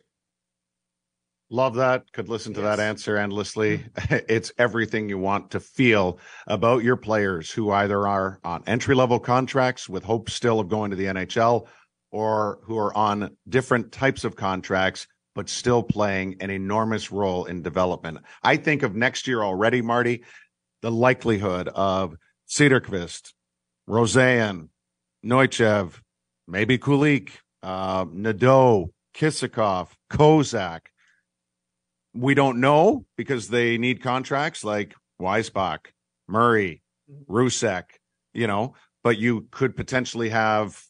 Love 1.49 1.77
that. 1.77 2.13
Could 2.13 2.29
listen 2.29 2.55
to 2.55 2.61
yes. 2.61 2.77
that 2.77 2.83
answer 2.83 3.17
endlessly. 3.17 3.85
It's 4.11 4.53
everything 4.59 5.09
you 5.09 5.19
want 5.19 5.53
to 5.53 5.61
feel 5.61 6.19
about 6.47 6.83
your 6.83 6.97
players 6.97 7.51
who 7.51 7.71
either 7.71 8.07
are 8.07 8.41
on 8.43 8.65
entry 8.67 8.95
level 8.95 9.21
contracts 9.21 9.89
with 9.89 10.03
hope 10.03 10.29
still 10.29 10.59
of 10.59 10.69
going 10.69 10.91
to 10.91 10.97
the 10.97 11.05
NHL 11.05 11.67
or 12.11 12.59
who 12.65 12.77
are 12.79 12.97
on 12.97 13.37
different 13.49 13.93
types 13.93 14.25
of 14.25 14.35
contracts, 14.35 15.07
but 15.35 15.49
still 15.49 15.83
playing 15.83 16.37
an 16.41 16.51
enormous 16.51 17.13
role 17.13 17.45
in 17.45 17.63
development. 17.63 18.19
I 18.43 18.57
think 18.57 18.83
of 18.83 18.97
next 18.97 19.29
year 19.29 19.43
already, 19.43 19.83
Marty, 19.83 20.25
the 20.83 20.91
likelihood 20.91 21.69
of 21.69 22.17
Cederqvist, 22.49 23.35
Rosén, 23.89 24.69
Neuchev, 25.25 26.01
maybe 26.49 26.79
Kulich, 26.79 27.31
uh, 27.63 28.05
Nadeau, 28.11 28.93
Kisakov, 29.15 29.89
Kozak, 30.11 30.81
we 32.17 32.35
don't 32.35 32.61
know 32.61 33.05
because 33.17 33.49
they 33.49 33.79
need 33.79 34.03
contracts 34.03 34.65
like 34.65 34.95
Weissbach, 35.21 35.87
Murray, 36.29 36.83
mm-hmm. 37.11 37.33
You 38.33 38.47
know, 38.47 38.75
but 39.03 39.19
you 39.19 39.47
could 39.51 39.77
potentially 39.77 40.29
have 40.31 40.81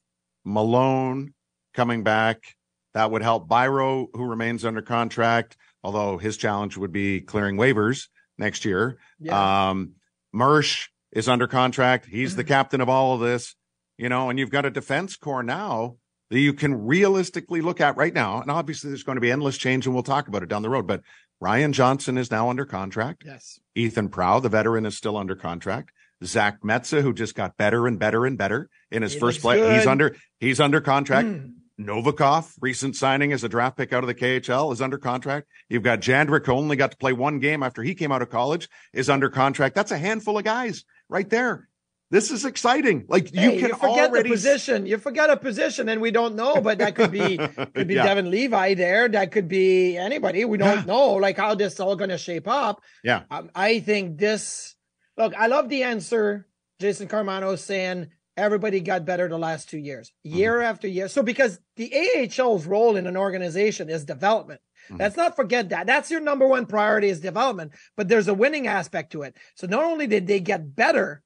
Malone 0.44 1.34
coming 1.74 2.02
back. 2.02 2.56
That 2.94 3.10
would 3.10 3.22
help 3.22 3.48
Biro, 3.48 4.06
who 4.14 4.24
remains 4.24 4.64
under 4.64 4.82
contract, 4.82 5.56
although 5.84 6.16
his 6.16 6.36
challenge 6.36 6.76
would 6.76 6.92
be 6.92 7.20
clearing 7.20 7.56
waivers 7.56 8.08
next 8.38 8.64
year. 8.64 8.98
Yeah. 9.18 9.68
Um, 9.68 9.92
Mersch 10.32 10.88
is 11.12 11.28
under 11.28 11.46
contract. 11.46 12.06
He's 12.06 12.36
the 12.36 12.44
captain 12.44 12.80
of 12.80 12.88
all 12.88 13.14
of 13.14 13.20
this, 13.20 13.54
you 13.98 14.08
know, 14.08 14.30
and 14.30 14.38
you've 14.38 14.50
got 14.50 14.64
a 14.64 14.70
defense 14.70 15.16
core 15.16 15.42
now 15.42 15.96
that 16.30 16.40
you 16.40 16.52
can 16.52 16.86
realistically 16.86 17.60
look 17.60 17.80
at 17.80 17.96
right 17.96 18.14
now. 18.14 18.40
And 18.40 18.50
obviously, 18.50 18.90
there's 18.90 19.04
going 19.04 19.16
to 19.16 19.20
be 19.20 19.30
endless 19.30 19.58
change, 19.58 19.86
and 19.86 19.94
we'll 19.94 20.02
talk 20.02 20.28
about 20.28 20.42
it 20.42 20.48
down 20.48 20.62
the 20.62 20.70
road. 20.70 20.86
But 20.86 21.02
Ryan 21.40 21.72
Johnson 21.72 22.18
is 22.18 22.30
now 22.30 22.50
under 22.50 22.64
contract. 22.64 23.22
Yes. 23.24 23.58
Ethan 23.74 24.08
Prow, 24.08 24.40
the 24.40 24.48
veteran, 24.48 24.86
is 24.86 24.96
still 24.96 25.16
under 25.16 25.36
contract. 25.36 25.90
Zach 26.24 26.62
Metsa, 26.62 27.02
who 27.02 27.12
just 27.12 27.34
got 27.34 27.56
better 27.56 27.86
and 27.86 27.98
better 27.98 28.24
and 28.24 28.38
better 28.38 28.70
in 28.90 29.02
his 29.02 29.12
He 29.14 29.20
first 29.20 29.42
play, 29.42 29.76
he's 29.76 29.86
under 29.86 30.16
he's 30.40 30.60
under 30.60 30.80
contract. 30.80 31.28
Mm. 31.28 31.52
Novikov, 31.78 32.54
recent 32.60 32.96
signing 32.96 33.32
as 33.32 33.44
a 33.44 33.50
draft 33.50 33.76
pick 33.76 33.92
out 33.92 34.02
of 34.02 34.08
the 34.08 34.14
KHL, 34.14 34.72
is 34.72 34.80
under 34.80 34.96
contract. 34.96 35.46
You've 35.68 35.82
got 35.82 36.00
Jandrick, 36.00 36.46
who 36.46 36.52
only 36.52 36.76
got 36.76 36.92
to 36.92 36.96
play 36.96 37.12
one 37.12 37.38
game 37.38 37.62
after 37.62 37.82
he 37.82 37.94
came 37.94 38.12
out 38.12 38.22
of 38.22 38.30
college, 38.30 38.68
is 38.94 39.10
under 39.10 39.28
contract. 39.28 39.74
That's 39.74 39.90
a 39.90 39.98
handful 39.98 40.38
of 40.38 40.44
guys 40.44 40.84
right 41.10 41.28
there. 41.28 41.68
This 42.10 42.30
is 42.30 42.44
exciting. 42.44 43.04
Like 43.08 43.34
you 43.34 43.40
Hey, 43.40 43.58
can 43.60 43.70
forget 43.70 44.10
already 44.10 44.28
the 44.28 44.34
position. 44.34 44.86
You 44.86 44.98
forget 44.98 45.28
a 45.28 45.36
position, 45.36 45.88
and 45.88 46.00
we 46.00 46.10
don't 46.12 46.36
know. 46.36 46.60
But 46.60 46.78
that 46.78 46.94
could 46.94 47.10
be 47.10 47.36
could 47.74 47.88
be 47.88 47.94
Yeah. 47.94 48.04
Devon 48.04 48.30
Levi 48.30 48.74
there. 48.74 49.08
That 49.08 49.32
could 49.32 49.48
be 49.48 49.96
anybody. 49.96 50.44
We 50.44 50.58
don't 50.58 50.86
know 50.86 51.14
like 51.14 51.36
how 51.36 51.54
this 51.56 51.80
all 51.80 51.96
going 51.96 52.10
to 52.10 52.18
shape 52.18 52.46
up. 52.46 52.80
Yeah. 53.02 53.22
Um, 53.30 53.50
I 53.54 53.80
think 53.80 54.18
this. 54.18 54.74
Look, 55.16 55.34
I 55.34 55.46
love 55.48 55.68
the 55.68 55.82
answer. 55.82 56.46
Jason 56.80 57.08
Carmano 57.08 57.58
saying 57.58 58.08
everybody 58.36 58.80
got 58.80 59.06
better 59.06 59.28
the 59.28 59.38
last 59.38 59.70
two 59.70 59.78
years, 59.78 60.12
Mm-hmm. 60.26 60.36
year 60.36 60.60
after 60.60 60.86
year. 60.86 61.08
So 61.08 61.22
because 61.22 61.58
the 61.76 61.90
AHL's 62.38 62.66
role 62.66 62.96
in 62.96 63.06
an 63.06 63.16
organization 63.16 63.88
is 63.88 64.04
development. 64.04 64.60
Mm-hmm. 64.90 65.00
Let's 65.00 65.16
not 65.16 65.34
forget 65.34 65.70
that. 65.70 65.86
That's 65.86 66.10
your 66.10 66.20
number 66.20 66.46
one 66.46 66.66
priority 66.66 67.08
is 67.08 67.18
development, 67.20 67.72
but 67.96 68.08
there's 68.08 68.28
a 68.28 68.34
winning 68.34 68.66
aspect 68.66 69.12
to 69.12 69.22
it. 69.22 69.36
So 69.54 69.66
not 69.66 69.84
only 69.84 70.06
did 70.06 70.26
they 70.26 70.38
get 70.38 70.76
better, 70.76 71.22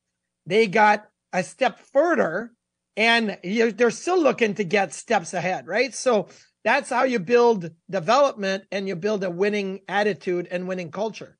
they 0.46 0.66
got 0.66 1.06
a 1.32 1.42
step 1.42 1.78
further 1.92 2.52
and 2.96 3.38
they're 3.44 3.90
still 3.90 4.20
looking 4.20 4.54
to 4.54 4.64
get 4.64 4.92
steps 4.92 5.32
ahead, 5.32 5.66
right? 5.66 5.94
So 5.94 6.28
that's 6.64 6.90
how 6.90 7.04
you 7.04 7.18
build 7.18 7.70
development 7.88 8.64
and 8.70 8.86
you 8.88 8.96
build 8.96 9.24
a 9.24 9.30
winning 9.30 9.80
attitude 9.88 10.48
and 10.50 10.68
winning 10.68 10.90
culture. 10.90 11.38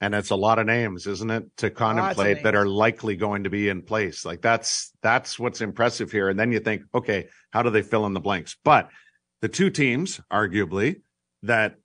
and 0.00 0.14
it's 0.14 0.30
a 0.30 0.36
lot 0.36 0.58
of 0.58 0.66
names, 0.66 1.06
isn't 1.06 1.30
it, 1.30 1.44
to 1.56 1.70
contemplate 1.70 2.42
that 2.44 2.54
are 2.54 2.66
likely 2.66 3.16
going 3.16 3.44
to 3.44 3.50
be 3.50 3.68
in 3.68 3.82
place. 3.82 4.24
Like 4.24 4.40
that's 4.40 4.92
that's 5.02 5.38
what's 5.38 5.60
impressive 5.60 6.12
here. 6.12 6.28
And 6.28 6.38
then 6.38 6.52
you 6.52 6.60
think, 6.60 6.82
okay, 6.94 7.26
how 7.50 7.62
do 7.62 7.70
they 7.70 7.82
fill 7.82 8.06
in 8.06 8.12
the 8.12 8.20
blanks? 8.20 8.56
But 8.64 8.90
the 9.40 9.48
two 9.48 9.70
teams, 9.70 10.20
arguably, 10.32 11.02
that 11.42 11.76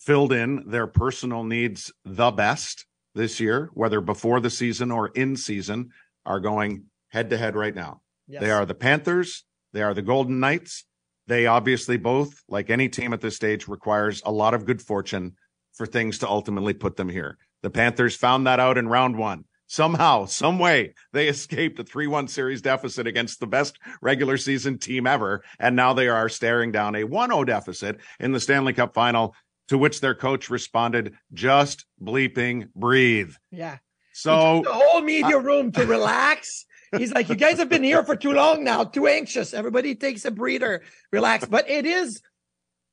filled 0.00 0.32
in 0.32 0.64
their 0.70 0.86
personal 0.86 1.44
needs 1.44 1.92
the 2.04 2.30
best 2.30 2.86
this 3.14 3.40
year, 3.40 3.70
whether 3.74 4.00
before 4.00 4.40
the 4.40 4.50
season 4.50 4.90
or 4.90 5.08
in 5.08 5.36
season, 5.36 5.90
are 6.28 6.38
going 6.38 6.84
head 7.08 7.30
to 7.30 7.38
head 7.38 7.56
right 7.56 7.74
now. 7.74 8.02
Yes. 8.28 8.42
They 8.42 8.50
are 8.50 8.66
the 8.66 8.74
Panthers. 8.74 9.44
They 9.72 9.82
are 9.82 9.94
the 9.94 10.02
Golden 10.02 10.38
Knights. 10.38 10.84
They 11.26 11.46
obviously 11.46 11.96
both, 11.96 12.42
like 12.48 12.70
any 12.70 12.88
team 12.88 13.12
at 13.12 13.20
this 13.20 13.34
stage, 13.34 13.66
requires 13.66 14.22
a 14.24 14.30
lot 14.30 14.54
of 14.54 14.66
good 14.66 14.80
fortune 14.80 15.34
for 15.72 15.86
things 15.86 16.18
to 16.18 16.28
ultimately 16.28 16.74
put 16.74 16.96
them 16.96 17.08
here. 17.08 17.38
The 17.62 17.70
Panthers 17.70 18.14
found 18.14 18.46
that 18.46 18.60
out 18.60 18.78
in 18.78 18.88
round 18.88 19.16
one. 19.18 19.44
Somehow, 19.66 20.24
some 20.24 20.58
way, 20.58 20.94
they 21.12 21.28
escaped 21.28 21.78
a 21.78 21.84
3 21.84 22.06
1 22.06 22.28
series 22.28 22.62
deficit 22.62 23.06
against 23.06 23.40
the 23.40 23.46
best 23.46 23.78
regular 24.00 24.38
season 24.38 24.78
team 24.78 25.06
ever. 25.06 25.42
And 25.58 25.76
now 25.76 25.92
they 25.92 26.08
are 26.08 26.28
staring 26.28 26.72
down 26.72 26.94
a 26.94 27.04
1 27.04 27.30
0 27.30 27.44
deficit 27.44 27.98
in 28.18 28.32
the 28.32 28.40
Stanley 28.40 28.72
Cup 28.72 28.94
final, 28.94 29.34
to 29.68 29.76
which 29.76 30.00
their 30.00 30.14
coach 30.14 30.48
responded, 30.48 31.14
just 31.32 31.84
bleeping 32.02 32.72
breathe. 32.74 33.32
Yeah. 33.50 33.78
So 34.18 34.62
the 34.64 34.72
whole 34.72 35.00
media 35.00 35.38
room 35.38 35.70
to 35.72 35.86
relax. 35.86 36.64
He's 36.96 37.12
like, 37.12 37.28
you 37.28 37.36
guys 37.36 37.58
have 37.58 37.68
been 37.68 37.84
here 37.84 38.02
for 38.02 38.16
too 38.16 38.32
long 38.32 38.64
now, 38.64 38.82
too 38.82 39.06
anxious. 39.06 39.54
Everybody 39.54 39.94
takes 39.94 40.24
a 40.24 40.30
breather, 40.32 40.82
relax. 41.12 41.44
But 41.44 41.70
it 41.70 41.86
is, 41.86 42.20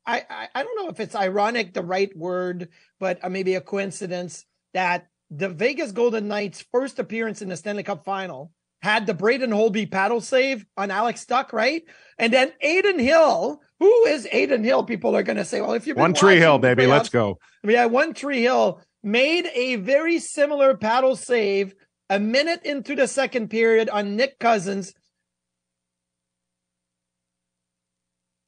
I, 0.06 0.24
I, 0.30 0.48
I 0.54 0.64
don't 0.64 0.84
know 0.84 0.90
if 0.90 1.00
it's 1.00 1.16
ironic, 1.16 1.74
the 1.74 1.82
right 1.82 2.16
word, 2.16 2.70
but 3.00 3.24
uh, 3.24 3.30
maybe 3.30 3.56
a 3.56 3.62
coincidence 3.62 4.46
that 4.76 5.08
the 5.32 5.50
Vegas 5.50 5.92
Golden 5.92 6.28
Knights' 6.28 6.64
first 6.72 7.00
appearance 7.00 7.42
in 7.42 7.50
the 7.50 7.58
Stanley 7.58 7.84
Cup 7.84 8.06
final 8.06 8.52
had 8.84 9.08
the 9.08 9.16
Braden 9.16 9.50
Holtby 9.50 9.90
paddle 9.90 10.22
save 10.22 10.64
on 10.78 10.92
Alex 10.92 11.26
Tuch, 11.26 11.52
right? 11.54 11.82
And 12.20 12.32
then 12.32 12.52
Adin 12.62 13.00
Hill, 13.00 13.62
who 13.80 14.06
is 14.06 14.28
Adin 14.32 14.64
Hill? 14.64 14.84
People 14.84 15.16
are 15.16 15.24
going 15.24 15.38
to 15.38 15.46
say, 15.46 15.60
well, 15.60 15.74
if 15.74 15.86
been 15.86 15.96
one 15.96 16.14
tree 16.14 16.38
hill, 16.38 16.60
baby. 16.60 16.86
Let's 16.86 17.10
go. 17.10 17.40
yeah, 17.64 17.86
one 17.86 18.14
Tree 18.14 18.44
Hill 18.44 18.82
made 19.06 19.48
a 19.54 19.78
very 19.78 20.20
similar 20.20 20.76
paddle 20.76 21.16
save 21.16 21.76
a 22.10 22.20
minute 22.20 22.62
into 22.66 22.96
the 22.96 23.08
second 23.08 23.50
period 23.50 23.90
on 23.90 24.16
Nick 24.16 24.40
Cousins. 24.40 24.94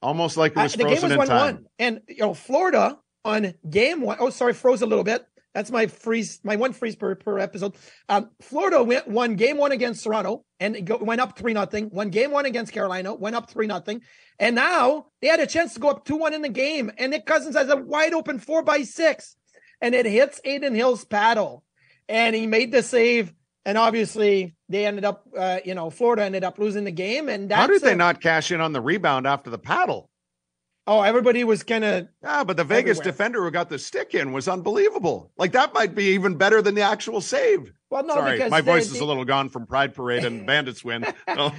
Almost 0.02 0.38
like 0.38 0.52
it 0.52 0.58
Uh, 0.58 0.64
was 0.64 0.74
the 0.74 0.84
game 0.84 1.02
was 1.02 1.12
in 1.12 1.18
one 1.18 1.28
time. 1.28 1.56
one, 1.56 1.66
and 1.80 2.02
you 2.08 2.18
know 2.18 2.34
Florida 2.34 3.00
on 3.26 3.54
game 3.70 4.02
one 4.02 4.18
oh 4.20 4.30
sorry, 4.30 4.54
froze 4.54 4.82
a 4.82 4.86
little 4.86 5.04
bit. 5.04 5.26
That's 5.54 5.72
my 5.72 5.88
freeze, 5.88 6.40
my 6.44 6.56
one 6.56 6.72
freeze 6.72 6.96
per, 6.96 7.16
per 7.16 7.40
episode. 7.40 7.76
Um, 8.10 8.30
Florida 8.44 8.84
went 8.84 9.08
won 9.08 9.36
game 9.36 9.58
one 9.58 9.72
against 9.72 10.04
Toronto 10.04 10.46
and 10.60 10.76
it 10.76 10.86
go, 10.86 10.98
went 10.98 11.20
up 11.20 11.36
three 11.38 11.54
nothing. 11.54 11.90
Won 11.92 12.10
game 12.12 12.30
one 12.30 12.46
against 12.46 12.74
Carolina, 12.74 13.16
went 13.16 13.36
up 13.36 13.50
three 13.50 13.66
nothing, 13.66 14.02
and 14.38 14.56
now 14.56 15.08
they 15.20 15.28
had 15.30 15.40
a 15.40 15.48
chance 15.48 15.74
to 15.74 15.80
go 15.80 15.90
up 15.90 16.06
two 16.06 16.18
one 16.18 16.36
in 16.36 16.44
the 16.44 16.50
game. 16.50 16.92
And 17.00 17.10
Nick 17.12 17.26
Cousins 17.26 17.56
has 17.56 17.70
a 17.70 17.78
wide 17.78 18.14
open 18.14 18.38
four 18.38 18.62
by 18.62 18.84
six, 18.84 19.36
and 19.82 19.94
it 19.96 20.06
hits 20.06 20.40
Adin 20.46 20.76
Hill's 20.76 21.06
paddle, 21.06 21.64
and 22.10 22.36
he 22.36 22.48
made 22.48 22.72
the 22.72 22.84
save. 22.84 23.34
And 23.66 23.78
obviously, 23.78 24.56
they 24.70 24.86
ended 24.86 25.04
up, 25.04 25.28
uh, 25.38 25.60
you 25.66 25.76
know, 25.76 25.90
Florida 25.90 26.24
ended 26.24 26.46
up 26.46 26.58
losing 26.58 26.86
the 26.86 26.92
game. 26.92 27.28
And 27.28 27.50
that's 27.52 27.60
How 27.60 27.68
did 27.68 27.82
they 27.82 27.92
a- 27.92 27.96
not 27.98 28.22
cash 28.22 28.50
in 28.52 28.62
on 28.62 28.72
the 28.72 28.80
rebound 28.80 29.28
after 29.28 29.50
the 29.50 29.58
paddle? 29.58 30.10
Oh, 30.90 31.02
everybody 31.02 31.44
was 31.44 31.64
kind 31.64 31.84
of 31.84 32.08
Yeah, 32.24 32.46
but 32.46 32.56
the 32.56 32.64
Vegas 32.64 33.00
Everywhere. 33.00 33.12
defender 33.12 33.44
who 33.44 33.52
got 33.52 33.68
the 33.68 33.78
stick 33.78 34.16
in 34.16 34.32
was 34.32 34.48
unbelievable. 34.48 35.34
Like 35.38 35.52
that 35.52 35.74
might 35.74 35.94
be 35.96 36.14
even 36.14 36.36
better 36.36 36.62
than 36.62 36.76
the 36.76 36.82
actual 36.84 37.20
save. 37.20 37.74
well, 37.90 38.06
no, 38.06 38.14
Sorry, 38.14 38.38
because 38.38 38.52
my 38.52 38.62
they- 38.62 38.72
voice 38.72 38.90
is 38.90 39.02
a 39.02 39.06
little 39.06 39.26
gone 39.26 39.50
from 39.50 39.66
Pride 39.68 39.94
Parade 39.94 40.24
and 40.24 40.46
Bandits 40.48 40.86
win. 40.86 41.06
Oh, 41.28 41.54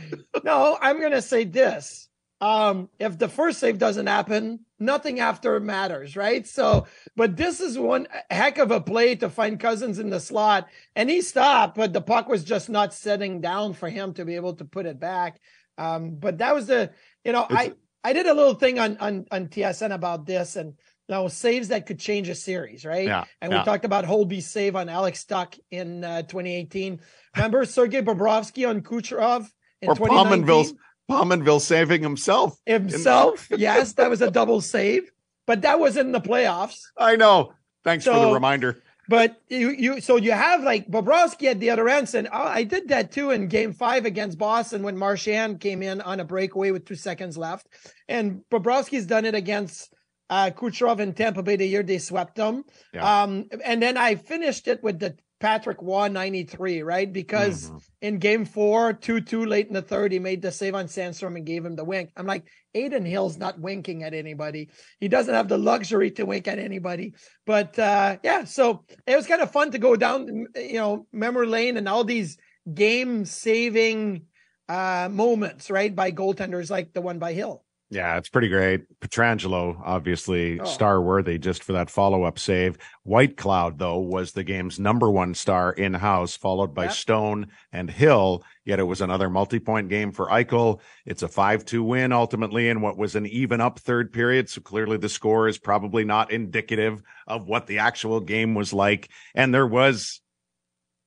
no, 0.44 0.78
I'm 0.80 1.00
going 1.00 1.12
to 1.12 1.20
say 1.20 1.44
this. 1.44 2.08
Um, 2.40 2.88
if 2.98 3.18
the 3.18 3.28
first 3.28 3.58
save 3.60 3.76
doesn't 3.76 4.06
happen, 4.06 4.60
nothing 4.78 5.20
after 5.20 5.58
matters, 5.60 6.16
right? 6.16 6.46
So, 6.46 6.86
but 7.16 7.36
this 7.36 7.60
is 7.60 7.78
one 7.78 8.06
heck 8.30 8.58
of 8.58 8.70
a 8.70 8.80
play 8.80 9.16
to 9.16 9.28
find 9.28 9.58
Cousins 9.58 9.98
in 9.98 10.10
the 10.10 10.20
slot, 10.20 10.68
and 10.94 11.10
he 11.10 11.20
stopped, 11.20 11.76
but 11.76 11.92
the 11.92 12.00
puck 12.00 12.28
was 12.28 12.44
just 12.44 12.68
not 12.68 12.94
setting 12.94 13.40
down 13.40 13.74
for 13.74 13.88
him 13.88 14.14
to 14.14 14.24
be 14.24 14.36
able 14.36 14.54
to 14.54 14.64
put 14.64 14.86
it 14.86 15.00
back. 15.00 15.40
Um, 15.76 16.16
but 16.16 16.38
that 16.38 16.54
was 16.54 16.66
the, 16.66 16.90
you 17.24 17.32
know, 17.32 17.46
I 17.48 17.72
I 18.02 18.12
did 18.12 18.26
a 18.26 18.34
little 18.34 18.54
thing 18.54 18.78
on 18.78 18.96
on 18.98 19.26
on 19.30 19.48
TSN 19.48 19.92
about 19.92 20.26
this, 20.26 20.56
and 20.56 20.74
you 21.08 21.14
know, 21.14 21.28
saves 21.28 21.68
that 21.68 21.86
could 21.86 21.98
change 21.98 22.28
a 22.28 22.34
series, 22.34 22.84
right? 22.84 23.06
Yeah, 23.06 23.24
and 23.40 23.52
we 23.52 23.62
talked 23.64 23.84
about 23.84 24.04
Holtby's 24.04 24.46
save 24.46 24.76
on 24.76 24.88
Alex 24.88 25.24
Tuch 25.24 25.58
in 25.70 26.04
uh, 26.04 26.22
2018. 26.22 27.00
Remember 27.36 27.64
Sergei 27.64 28.02
Bobrovsky 28.02 28.68
on 28.68 28.82
Kucherov 28.82 29.48
in 29.80 29.88
or 29.88 29.94
2019? 29.94 30.44
Pominville, 30.44 30.76
Pominville 31.08 31.60
saving 31.60 32.02
himself. 32.02 32.58
himself. 32.66 33.48
yes, 33.56 33.94
that 33.94 34.10
was 34.10 34.20
a 34.20 34.30
double 34.30 34.60
save, 34.60 35.10
but 35.46 35.62
that 35.62 35.80
was 35.80 35.96
in 35.96 36.12
the 36.12 36.20
playoffs. 36.20 36.80
I 36.96 37.16
know. 37.16 37.54
Thanks 37.84 38.04
for 38.04 38.18
the 38.18 38.32
reminder. 38.32 38.82
But 39.08 39.40
you, 39.48 39.70
you, 39.70 40.00
so 40.02 40.16
you 40.16 40.32
have 40.32 40.62
like 40.62 40.86
Bobrovsky 40.86 41.50
at 41.50 41.60
the 41.60 41.70
other 41.70 41.88
end 41.88 42.14
and 42.14 42.28
"Oh, 42.30 42.46
I 42.46 42.64
did 42.64 42.88
that 42.88 43.10
too 43.10 43.30
in 43.30 43.48
Game 43.48 43.72
Five 43.72 44.04
against 44.04 44.36
Boston 44.36 44.82
when 44.82 44.98
Marchand 44.98 45.60
came 45.60 45.82
in 45.82 46.02
on 46.02 46.20
a 46.20 46.24
breakaway 46.24 46.72
with 46.72 46.84
two 46.84 46.94
seconds 46.94 47.38
left, 47.38 47.68
and 48.06 48.42
Bobrovsky's 48.50 49.06
done 49.06 49.24
it 49.24 49.34
against 49.34 49.94
uh, 50.28 50.50
Kucherov 50.54 51.00
in 51.00 51.14
Tampa 51.14 51.42
Bay 51.42 51.56
the 51.56 51.66
year 51.66 51.82
they 51.82 51.96
swept 51.96 52.34
them. 52.34 52.64
Yeah. 52.92 53.22
Um, 53.22 53.46
and 53.64 53.82
then 53.82 53.96
I 53.96 54.16
finished 54.16 54.68
it 54.68 54.82
with 54.82 54.98
the 54.98 55.16
Patrick 55.40 55.78
Roy 55.80 56.08
93, 56.08 56.82
right? 56.82 57.12
Because 57.12 57.68
Mm-hmm. 57.68 57.76
in 58.02 58.18
game 58.18 58.44
four, 58.44 58.92
2 58.92 59.20
2 59.20 59.44
late 59.46 59.68
in 59.68 59.74
the 59.74 59.82
third, 59.82 60.12
he 60.12 60.18
made 60.18 60.42
the 60.42 60.50
save 60.50 60.74
on 60.74 60.86
Sandstrom 60.86 61.36
and 61.36 61.46
gave 61.46 61.64
him 61.64 61.76
the 61.76 61.84
wink. 61.84 62.10
I'm 62.16 62.26
like, 62.26 62.44
Adin 62.74 63.04
Hill's 63.04 63.38
not 63.38 63.58
winking 63.60 64.02
at 64.02 64.14
anybody. 64.14 64.70
He 65.00 65.08
doesn't 65.08 65.34
have 65.34 65.48
the 65.48 65.58
luxury 65.58 66.10
to 66.12 66.24
wink 66.24 66.48
at 66.48 66.58
anybody. 66.58 67.14
But 67.46 67.78
uh, 67.78 68.18
yeah, 68.22 68.44
so 68.44 68.84
it 69.06 69.16
was 69.16 69.26
kind 69.26 69.42
of 69.42 69.52
fun 69.52 69.70
to 69.72 69.78
go 69.78 69.96
down, 69.96 70.46
you 70.56 70.74
know, 70.74 71.06
memory 71.12 71.46
lane 71.46 71.76
and 71.76 71.88
all 71.88 72.04
these 72.04 72.36
game 72.72 73.24
saving 73.24 74.26
uh, 74.68 75.08
moments, 75.10 75.70
right? 75.70 75.94
By 75.94 76.12
goaltenders 76.12 76.70
like 76.70 76.92
the 76.92 77.00
one 77.00 77.18
by 77.18 77.32
Hill. 77.32 77.64
Yeah, 77.90 78.18
it's 78.18 78.28
pretty 78.28 78.48
great. 78.50 78.82
Pietrangelo, 79.00 79.80
obviously 79.82 80.60
Oh. 80.60 80.64
star 80.66 81.00
worthy 81.00 81.38
just 81.38 81.64
for 81.64 81.72
that 81.72 81.88
follow 81.88 82.24
up 82.24 82.38
save. 82.38 82.76
Whitecloud, 83.06 83.78
though, 83.78 83.98
was 83.98 84.32
the 84.32 84.44
game's 84.44 84.78
number 84.78 85.10
one 85.10 85.32
star 85.32 85.72
in 85.72 85.94
house, 85.94 86.36
followed 86.36 86.74
by 86.74 86.84
Yep. 86.84 86.92
Stone 86.92 87.46
and 87.72 87.90
Hill. 87.90 88.44
Yet 88.66 88.78
it 88.78 88.82
was 88.82 89.00
another 89.00 89.30
multi 89.30 89.58
point 89.58 89.88
game 89.88 90.12
for 90.12 90.26
Eichel. 90.28 90.80
It's 91.06 91.22
a 91.22 91.28
5 91.28 91.64
2 91.64 91.82
win 91.82 92.12
ultimately 92.12 92.68
in 92.68 92.82
what 92.82 92.98
was 92.98 93.14
an 93.14 93.24
even 93.24 93.62
up 93.62 93.78
third 93.78 94.12
period. 94.12 94.50
So 94.50 94.60
clearly 94.60 94.98
the 94.98 95.08
score 95.08 95.48
is 95.48 95.56
probably 95.56 96.04
not 96.04 96.30
indicative 96.30 97.00
of 97.26 97.46
what 97.46 97.66
the 97.68 97.78
actual 97.78 98.20
game 98.20 98.54
was 98.54 98.74
like. 98.74 99.08
And 99.34 99.54
there 99.54 99.66
was, 99.66 100.20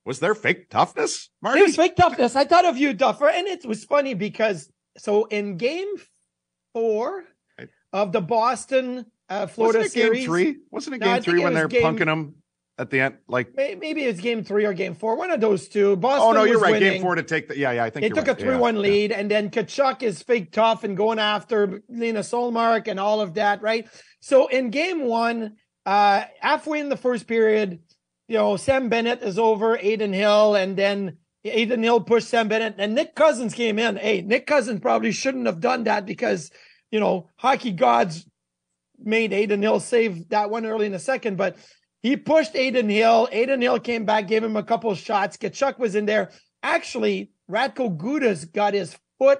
was 0.03 0.19
there 0.19 0.33
fake 0.33 0.71
toughness, 0.71 1.29
Marty? 1.43 1.59
It 1.59 1.63
was 1.67 1.75
fake 1.75 1.95
toughness. 1.95 2.35
I 2.35 2.45
thought 2.45 2.65
of 2.65 2.77
you, 2.77 2.91
Duffer, 2.93 3.29
and 3.29 3.47
it 3.47 3.63
was 3.67 3.85
funny 3.85 4.15
because 4.15 4.67
so 4.97 5.25
in 5.25 5.57
game 5.57 5.87
four 6.73 7.23
of 7.93 8.11
the 8.11 8.21
Boston 8.21 9.05
uh, 9.29 9.47
Florida 9.47 9.79
Wasn't 9.79 9.95
it 9.95 9.99
series, 9.99 10.19
game 10.19 10.27
three? 10.27 10.57
Wasn't 10.71 10.95
it 10.95 10.99
game 10.99 11.13
think 11.13 11.25
three 11.25 11.41
it 11.41 11.43
when 11.43 11.53
they're 11.53 11.67
game- 11.67 11.83
punking 11.83 12.05
them 12.05 12.35
at 12.77 12.89
the 12.89 12.99
end? 12.99 13.15
Like, 13.27 13.55
maybe 13.55 14.03
it's 14.03 14.19
game 14.19 14.43
three 14.43 14.65
or 14.65 14.73
game 14.73 14.93
four, 14.93 15.15
one 15.15 15.31
of 15.31 15.39
those 15.39 15.69
two. 15.69 15.95
Boston. 15.95 16.29
oh 16.29 16.31
no, 16.33 16.43
you're 16.43 16.59
right. 16.59 16.73
winning. 16.73 16.93
Game 16.93 17.01
four 17.01 17.15
to 17.15 17.23
take 17.23 17.47
the. 17.47 17.57
Yeah, 17.57 17.71
yeah. 17.71 17.83
I 17.85 17.89
think 17.89 18.03
They 18.03 18.09
took 18.09 18.27
right. 18.27 18.37
a 18.37 18.43
3 18.43 18.57
1 18.57 18.75
yeah. 18.75 18.81
lead, 18.81 19.11
and 19.11 19.31
then 19.31 19.49
Tkachuk 19.49 20.03
is 20.03 20.21
fake 20.21 20.51
tough 20.51 20.83
and 20.83 20.97
going 20.97 21.19
after 21.19 21.81
Linus 21.87 22.31
Ullmark 22.31 22.87
and 22.87 22.99
all 22.99 23.21
of 23.21 23.35
that, 23.35 23.61
right? 23.61 23.87
So 24.19 24.47
in 24.47 24.69
game 24.69 25.05
one, 25.05 25.55
uh, 25.85 26.25
halfway 26.39 26.79
in 26.79 26.89
the 26.89 26.97
first 26.97 27.25
period, 27.25 27.79
you 28.27 28.37
know, 28.37 28.57
Sam 28.57 28.89
Bennett 28.89 29.23
is 29.23 29.39
over 29.39 29.77
Adin 29.77 30.13
Hill, 30.13 30.55
and 30.55 30.75
then 30.75 31.17
Adin 31.45 31.83
Hill 31.83 32.01
pushed 32.01 32.29
Sam 32.29 32.47
Bennett, 32.47 32.75
and 32.77 32.93
Nick 32.93 33.15
Cousins 33.15 33.53
came 33.53 33.79
in. 33.79 33.95
Hey, 33.95 34.21
Nick 34.21 34.45
Cousins 34.45 34.79
probably 34.79 35.11
shouldn't 35.11 35.47
have 35.47 35.59
done 35.59 35.85
that 35.85 36.05
because, 36.05 36.51
you 36.91 36.99
know, 36.99 37.29
hockey 37.37 37.71
gods 37.71 38.27
made 38.99 39.33
Adin 39.33 39.61
Hill 39.61 39.79
save 39.79 40.29
that 40.29 40.49
one 40.51 40.65
early 40.65 40.85
in 40.85 40.91
the 40.91 40.99
second, 40.99 41.37
but 41.37 41.55
he 42.03 42.17
pushed 42.17 42.55
Adin 42.55 42.89
Hill. 42.89 43.27
Adin 43.31 43.61
Hill 43.61 43.79
came 43.79 44.05
back, 44.05 44.27
gave 44.27 44.43
him 44.43 44.55
a 44.55 44.63
couple 44.63 44.91
of 44.91 44.97
shots. 44.97 45.37
Tkachuk 45.37 45.79
was 45.79 45.95
in 45.95 46.05
there. 46.05 46.31
Actually, 46.63 47.31
Radko 47.49 47.95
Gudas 47.97 48.51
got 48.51 48.73
his 48.73 48.95
foot 49.17 49.39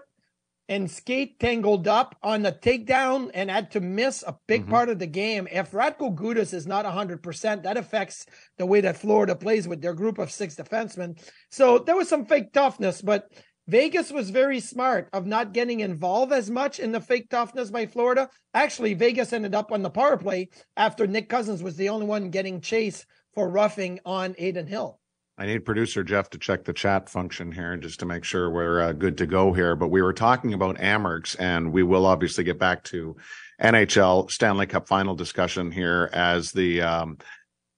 and 0.70 0.90
skate 0.90 1.40
tangled 1.40 1.88
up 1.88 2.16
on 2.24 2.44
the 2.44 2.52
takedown 2.52 3.30
and 3.34 3.50
had 3.50 3.72
to 3.72 3.82
miss 3.82 4.24
a 4.26 4.38
big 4.48 4.66
Mhm. 4.66 4.70
part 4.70 4.90
of 4.90 5.00
the 5.00 5.08
game. 5.08 5.48
If 5.52 5.72
Radko 5.72 6.16
Gudas 6.16 6.54
is 6.54 6.66
not 6.66 6.86
100%, 6.86 7.64
that 7.64 7.78
affects 7.78 8.26
the 8.58 8.66
way 8.66 8.80
that 8.82 8.98
Florida 8.98 9.36
plays 9.36 9.68
with 9.68 9.82
their 9.82 9.94
group 9.94 10.18
of 10.18 10.32
six 10.32 10.56
defensemen. 10.56 11.20
So 11.50 11.80
there 11.80 11.96
was 11.98 12.08
some 12.08 12.26
fake 12.26 12.54
toughness, 12.54 13.02
but 13.02 13.32
Vegas 13.68 14.12
was 14.12 14.30
very 14.30 14.60
smart 14.60 15.10
of 15.14 15.26
not 15.26 15.54
getting 15.54 15.82
involved 15.82 16.32
as 16.32 16.50
much 16.50 16.80
in 16.80 16.92
the 16.92 17.02
fake 17.02 17.30
toughness 17.30 17.70
by 17.70 17.86
Florida. 17.86 18.30
Actually, 18.54 18.94
Vegas 18.94 19.34
ended 19.34 19.54
up 19.54 19.72
on 19.72 19.82
the 19.82 19.90
power 19.90 20.18
play 20.18 20.50
after 20.78 21.06
Nick 21.06 21.28
Cousins 21.28 21.62
was 21.62 21.76
the 21.76 21.90
only 21.90 22.06
one 22.06 22.30
getting 22.30 22.62
chased 22.62 23.06
for 23.34 23.50
roughing 23.50 24.00
on 24.06 24.36
Adin 24.40 24.68
Hill. 24.68 25.01
I 25.42 25.48
need 25.48 25.66
producer 25.66 26.04
Jeff 26.04 26.30
to 26.30 26.38
check 26.38 26.66
the 26.66 26.72
chat 26.72 27.10
function 27.10 27.52
here 27.52 27.76
just 27.76 28.00
to 28.02 28.06
make 28.06 28.24
sure 28.24 28.52
we're 28.52 28.80
uh, 28.80 28.92
good 28.92 29.18
to 29.18 29.26
go 29.26 29.54
here. 29.54 29.76
But 29.76 29.88
we 29.88 30.04
were 30.04 30.14
talking 30.14 30.54
about 30.54 30.78
Amerks, 30.78 31.36
and 31.40 31.74
we 31.74 31.82
will 31.82 32.06
obviously 32.06 32.44
get 32.44 32.60
back 32.60 32.84
to 32.86 33.16
NHL 33.60 34.30
Stanley 34.30 34.68
Cup 34.68 34.88
final 34.88 35.16
discussion 35.16 35.72
here 35.72 36.12
as 36.14 36.52
the 36.52 36.84
um, 36.84 37.18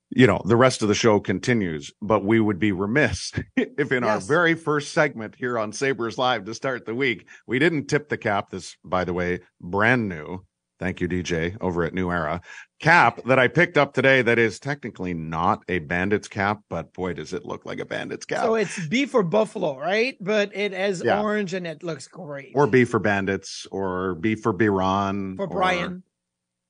you 0.10 0.28
know 0.28 0.42
the 0.44 0.58
rest 0.58 0.82
of 0.82 0.90
the 0.90 0.94
show 0.94 1.22
continues. 1.22 1.90
But 2.02 2.26
we 2.26 2.38
would 2.38 2.60
be 2.60 2.74
remiss 2.74 3.32
if 3.56 3.94
in 3.94 4.04
our 4.04 4.20
very 4.20 4.56
first 4.56 4.92
segment 4.92 5.34
here 5.38 5.58
on 5.58 5.72
Sabres 5.72 6.18
Live 6.18 6.44
to 6.44 6.54
start 6.54 6.86
the 6.86 6.94
week 6.94 7.30
we 7.48 7.60
didn't 7.60 7.88
tip 7.88 8.10
the 8.10 8.18
cap. 8.18 8.50
This, 8.50 8.76
by 8.84 9.06
the 9.06 9.14
way, 9.14 9.40
brand 9.62 10.10
new. 10.10 10.44
Thank 10.84 11.00
you, 11.00 11.08
DJ, 11.08 11.56
over 11.62 11.86
at 11.86 11.94
New 11.94 12.12
Era. 12.12 12.42
Cap 12.82 13.22
that 13.28 13.40
I 13.40 13.48
picked 13.48 13.78
up 13.78 13.94
today 13.94 14.22
that 14.22 14.38
is 14.38 14.60
technically 14.60 15.14
not 15.14 15.64
a 15.70 15.80
bandit's 15.80 16.28
cap, 16.28 16.60
but 16.70 16.92
boy, 16.92 17.14
does 17.14 17.32
it 17.32 17.46
look 17.46 17.66
like 17.66 17.80
a 17.80 17.86
bandit's 17.86 18.26
cap. 18.26 18.42
So 18.44 18.56
it's 18.56 18.86
B 18.88 19.06
for 19.06 19.24
Buffalo, 19.24 19.80
right? 19.80 20.18
But 20.20 20.54
it 20.54 20.74
has 20.74 21.02
Yeah. 21.02 21.22
orange 21.22 21.54
and 21.54 21.66
it 21.66 21.84
looks 21.84 22.10
great. 22.10 22.52
or 22.54 22.68
B 22.68 22.84
for 22.84 23.00
bandits, 23.00 23.66
or 23.72 24.16
B 24.16 24.36
for 24.36 24.52
Biron. 24.52 25.38
for 25.38 25.44
or- 25.46 25.48
Brian. 25.48 26.04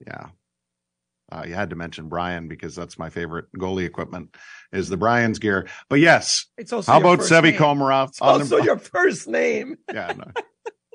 yeah. 0.06 0.28
Uh, 1.32 1.46
you 1.48 1.56
had 1.56 1.72
to 1.72 1.76
mention 1.76 2.08
Brian 2.08 2.48
because 2.48 2.76
that's 2.76 3.00
my 3.00 3.10
favorite 3.10 3.46
goalie 3.58 3.86
equipment 3.88 4.36
is 4.72 4.90
the 4.90 4.98
Brian's 4.98 5.40
gear. 5.40 5.68
But 5.90 6.02
yes, 6.02 6.46
It's 6.60 6.72
also 6.72 6.92
how 6.92 7.00
about 7.00 7.22
Sevi. 7.22 7.58
Komarov? 7.58 8.10
It's 8.10 8.22
on 8.22 8.38
the- 8.38 8.44
also 8.44 8.58
your 8.64 8.78
first 8.78 9.28
name. 9.28 9.78
yeah, 9.92 10.14
no. 10.16 10.26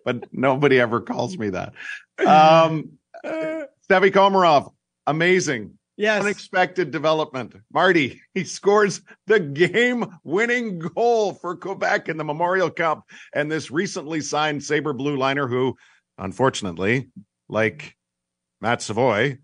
but 0.04 0.32
nobody 0.32 0.78
ever 0.78 1.00
calls 1.00 1.36
me 1.36 1.50
that. 1.50 1.72
Um, 2.24 2.97
Sevi 3.24 4.10
Komarov, 4.10 4.72
amazing. 5.06 5.78
Yes. 5.98 6.22
Unexpected 6.22 6.92
development. 6.92 7.56
Marty, 7.72 8.20
he 8.32 8.44
scores 8.44 9.00
the 9.26 9.40
game 9.40 10.06
winning 10.22 10.78
goal 10.78 11.34
for 11.34 11.56
Quebec 11.56 12.08
in 12.08 12.16
the 12.16 12.24
Memorial 12.24 12.70
Cup. 12.70 13.02
And 13.34 13.50
this 13.50 13.72
recently 13.72 14.20
signed 14.20 14.62
Sabre 14.62 14.92
Blue 14.92 15.16
liner, 15.16 15.48
who 15.48 15.76
unfortunately, 16.16 17.08
like 17.48 17.96
Matt 18.60 18.80
Savoie, 18.80 19.38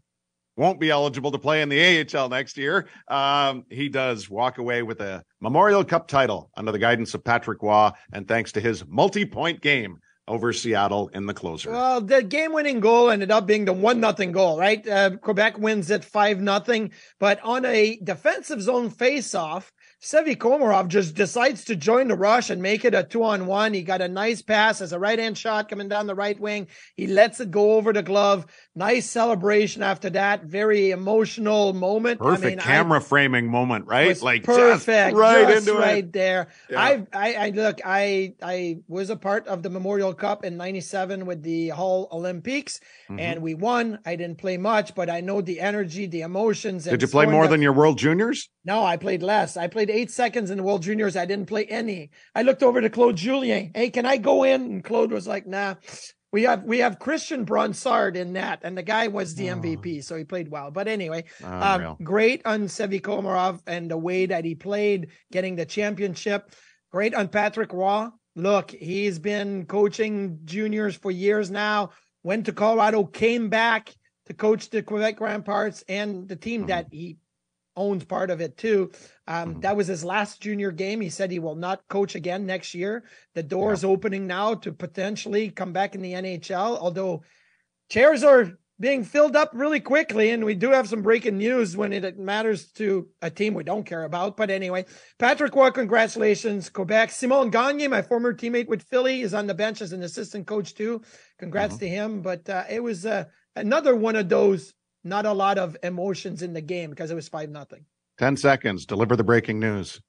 won't 0.56 0.78
be 0.78 0.90
eligible 0.90 1.32
to 1.32 1.38
play 1.38 1.62
in 1.62 1.68
the 1.68 2.06
AHL 2.14 2.28
next 2.28 2.56
year. 2.56 2.86
Um, 3.08 3.64
he 3.68 3.88
does 3.88 4.30
walk 4.30 4.58
away 4.58 4.82
with 4.82 5.00
a 5.00 5.24
Memorial 5.40 5.84
Cup 5.84 6.06
title 6.06 6.50
under 6.56 6.70
the 6.70 6.78
guidance 6.78 7.14
of 7.14 7.24
Patrick 7.24 7.62
Roy 7.62 7.90
and 8.12 8.28
thanks 8.28 8.52
to 8.52 8.60
his 8.60 8.86
multi 8.86 9.24
point 9.24 9.60
game 9.60 9.98
over 10.26 10.52
Seattle 10.52 11.08
in 11.08 11.26
the 11.26 11.34
closer. 11.34 11.70
Well, 11.70 12.00
the 12.00 12.22
game-winning 12.22 12.80
goal 12.80 13.10
ended 13.10 13.30
up 13.30 13.46
being 13.46 13.64
the 13.66 13.72
one 13.72 14.00
nothing 14.00 14.32
goal, 14.32 14.58
right? 14.58 14.86
Uh, 14.86 15.16
Quebec 15.16 15.58
wins 15.58 15.90
at 15.90 16.04
five 16.04 16.40
nothing, 16.40 16.92
but 17.20 17.40
on 17.42 17.64
a 17.64 17.96
defensive 18.02 18.62
zone 18.62 18.90
face-off, 18.90 19.72
Sevi 20.04 20.36
Komarov 20.36 20.88
just 20.88 21.14
decides 21.14 21.64
to 21.64 21.74
join 21.74 22.08
the 22.08 22.14
rush 22.14 22.50
and 22.50 22.60
make 22.60 22.84
it 22.84 22.92
a 22.94 23.02
two-on-one. 23.02 23.72
He 23.72 23.80
got 23.82 24.02
a 24.02 24.08
nice 24.08 24.42
pass 24.42 24.82
as 24.82 24.92
a 24.92 24.98
right-hand 24.98 25.38
shot 25.38 25.70
coming 25.70 25.88
down 25.88 26.06
the 26.06 26.14
right 26.14 26.38
wing. 26.38 26.68
He 26.94 27.06
lets 27.06 27.40
it 27.40 27.50
go 27.50 27.72
over 27.72 27.90
the 27.90 28.02
glove. 28.02 28.44
Nice 28.74 29.08
celebration 29.08 29.82
after 29.82 30.10
that. 30.10 30.44
Very 30.44 30.90
emotional 30.90 31.72
moment. 31.72 32.20
I 32.20 32.24
Perfect 32.24 32.44
mean, 32.44 32.58
I- 32.60 32.62
camera 32.64 33.00
framing 33.00 33.50
moment, 33.50 33.86
right? 33.86 34.20
Like 34.20 34.42
perfect, 34.44 34.84
just 34.84 35.16
right 35.16 35.48
just 35.48 35.68
into 35.68 35.80
right 35.80 36.04
it. 36.04 36.12
there. 36.12 36.48
Yeah. 36.68 36.82
I, 36.82 37.06
I, 37.14 37.34
I 37.46 37.50
look, 37.50 37.80
I, 37.82 38.34
I 38.42 38.80
was 38.86 39.08
a 39.08 39.16
part 39.16 39.46
of 39.46 39.62
the 39.62 39.70
Memorial 39.70 40.12
Cup 40.12 40.44
in 40.44 40.58
'97 40.58 41.24
with 41.24 41.42
the 41.42 41.70
Hull 41.70 42.08
Olympiques, 42.12 42.78
Mhm. 43.08 43.20
and 43.20 43.40
we 43.42 43.54
won. 43.54 43.98
I 44.04 44.16
didn't 44.16 44.36
play 44.36 44.58
much, 44.58 44.94
but 44.94 45.08
I 45.08 45.22
know 45.22 45.40
the 45.40 45.60
energy, 45.60 46.04
the 46.06 46.20
emotions. 46.20 46.84
Did 46.84 47.00
you 47.00 47.08
play 47.08 47.24
more 47.24 47.44
the- 47.44 47.52
than 47.52 47.62
your 47.62 47.72
World 47.72 47.96
Juniors? 47.96 48.50
No, 48.64 48.84
I 48.84 48.96
played 48.96 49.22
less. 49.22 49.56
I 49.56 49.68
played 49.68 49.90
eight 49.90 50.10
seconds 50.10 50.50
in 50.50 50.56
the 50.56 50.62
World 50.62 50.82
Juniors. 50.82 51.16
I 51.16 51.26
didn't 51.26 51.46
play 51.46 51.66
any. 51.66 52.10
I 52.34 52.42
looked 52.42 52.62
over 52.62 52.80
to 52.80 52.88
Claude 52.88 53.16
Julien. 53.16 53.72
Hey, 53.74 53.90
can 53.90 54.06
I 54.06 54.16
go 54.16 54.44
in? 54.44 54.62
And 54.62 54.84
Claude 54.84 55.12
was 55.12 55.26
like, 55.26 55.46
Nah. 55.46 55.74
We 56.32 56.42
have 56.42 56.64
we 56.64 56.78
have 56.80 56.98
Christian 56.98 57.46
Bronsard 57.46 58.16
in 58.16 58.32
that, 58.32 58.62
and 58.64 58.76
the 58.76 58.82
guy 58.82 59.06
was 59.06 59.36
the 59.36 59.46
MVP, 59.46 60.02
so 60.02 60.16
he 60.16 60.24
played 60.24 60.48
well. 60.48 60.72
But 60.72 60.88
anyway, 60.88 61.26
um, 61.44 61.96
great 62.02 62.42
on 62.44 62.62
Sevi 62.62 63.00
Komarov 63.00 63.60
and 63.68 63.88
the 63.88 63.96
way 63.96 64.26
that 64.26 64.44
he 64.44 64.56
played, 64.56 65.10
getting 65.30 65.54
the 65.54 65.64
championship. 65.64 66.52
Great 66.90 67.14
on 67.14 67.28
Patrick 67.28 67.72
Roy. 67.72 68.08
Look, 68.34 68.72
he's 68.72 69.20
been 69.20 69.66
coaching 69.66 70.40
juniors 70.44 70.96
for 70.96 71.12
years 71.12 71.52
now. 71.52 71.90
Went 72.24 72.46
to 72.46 72.52
Colorado, 72.52 73.04
came 73.04 73.48
back 73.48 73.94
to 74.26 74.34
coach 74.34 74.70
the 74.70 74.82
Quebec 74.82 75.20
Ramparts 75.20 75.84
and 75.88 76.28
the 76.28 76.34
team 76.34 76.66
that 76.66 76.88
he 76.90 77.18
owns 77.76 78.04
part 78.04 78.30
of 78.30 78.40
it 78.40 78.56
too. 78.56 78.90
Um, 79.26 79.60
That 79.60 79.76
was 79.76 79.86
his 79.86 80.04
last 80.04 80.40
junior 80.40 80.70
game. 80.70 81.00
He 81.00 81.10
said 81.10 81.30
he 81.30 81.38
will 81.38 81.56
not 81.56 81.86
coach 81.88 82.14
again 82.14 82.46
next 82.46 82.74
year. 82.74 83.04
The 83.34 83.42
door 83.42 83.72
is 83.72 83.84
opening 83.84 84.26
now 84.26 84.54
to 84.54 84.72
potentially 84.72 85.50
come 85.50 85.72
back 85.72 85.94
in 85.94 86.02
the 86.02 86.12
NHL, 86.12 86.78
although 86.78 87.22
chairs 87.88 88.22
are 88.22 88.52
being 88.80 89.04
filled 89.04 89.36
up 89.36 89.50
really 89.54 89.80
quickly. 89.80 90.30
And 90.30 90.44
we 90.44 90.54
do 90.54 90.70
have 90.70 90.88
some 90.88 91.02
breaking 91.02 91.38
news 91.38 91.76
when 91.76 91.92
it 91.92 92.18
matters 92.18 92.72
to 92.72 93.08
a 93.22 93.30
team 93.30 93.54
we 93.54 93.62
don't 93.62 93.86
care 93.86 94.04
about. 94.04 94.36
But 94.36 94.50
anyway, 94.50 94.84
Patrick 95.18 95.54
Roy, 95.54 95.70
congratulations, 95.70 96.70
Quebec. 96.70 97.12
Simon 97.12 97.50
Gagne, 97.50 97.86
my 97.88 98.02
former 98.02 98.34
teammate 98.34 98.66
with 98.68 98.82
Philly, 98.82 99.22
is 99.22 99.32
on 99.32 99.46
the 99.46 99.54
bench 99.54 99.80
as 99.80 99.92
an 99.92 100.02
assistant 100.02 100.46
coach 100.46 100.74
too. 100.74 101.02
Congrats 101.38 101.76
to 101.78 101.88
him. 101.88 102.20
But 102.20 102.48
uh, 102.50 102.64
it 102.68 102.82
was 102.82 103.06
uh, 103.06 103.24
another 103.54 103.94
one 103.94 104.16
of 104.16 104.28
those, 104.28 104.74
not 105.04 105.26
a 105.26 105.32
lot 105.32 105.58
of 105.58 105.76
emotions 105.82 106.42
in 106.42 106.52
the 106.54 106.60
game 106.60 106.90
because 106.90 107.10
it 107.10 107.14
was 107.14 107.28
5 107.28 107.50
nothing. 107.50 107.84
10 108.18 108.36
seconds. 108.36 108.86
Deliver 108.86 109.16
the 109.16 109.24
breaking 109.24 109.58
news. 109.60 110.00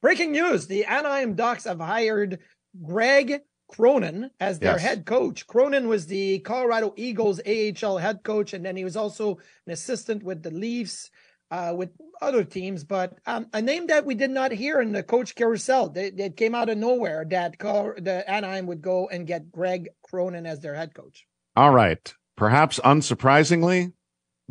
Breaking 0.00 0.32
news 0.32 0.66
the 0.66 0.84
Anaheim 0.84 1.34
Ducks 1.34 1.64
have 1.64 1.78
hired 1.80 2.40
Greg 2.84 3.40
Cronin 3.70 4.30
as 4.40 4.58
their 4.58 4.72
Yes. 4.72 4.82
head 4.82 5.06
coach. 5.06 5.46
Cronin 5.46 5.88
was 5.88 6.06
the 6.06 6.40
Colorado 6.40 6.92
Eagles 6.96 7.40
AHL 7.46 7.98
head 7.98 8.22
coach, 8.22 8.52
and 8.52 8.64
then 8.64 8.76
he 8.76 8.84
was 8.84 8.96
also 8.96 9.38
an 9.66 9.72
assistant 9.72 10.22
with 10.22 10.42
the 10.42 10.50
Leafs, 10.50 11.10
uh, 11.50 11.72
with 11.76 11.90
other 12.20 12.44
teams. 12.44 12.84
But 12.84 13.16
um, 13.26 13.46
a 13.52 13.62
name 13.62 13.86
that 13.86 14.04
we 14.04 14.14
did 14.14 14.30
not 14.30 14.52
hear 14.52 14.80
in 14.80 14.92
the 14.92 15.02
coach 15.02 15.34
carousel, 15.34 15.88
that 15.90 16.18
it 16.20 16.36
came 16.36 16.54
out 16.54 16.68
of 16.68 16.76
nowhere 16.78 17.24
that 17.30 17.58
Col- 17.58 17.94
the 17.96 18.28
Anaheim 18.28 18.66
would 18.66 18.82
go 18.82 19.08
and 19.08 19.26
get 19.26 19.50
Greg 19.52 19.88
Cronin 20.02 20.44
as 20.46 20.60
their 20.60 20.74
head 20.74 20.94
coach. 20.94 21.26
All 21.56 21.70
right. 21.70 22.12
Perhaps 22.36 22.78
unsurprisingly, 22.80 23.92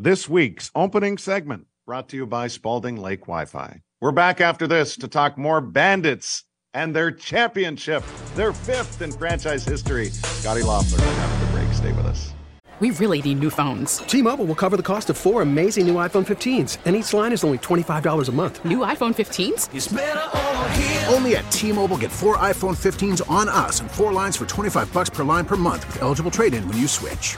this 0.03 0.27
week's 0.27 0.71
opening 0.73 1.15
segment 1.15 1.67
brought 1.85 2.09
to 2.09 2.17
you 2.17 2.25
by 2.25 2.47
Spalding 2.47 2.95
Lake 2.95 3.21
Wi 3.21 3.45
Fi. 3.45 3.81
We're 3.99 4.11
back 4.11 4.41
after 4.41 4.65
this 4.65 4.95
to 4.97 5.07
talk 5.07 5.37
more 5.37 5.61
bandits 5.61 6.43
and 6.73 6.95
their 6.95 7.11
championship, 7.11 8.03
their 8.33 8.51
fifth 8.51 9.03
in 9.03 9.11
franchise 9.11 9.63
history. 9.63 10.09
Scotty 10.09 10.63
Loeffler, 10.63 11.05
after 11.05 11.45
the 11.45 11.51
break. 11.51 11.73
Stay 11.73 11.91
with 11.91 12.07
us. 12.07 12.33
We 12.79 12.89
really 12.91 13.21
need 13.21 13.39
new 13.39 13.51
phones. 13.51 13.99
T-Mobile 13.99 14.45
will 14.45 14.55
cover 14.55 14.75
the 14.75 14.81
cost 14.81 15.11
of 15.11 15.17
four 15.17 15.43
amazing 15.43 15.85
new 15.85 15.95
iPhone 15.95 16.25
15s, 16.25 16.79
and 16.85 16.95
each 16.95 17.13
line 17.13 17.31
is 17.31 17.43
only 17.43 17.59
$25 17.59 18.27
a 18.27 18.31
month. 18.31 18.65
New 18.65 18.79
iPhone 18.79 19.13
15s? 19.13 21.13
Only 21.13 21.35
at 21.35 21.51
T-Mobile 21.51 21.97
get 21.97 22.11
four 22.11 22.37
iPhone 22.37 22.75
15s 22.75 23.21
on 23.29 23.47
us 23.47 23.81
and 23.81 23.91
four 23.91 24.11
lines 24.11 24.35
for 24.35 24.47
25 24.47 24.91
bucks 24.91 25.11
per 25.11 25.23
line 25.23 25.45
per 25.45 25.57
month 25.57 25.85
with 25.85 26.01
eligible 26.01 26.31
trade-in 26.31 26.67
when 26.67 26.77
you 26.79 26.87
switch. 26.87 27.37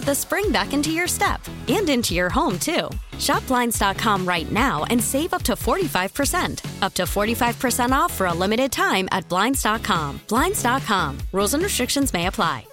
the 0.05 0.15
spring 0.15 0.51
back 0.51 0.73
into 0.73 0.91
your 0.91 1.07
step 1.07 1.41
and 1.67 1.89
into 1.89 2.13
your 2.13 2.29
home, 2.29 2.57
too. 2.59 2.89
Shop 3.19 3.45
Blinds.com 3.47 4.25
right 4.25 4.51
now 4.51 4.85
and 4.89 5.03
save 5.03 5.33
up 5.33 5.43
to 5.43 5.53
45%. 5.53 6.83
Up 6.83 6.93
to 6.93 7.03
45% 7.03 7.91
off 7.91 8.13
for 8.13 8.27
a 8.27 8.33
limited 8.33 8.71
time 8.71 9.07
at 9.11 9.27
Blinds.com. 9.29 10.21
Blinds.com. 10.27 11.17
Rules 11.31 11.53
and 11.53 11.63
restrictions 11.63 12.13
may 12.13 12.27
apply. 12.27 12.65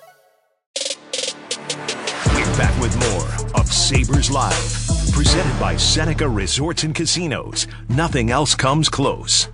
We're 2.35 2.57
back 2.57 2.81
with 2.81 2.97
more 3.11 3.61
of 3.61 3.67
Sabres 3.67 4.31
Live, 4.31 5.13
presented 5.13 5.59
by 5.61 5.77
Seneca 5.77 6.29
Resorts 6.29 6.85
and 6.85 6.95
Casinos. 6.95 7.67
Nothing 7.89 8.31
else 8.31 8.55
comes 8.55 8.89
close. 8.89 9.49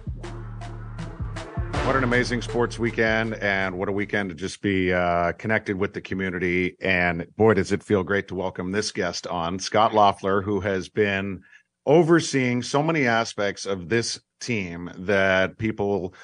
What 1.84 1.96
an 1.96 2.04
amazing 2.04 2.40
sports 2.40 2.78
weekend, 2.78 3.34
and 3.34 3.76
what 3.76 3.90
a 3.90 3.92
weekend 3.92 4.30
to 4.30 4.34
just 4.34 4.62
be 4.62 4.90
uh, 4.90 5.32
connected 5.32 5.76
with 5.76 5.92
the 5.92 6.00
community. 6.00 6.76
And 6.80 7.26
boy, 7.36 7.52
does 7.52 7.72
it 7.72 7.82
feel 7.82 8.02
great 8.02 8.26
to 8.28 8.34
welcome 8.34 8.72
this 8.72 8.90
guest 8.90 9.26
on, 9.26 9.58
Scott 9.58 9.92
Loeffler, 9.92 10.40
who 10.40 10.60
has 10.60 10.88
been 10.88 11.42
overseeing 11.84 12.62
so 12.62 12.82
many 12.82 13.06
aspects 13.06 13.66
of 13.66 13.90
this 13.90 14.18
team 14.40 14.90
that 14.96 15.58
people, 15.58 16.14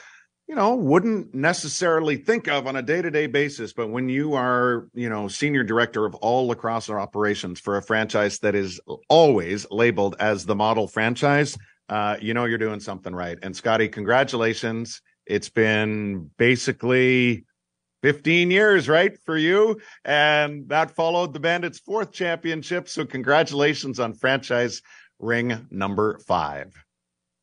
you 0.48 0.54
know, 0.54 0.74
wouldn't 0.74 1.34
necessarily 1.34 2.16
think 2.16 2.48
of 2.48 2.66
on 2.66 2.76
a 2.76 2.82
day 2.82 3.02
to 3.02 3.10
day 3.10 3.26
basis. 3.26 3.74
But 3.74 3.90
when 3.90 4.08
you 4.08 4.32
are, 4.32 4.88
you 4.94 5.10
know, 5.10 5.28
senior 5.28 5.62
director 5.62 6.06
of 6.06 6.14
all 6.16 6.48
lacrosse 6.48 6.88
operations 6.88 7.60
for 7.60 7.76
a 7.76 7.82
franchise 7.82 8.38
that 8.38 8.54
is 8.54 8.80
always 9.10 9.66
labeled 9.70 10.16
as 10.20 10.46
the 10.46 10.56
model 10.56 10.88
franchise, 10.88 11.58
uh, 11.90 12.16
you 12.18 12.32
know, 12.32 12.46
you're 12.46 12.56
doing 12.56 12.80
something 12.80 13.14
right. 13.14 13.38
And 13.42 13.54
Scotty, 13.54 13.88
congratulations. 13.88 15.02
It's 15.26 15.48
been 15.48 16.30
basically 16.37 17.44
15 18.02 18.50
years, 18.50 18.88
right, 18.88 19.18
for 19.24 19.37
you. 19.37 19.80
And 20.04 20.68
that 20.68 20.90
followed 20.90 21.33
the 21.33 21.40
Bandits' 21.40 21.78
fourth 21.78 22.12
championship. 22.12 22.88
So, 22.88 23.04
congratulations 23.04 24.00
on 24.00 24.14
franchise 24.14 24.83
ring 25.18 25.66
number 25.70 26.18
five. 26.20 26.74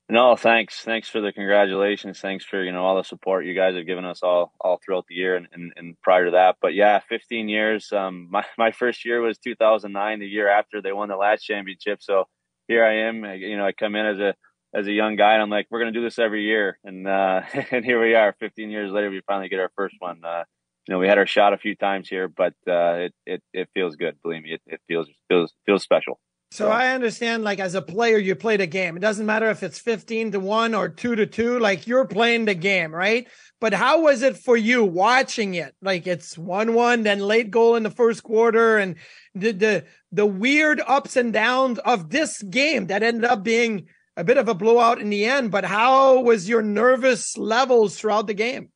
No, 0.10 0.38
thanks. 0.38 0.80
Thanks 0.80 1.10
for 1.10 1.20
the 1.20 1.34
congratulations. 1.34 2.22
Thanks 2.22 2.46
for, 2.46 2.63
you 2.63 2.72
know, 2.72 2.86
all 2.86 2.96
the 2.96 3.04
support 3.04 3.46
you 3.46 3.54
guys 3.54 3.76
have 3.76 3.86
given 3.86 4.06
us 4.06 4.24
all, 4.24 4.54
all 4.62 4.80
throughout 4.84 5.06
the 5.10 5.16
year 5.16 5.36
and, 5.36 5.48
and, 5.52 5.74
and 5.76 6.02
prior 6.02 6.26
to 6.26 6.32
that. 6.32 6.56
But 6.62 6.74
yeah, 6.74 7.00
15 7.10 7.50
years. 7.50 7.92
Um, 7.92 8.28
my, 8.32 8.46
my 8.58 8.72
first 8.72 9.04
year 9.04 9.20
was 9.20 9.38
2009, 9.38 10.20
the 10.20 10.26
year 10.26 10.48
after 10.48 10.82
they 10.82 10.94
won 10.94 11.10
the 11.10 11.18
last 11.18 11.44
championship. 11.44 12.02
So 12.02 12.26
here 12.70 12.86
I 12.86 13.10
am, 13.10 13.26
you 13.26 13.58
know, 13.58 13.66
I 13.66 13.74
come 13.74 13.96
in 13.96 14.06
as 14.06 14.20
a, 14.20 14.34
as 14.78 14.86
a 14.86 14.92
young 14.92 15.16
guy, 15.16 15.34
and 15.34 15.42
I'm 15.42 15.50
like, 15.50 15.68
we're 15.72 15.80
gonna 15.80 15.92
do 15.92 16.04
this 16.04 16.20
every 16.20 16.44
year, 16.44 16.78
and 16.84 17.08
uh, 17.08 17.42
and 17.72 17.84
here 17.84 18.00
we 18.00 18.13
are, 18.13 18.36
15 18.40 18.70
years 18.70 18.92
later, 18.92 19.10
we 19.10 19.22
finally 19.26 19.50
get 19.50 19.60
our 19.60 19.72
first 19.76 19.96
one. 20.00 20.24
Uh, 20.24 20.44
you 20.88 20.94
know, 20.94 21.00
we 21.00 21.08
had 21.08 21.18
our 21.18 21.26
shot 21.26 21.54
a 21.54 21.58
few 21.58 21.76
times 21.76 22.08
here, 22.08 22.28
but 22.28 22.54
uh, 22.68 23.08
it 23.08 23.13
it 23.26 23.44
it 23.54 23.70
feels 23.74 23.96
good. 23.96 24.22
Believe 24.22 24.44
me, 24.44 24.54
it, 24.54 24.62
it 24.68 24.82
feels 24.88 25.08
feels 25.28 25.54
feels 25.66 25.84
special. 25.84 26.20
So 26.52 26.70
I 26.70 26.94
understand, 26.94 27.44
like 27.44 27.60
as 27.60 27.76
a 27.76 27.82
player, 27.82 28.18
you 28.18 28.34
played 28.34 28.62
a 28.62 28.68
game. 28.68 28.96
It 28.96 29.02
doesn't 29.02 29.26
matter 29.26 29.50
if 29.50 29.63
it's 29.63 29.80
15 29.80 30.32
to 30.32 30.40
one 30.40 30.74
or 30.74 30.88
two 30.88 31.13
to 31.13 31.26
two, 31.26 31.60
like 31.60 31.88
you're 31.88 32.06
playing 32.06 32.46
the 32.46 32.56
game, 32.56 32.96
right? 32.96 33.28
But 33.60 33.74
how 33.74 34.04
was 34.04 34.22
it 34.22 34.38
for 34.38 34.56
you 34.56 34.86
watching 34.86 35.56
it? 35.56 35.76
Like 35.82 36.08
it's 36.08 36.38
one 36.38 36.74
one, 36.74 37.04
then 37.04 37.20
late 37.20 37.52
goal 37.52 37.76
in 37.76 37.84
the 37.84 37.90
first 37.90 38.24
quarter, 38.24 38.78
and 38.78 38.96
the 39.36 39.52
the 39.52 39.86
the 40.13 40.26
weird 40.26 40.82
ups 40.88 41.18
and 41.18 41.34
downs 41.34 41.80
of 41.80 42.12
this 42.12 42.42
game 42.44 42.88
that 42.88 43.04
ended 43.04 43.26
up 43.26 43.44
being 43.44 43.88
a 44.17 44.23
bit 44.23 44.38
of 44.38 44.49
a 44.49 44.56
blowout 44.56 44.99
in 44.99 45.10
the 45.10 45.25
end, 45.25 45.51
but 45.51 45.63
how 45.63 46.19
was 46.21 46.49
your 46.49 46.63
nervous 46.63 47.38
levels 47.38 47.97
throughout 47.97 48.27
the 48.27 48.34
game? 48.34 48.71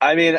I 0.00 0.16
mean, 0.16 0.38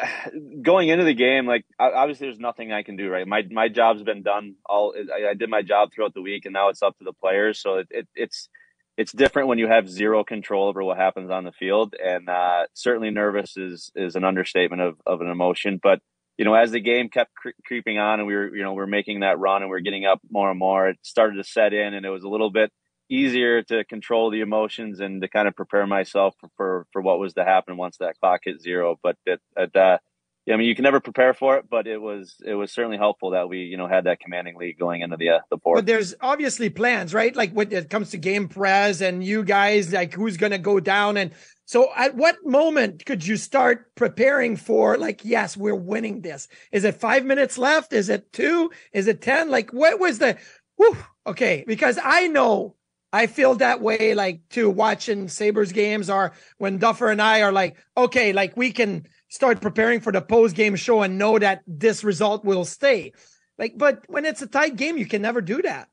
going 0.62 0.90
into 0.90 1.06
the 1.06 1.14
game, 1.14 1.48
like 1.48 1.64
obviously 1.80 2.28
there's 2.28 2.40
nothing 2.40 2.72
I 2.72 2.84
can 2.84 2.98
do, 2.98 3.10
right? 3.10 3.28
My 3.28 3.44
my 3.50 3.70
job's 3.70 4.04
been 4.04 4.22
done. 4.22 4.56
All 4.66 4.94
I, 4.96 5.30
I 5.30 5.34
did 5.34 5.50
my 5.50 5.62
job 5.62 5.90
throughout 5.94 6.14
the 6.14 6.22
week, 6.22 6.46
and 6.46 6.54
now 6.54 6.70
it's 6.70 6.84
up 6.84 6.98
to 6.98 7.04
the 7.04 7.14
players. 7.14 7.60
So 7.62 7.76
it, 7.78 7.88
it, 7.90 8.08
it's 8.16 8.50
it's 8.98 9.12
different 9.12 9.48
when 9.48 9.58
you 9.58 9.68
have 9.68 9.90
zero 9.90 10.24
control 10.24 10.68
over 10.68 10.84
what 10.84 10.98
happens 10.98 11.32
on 11.32 11.46
the 11.46 11.52
field, 11.52 11.96
and 12.04 12.30
uh, 12.30 12.66
certainly 12.74 13.12
nervous 13.12 13.58
is 13.58 13.92
is 13.96 14.16
an 14.16 14.24
understatement 14.24 14.82
of 14.82 14.96
of 15.06 15.22
an 15.22 15.30
emotion. 15.30 15.80
But 15.82 16.00
you 16.38 16.46
know, 16.46 16.54
as 16.54 16.72
the 16.72 16.82
game 16.82 17.10
kept 17.10 17.34
cre- 17.34 17.50
creeping 17.66 17.98
on, 17.98 18.20
and 18.20 18.28
we 18.28 18.36
were 18.36 18.56
you 18.56 18.62
know 18.62 18.74
we're 18.74 18.86
making 18.88 19.22
that 19.22 19.40
run, 19.40 19.64
and 19.64 19.72
we 19.72 19.78
we're 19.78 19.82
getting 19.82 20.06
up 20.06 20.20
more 20.30 20.50
and 20.50 20.60
more, 20.60 20.90
it 20.90 20.98
started 21.02 21.38
to 21.38 21.44
set 21.44 21.74
in, 21.74 21.94
and 21.94 22.06
it 22.06 22.10
was 22.10 22.24
a 22.24 22.30
little 22.30 22.52
bit 22.52 22.72
easier 23.10 23.62
to 23.64 23.84
control 23.86 24.32
the 24.32 24.42
emotions 24.42 25.00
and 25.00 25.22
to 25.22 25.28
kind 25.28 25.48
of 25.48 25.56
prepare 25.56 25.86
myself 25.86 26.36
for, 26.40 26.50
for, 26.58 26.88
for 26.92 27.02
what 27.02 27.20
was 27.20 27.34
to 27.34 27.44
happen 27.44 27.78
once 27.78 27.98
that 27.98 28.20
clock 28.20 28.42
hit 28.44 28.62
zero. 28.62 28.98
But 29.02 29.18
it 29.26 29.42
uh, 29.56 29.98
yeah, 30.46 30.54
I 30.54 30.58
mean, 30.58 30.68
you 30.68 30.76
can 30.76 30.84
never 30.84 31.00
prepare 31.00 31.34
for 31.34 31.58
it, 31.58 31.66
but 31.68 31.88
it 31.88 32.00
was 32.00 32.36
it 32.46 32.54
was 32.54 32.72
certainly 32.72 32.98
helpful 32.98 33.32
that 33.32 33.50
we 33.50 33.62
you 33.62 33.78
know 33.78 33.88
had 33.88 34.04
that 34.04 34.20
commanding 34.20 34.56
lead 34.58 34.78
going 34.78 35.02
into 35.02 35.18
the 35.18 35.30
uh, 35.30 35.40
the 35.50 35.58
port. 35.58 35.78
But 35.78 35.88
there's 35.88 36.14
obviously 36.22 36.70
plans, 36.70 37.16
right? 37.16 37.36
Like 37.36 37.52
when 37.52 37.72
it 37.72 37.90
comes 37.90 38.12
to 38.12 38.18
game 38.18 38.48
press 38.48 39.02
and 39.02 39.24
you 39.24 39.44
guys, 39.44 39.92
like 39.92 40.14
who's 40.14 40.38
going 40.38 40.52
to 40.52 40.60
go 40.60 40.80
down, 40.80 41.18
and 41.18 41.32
so 41.66 41.90
at 41.96 42.16
what 42.16 42.38
moment 42.46 43.08
could 43.08 43.26
you 43.26 43.38
start 43.38 43.96
preparing 43.96 44.56
for 44.56 45.00
like, 45.00 45.26
yes, 45.26 45.58
we're 45.58 45.74
winning 45.74 46.22
this? 46.22 46.48
Is 46.72 46.84
it 46.84 46.94
five 46.94 47.26
minutes 47.26 47.58
left? 47.58 47.92
Is 47.92 48.10
it 48.10 48.32
two? 48.32 48.70
Is 48.94 49.08
it 49.08 49.22
ten? 49.22 49.50
Like 49.50 49.72
what 49.72 50.00
was 50.00 50.20
the? 50.20 50.38
Whew, 50.76 50.96
okay, 51.26 51.64
because 51.66 51.98
I 52.04 52.28
know 52.28 52.76
I 53.14 53.28
feel 53.28 53.56
that 53.56 53.82
way, 53.82 54.14
like 54.14 54.42
to 54.52 54.70
watching 54.70 55.30
Sabres 55.30 55.72
games 55.72 56.10
or 56.10 56.34
when 56.58 56.80
Duffer 56.80 57.10
and 57.10 57.22
I 57.22 57.42
are 57.42 57.52
like, 57.52 57.78
okay, 57.96 58.34
like 58.34 58.58
we 58.58 58.72
can 58.72 59.06
start 59.30 59.62
preparing 59.62 60.02
for 60.02 60.12
the 60.12 60.22
post 60.22 60.56
game 60.56 60.76
show 60.76 61.02
and 61.02 61.18
know 61.18 61.40
that 61.40 61.62
this 61.66 62.04
result 62.04 62.44
will 62.44 62.66
stay. 62.66 63.14
Like, 63.58 63.78
but 63.78 64.04
when 64.08 64.26
it's 64.26 64.42
a 64.42 64.48
tight 64.48 64.76
game, 64.76 64.98
you 64.98 65.06
can 65.06 65.22
never 65.22 65.42
do 65.42 65.62
that. 65.62 65.88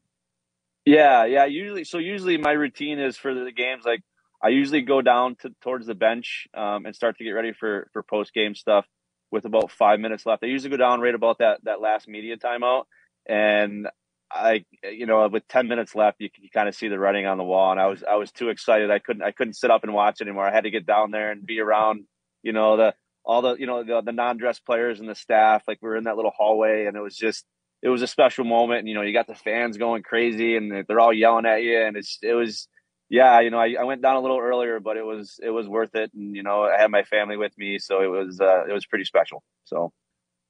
Yeah, 0.85 1.25
yeah. 1.27 1.45
Usually, 1.45 1.85
so 1.85 1.99
usually 1.99 2.39
my 2.39 2.53
routine 2.53 2.99
is 2.99 3.17
for 3.17 3.33
the 3.35 3.53
games. 3.53 3.85
Like, 3.85 4.03
I 4.43 4.49
usually 4.49 4.83
go 4.83 5.01
down 5.01 5.37
to 5.43 5.55
towards 5.61 5.87
the 5.87 5.95
bench 5.95 6.49
um, 6.55 6.87
and 6.87 6.97
start 6.97 7.19
to 7.19 7.25
get 7.25 7.31
ready 7.31 7.53
for 7.53 7.89
for 7.93 8.03
post 8.03 8.35
game 8.35 8.57
stuff 8.57 8.85
with 9.31 9.45
about 9.45 9.71
five 9.71 10.01
minutes 10.01 10.27
left. 10.27 10.43
I 10.43 10.49
usually 10.49 10.71
go 10.71 10.77
down 10.77 11.01
right 11.01 11.15
about 11.15 11.39
that 11.39 11.63
that 11.65 11.81
last 11.81 12.09
media 12.09 12.37
timeout, 12.37 12.85
and 13.27 13.87
I, 14.33 14.65
you 14.83 15.07
know, 15.07 15.29
with 15.29 15.47
ten 15.49 15.69
minutes 15.69 15.95
left, 15.95 16.21
you 16.21 16.31
can 16.31 16.45
kind 16.53 16.69
of 16.69 16.75
see 16.75 16.89
the 16.89 16.99
writing 16.99 17.27
on 17.27 17.39
the 17.39 17.45
wall. 17.45 17.73
And 17.73 17.81
I 17.81 17.87
was 17.87 18.03
I 18.03 18.17
was 18.17 18.33
too 18.33 18.49
excited. 18.49 18.91
I 18.91 18.99
couldn't 18.99 19.23
I 19.23 19.33
couldn't 19.33 19.55
sit 19.55 19.71
up 19.71 19.85
and 19.85 19.93
watch 19.95 20.21
anymore. 20.21 20.47
I 20.47 20.53
had 20.53 20.65
to 20.65 20.71
get 20.71 20.87
down 20.87 21.11
there 21.11 21.31
and 21.31 21.45
be 21.45 21.61
around, 21.61 22.05
you 22.43 22.53
know, 22.53 22.77
the 22.77 22.95
all 23.25 23.43
the 23.43 23.57
you 23.57 23.67
know 23.67 23.85
the, 23.85 24.03
the 24.03 24.13
non 24.13 24.39
dress 24.39 24.59
players 24.59 25.01
and 25.01 25.09
the 25.09 25.15
staff. 25.15 25.65
Like 25.69 25.79
we 25.83 25.89
were 25.89 25.97
in 25.97 26.05
that 26.05 26.17
little 26.17 26.33
hallway, 26.37 26.87
and 26.87 26.97
it 26.97 27.01
was 27.01 27.17
just 27.17 27.45
it 27.83 27.89
was 27.89 28.03
a 28.03 28.07
special 28.07 28.45
moment. 28.45 28.81
And, 28.81 28.89
you 28.89 28.95
know, 28.95 29.03
you 29.03 29.13
got 29.13 29.27
the 29.27 29.35
fans 29.35 29.77
going 29.77 30.03
crazy 30.03 30.57
and 30.57 30.85
they're 30.87 31.01
all 31.01 31.13
yelling 31.13 31.47
at 31.47 31.63
you. 31.63 31.79
And 31.81 31.97
it's, 31.97 32.19
it 32.23 32.35
was, 32.35 32.69
yeah, 33.11 33.41
you 33.41 33.51
know, 33.51 33.59
I, 33.59 33.75
I 33.79 33.85
went 33.85 34.03
down 34.03 34.17
a 34.17 34.21
little 34.21 34.39
earlier, 34.39 34.79
but 34.79 34.97
it 34.97 35.05
was, 35.05 35.39
it 35.43 35.51
was 35.51 35.69
worth 35.69 35.95
it. 35.95 36.13
And, 36.15 36.35
you 36.35 36.45
know, 36.45 36.63
I 36.63 36.81
had 36.81 36.91
my 36.91 37.03
family 37.03 37.37
with 37.37 37.53
me. 37.59 37.79
So 37.81 38.01
it 38.03 38.07
was, 38.07 38.41
uh, 38.41 38.67
it 38.69 38.73
was 38.73 38.87
pretty 38.87 39.05
special. 39.05 39.43
So 39.65 39.93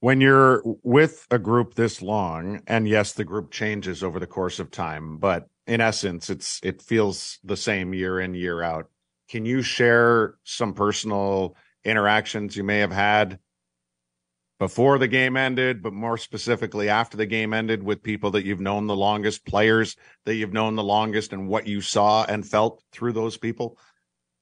when 0.03 0.21
you're 0.21 0.65
with 0.83 1.29
a 1.31 1.39
group 1.39 1.75
this 1.75 2.03
long, 2.03 2.61
and 2.67 2.89
yes, 2.89 3.13
the 3.13 3.23
group 3.23 3.53
changes 3.53 4.03
over 4.03 4.19
the 4.19 4.27
course 4.27 4.59
of 4.59 4.69
time, 4.69 5.17
but 5.17 5.49
in 5.69 5.81
essence, 5.81 6.29
it's, 6.29 6.59
it 6.65 6.83
feels 6.83 7.39
the 7.45 7.57
same 7.57 7.95
year 7.95 8.19
in, 8.19 8.35
year 8.35 8.65
out. 8.65 8.91
Can 9.29 9.47
you 9.47 9.63
share 9.63 10.35
some 10.43 10.75
personal 10.75 11.55
interactions 11.85 12.57
you 12.57 12.65
may 12.65 12.81
have 12.81 12.91
had 12.91 13.39
before 14.59 14.99
the 14.99 15.07
game 15.07 15.37
ended, 15.37 15.85
but 15.85 15.93
more 15.93 16.19
specifically 16.19 16.89
after 16.89 17.17
the 17.17 17.25
game 17.25 17.55
ended 17.55 17.81
with 17.81 18.03
people 18.03 18.33
that 18.33 18.45
you've 18.45 18.61
known 18.61 18.89
the 18.89 18.97
longest, 18.97 19.47
players 19.47 19.95
that 20.25 20.35
you've 20.35 20.53
known 20.53 20.75
the 20.75 20.83
longest, 20.83 21.33
and 21.33 21.47
what 21.47 21.69
you 21.69 21.81
saw 21.81 22.25
and 22.25 22.45
felt 22.45 22.83
through 22.91 23.13
those 23.13 23.37
people? 23.37 23.79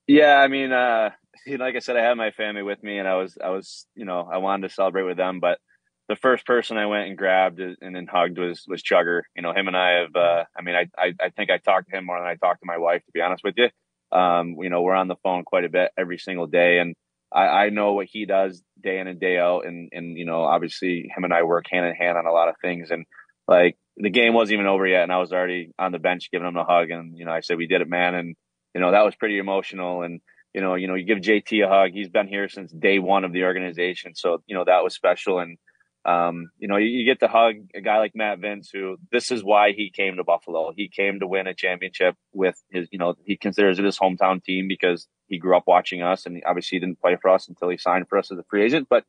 Yeah, 0.06 0.38
I 0.38 0.48
mean, 0.48 0.72
uh, 0.72 1.10
like 1.46 1.76
I 1.76 1.80
said, 1.80 1.96
I 1.96 2.02
had 2.02 2.16
my 2.16 2.30
family 2.30 2.62
with 2.62 2.82
me, 2.82 2.98
and 2.98 3.08
I 3.08 3.16
was, 3.16 3.36
I 3.42 3.50
was, 3.50 3.86
you 3.94 4.04
know, 4.04 4.28
I 4.30 4.38
wanted 4.38 4.68
to 4.68 4.74
celebrate 4.74 5.04
with 5.04 5.16
them. 5.16 5.40
But 5.40 5.58
the 6.08 6.16
first 6.16 6.44
person 6.44 6.76
I 6.76 6.86
went 6.86 7.08
and 7.08 7.16
grabbed 7.16 7.60
and 7.60 7.94
then 7.94 8.08
hugged 8.10 8.38
was 8.38 8.64
was 8.66 8.82
Chugger. 8.82 9.22
You 9.36 9.42
know, 9.42 9.52
him 9.54 9.68
and 9.68 9.76
I 9.76 10.00
have. 10.00 10.16
Uh, 10.16 10.44
I 10.58 10.62
mean, 10.62 10.74
I, 10.74 10.88
I, 10.98 11.14
I 11.20 11.30
think 11.30 11.50
I 11.50 11.58
talked 11.58 11.88
to 11.88 11.96
him 11.96 12.06
more 12.06 12.18
than 12.18 12.28
I 12.28 12.34
talked 12.34 12.60
to 12.60 12.66
my 12.66 12.78
wife. 12.78 13.04
To 13.06 13.12
be 13.12 13.20
honest 13.20 13.44
with 13.44 13.54
you, 13.56 13.68
um, 14.16 14.56
you 14.60 14.70
know, 14.70 14.82
we're 14.82 14.94
on 14.94 15.08
the 15.08 15.16
phone 15.22 15.44
quite 15.44 15.64
a 15.64 15.68
bit 15.68 15.92
every 15.96 16.18
single 16.18 16.46
day, 16.46 16.78
and 16.78 16.94
I, 17.32 17.46
I 17.46 17.68
know 17.70 17.92
what 17.92 18.06
he 18.06 18.26
does 18.26 18.62
day 18.82 18.98
in 18.98 19.06
and 19.06 19.20
day 19.20 19.38
out, 19.38 19.66
and 19.66 19.88
and 19.92 20.18
you 20.18 20.24
know, 20.24 20.42
obviously, 20.42 21.10
him 21.14 21.24
and 21.24 21.32
I 21.32 21.44
work 21.44 21.66
hand 21.70 21.86
in 21.86 21.94
hand 21.94 22.18
on 22.18 22.26
a 22.26 22.32
lot 22.32 22.48
of 22.48 22.56
things, 22.60 22.90
and 22.90 23.06
like 23.46 23.76
the 23.96 24.10
game 24.10 24.34
wasn't 24.34 24.54
even 24.54 24.66
over 24.66 24.86
yet, 24.86 25.04
and 25.04 25.12
I 25.12 25.18
was 25.18 25.32
already 25.32 25.72
on 25.78 25.92
the 25.92 25.98
bench 25.98 26.30
giving 26.32 26.48
him 26.48 26.56
a 26.56 26.64
hug, 26.64 26.90
and 26.90 27.16
you 27.16 27.24
know, 27.24 27.32
I 27.32 27.40
said, 27.40 27.56
"We 27.56 27.68
did 27.68 27.82
it, 27.82 27.88
man," 27.88 28.14
and 28.14 28.36
you 28.74 28.80
know, 28.80 28.90
that 28.90 29.04
was 29.04 29.14
pretty 29.14 29.38
emotional, 29.38 30.02
and 30.02 30.20
you 30.54 30.60
know, 30.60 30.74
you 30.74 30.88
know, 30.88 30.94
you 30.94 31.04
give 31.04 31.18
JT 31.18 31.64
a 31.64 31.68
hug. 31.68 31.92
He's 31.92 32.08
been 32.08 32.28
here 32.28 32.48
since 32.48 32.72
day 32.72 32.98
one 32.98 33.24
of 33.24 33.32
the 33.32 33.44
organization, 33.44 34.14
so 34.14 34.42
you 34.46 34.56
know 34.56 34.64
that 34.64 34.82
was 34.82 34.94
special, 34.94 35.38
and 35.38 35.58
um, 36.04 36.50
you 36.58 36.66
know, 36.66 36.76
you, 36.76 36.86
you, 36.86 37.04
get 37.04 37.20
to 37.20 37.28
hug 37.28 37.56
a 37.74 37.80
guy 37.82 37.98
like 37.98 38.12
Matt 38.14 38.40
Vinc, 38.40 38.66
who 38.72 38.96
this 39.12 39.30
is 39.30 39.44
why 39.44 39.72
he 39.72 39.90
came 39.90 40.16
to 40.16 40.24
Buffalo. 40.24 40.72
He 40.74 40.88
came 40.88 41.20
to 41.20 41.26
win 41.26 41.46
a 41.46 41.54
championship 41.54 42.16
with 42.32 42.60
his, 42.70 42.88
you 42.90 42.98
know, 42.98 43.16
he 43.26 43.36
considers 43.36 43.78
it 43.78 43.84
his 43.84 43.98
hometown 43.98 44.42
team 44.42 44.66
because 44.66 45.06
he 45.26 45.38
grew 45.38 45.56
up 45.56 45.64
watching 45.66 46.00
us, 46.00 46.24
and 46.24 46.42
obviously 46.46 46.76
he 46.76 46.80
didn't 46.80 47.00
play 47.00 47.16
for 47.20 47.28
us 47.28 47.48
until 47.48 47.68
he 47.68 47.76
signed 47.76 48.08
for 48.08 48.16
us 48.16 48.32
as 48.32 48.38
a 48.38 48.44
free 48.48 48.64
agent. 48.64 48.86
But 48.88 49.04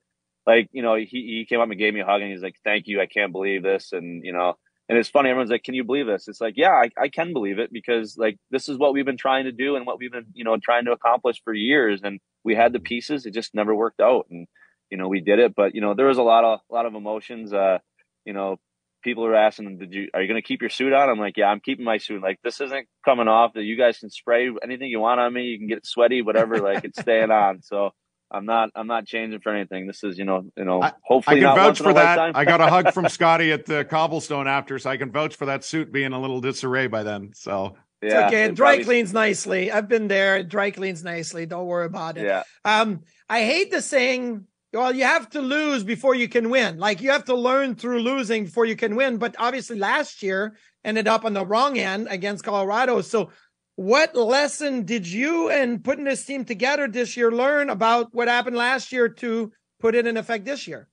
like, 0.46 0.68
you 0.74 0.82
know, 0.82 0.96
he 0.96 1.06
he 1.06 1.46
came 1.48 1.62
up 1.62 1.70
and 1.70 1.80
gave 1.80 1.94
me 1.94 2.02
a 2.02 2.06
hug, 2.06 2.22
and 2.22 2.32
he's 2.32 2.44
like, 2.44 2.58
"Thank 2.66 2.88
you, 2.88 3.00
I 3.00 3.06
can't 3.06 3.32
believe 3.32 3.64
this," 3.64 3.94
and 3.94 4.24
you 4.26 4.34
know. 4.34 4.58
And 4.92 5.00
it's 5.00 5.08
funny, 5.08 5.30
everyone's 5.30 5.50
like, 5.50 5.64
Can 5.64 5.74
you 5.74 5.86
believe 5.86 6.06
this? 6.06 6.28
It's 6.28 6.42
like, 6.42 6.56
yeah, 6.58 6.72
I, 6.72 6.90
I 7.02 7.08
can 7.08 7.32
believe 7.32 7.60
it 7.60 7.72
because 7.72 8.18
like 8.18 8.38
this 8.50 8.68
is 8.68 8.78
what 8.78 8.92
we've 8.92 9.06
been 9.06 9.16
trying 9.16 9.46
to 9.46 9.54
do 9.54 9.78
and 9.78 9.86
what 9.86 10.00
we've 10.00 10.12
been, 10.12 10.26
you 10.34 10.44
know, 10.44 10.58
trying 10.62 10.84
to 10.84 10.92
accomplish 10.92 11.42
for 11.46 11.54
years. 11.54 12.02
And 12.04 12.20
we 12.44 12.56
had 12.56 12.74
the 12.74 12.82
pieces, 12.82 13.26
it 13.26 13.34
just 13.34 13.56
never 13.56 13.74
worked 13.74 14.02
out. 14.02 14.28
And 14.30 14.50
you 14.90 14.98
know, 14.98 15.08
we 15.08 15.22
did 15.22 15.40
it. 15.40 15.56
But 15.56 15.76
you 15.76 15.80
know, 15.80 15.94
there 15.94 16.08
was 16.08 16.18
a 16.18 16.24
lot 16.24 16.44
of 16.44 16.60
a 16.70 16.74
lot 16.74 16.86
of 16.86 16.94
emotions. 16.94 17.54
Uh, 17.54 17.78
you 18.26 18.34
know, 18.34 18.58
people 19.02 19.26
are 19.26 19.34
asking, 19.34 19.78
"Did 19.78 19.94
you 19.94 20.10
are 20.14 20.22
you 20.22 20.28
going 20.28 20.42
to 20.42 20.46
keep 20.46 20.60
your 20.60 20.70
suit 20.70 20.92
on?" 20.92 21.10
I'm 21.10 21.20
like, 21.20 21.38
"Yeah, 21.38 21.48
I'm 21.48 21.62
keeping 21.62 21.86
my 21.86 21.98
suit. 21.98 22.22
Like 22.22 22.40
this 22.44 22.60
isn't 22.60 22.88
coming 23.06 23.30
off. 23.30 23.54
That 23.54 23.64
you 23.64 23.78
guys 23.78 23.98
can 24.00 24.10
spray 24.10 24.50
anything 24.62 24.90
you 24.90 25.00
want 25.00 25.22
on 25.22 25.34
me. 25.34 25.44
You 25.44 25.58
can 25.58 25.68
get 25.68 25.78
it 25.78 25.86
sweaty, 25.88 26.22
whatever. 26.22 26.58
like 26.60 26.84
it's 26.84 27.00
staying 27.00 27.32
on." 27.32 27.62
So. 27.62 27.92
I'm 28.32 28.46
not. 28.46 28.70
I'm 28.76 28.88
not 28.88 29.06
changing 29.06 29.42
for 29.42 29.54
anything. 29.54 29.88
This 29.88 30.04
is, 30.04 30.18
you 30.18 30.26
know, 30.26 30.44
you 30.56 30.64
know. 30.64 30.82
Hopefully, 31.04 31.38
I 31.38 31.40
can 31.42 31.56
vouch 31.56 31.80
for 31.80 31.94
that. 31.94 32.36
I 32.36 32.46
got 32.46 32.62
a 32.62 32.68
hug 32.68 32.94
from 32.94 33.08
Scotty 33.10 33.52
at 33.52 33.66
the 33.66 33.86
cobblestone 33.86 34.48
after, 34.48 34.80
so 34.80 34.90
I 34.90 34.98
can 34.98 35.12
vouch 35.12 35.36
for 35.36 35.46
that 35.48 35.64
suit 35.64 35.92
being 35.92 36.14
a 36.14 36.20
little 36.20 36.40
disarray 36.40 36.88
by 36.88 37.04
then. 37.04 37.32
So 37.34 37.76
it's 38.02 38.14
yeah, 38.14 38.28
okay. 38.28 38.44
It 38.46 38.56
dry 38.56 38.76
probably... 38.76 38.86
cleans 38.86 39.14
nicely. 39.14 39.72
I've 39.72 39.90
been 39.90 40.08
there. 40.08 40.38
It 40.38 40.50
dry 40.50 40.72
cleans 40.72 41.04
nicely. 41.04 41.46
Don't 41.46 41.66
worry 41.66 41.86
about 41.86 42.18
it. 42.18 42.26
Yeah. 42.26 42.44
Um, 42.64 43.02
I 43.30 43.44
hate 43.44 43.72
the 43.72 43.82
saying 43.82 44.46
well, 44.74 44.96
you 44.96 45.04
have 45.04 45.30
to 45.32 45.42
lose 45.42 45.84
before 45.84 46.16
you 46.16 46.30
can 46.30 46.50
win. 46.50 46.78
Like 46.78 47.02
you 47.02 47.12
have 47.12 47.26
to 47.26 47.36
learn 47.36 47.76
through 47.76 48.00
losing 48.00 48.46
before 48.46 48.66
you 48.66 48.76
can 48.76 48.96
win. 48.96 49.18
But 49.18 49.36
obviously, 49.38 49.78
last 49.78 50.24
year 50.24 50.56
ended 50.84 51.08
up 51.08 51.26
on 51.26 51.34
the 51.34 51.46
wrong 51.46 51.78
end 51.78 52.08
against 52.10 52.44
Colorado. 52.44 53.02
So, 53.02 53.32
what 53.82 54.16
lesson 54.16 54.84
did 54.84 55.08
you 55.08 55.50
and 55.50 55.84
putting 55.84 56.04
this 56.04 56.24
team 56.24 56.46
together 56.46 56.88
this 56.88 57.18
year 57.18 57.32
learn 57.32 57.68
about 57.68 58.14
what 58.14 58.28
happened 58.28 58.56
last 58.56 58.92
year 58.92 59.10
to 59.10 59.52
put 59.80 59.96
it 59.96 60.06
in 60.06 60.18
effect 60.18 60.46
this 60.46 60.68
year? 60.68 60.88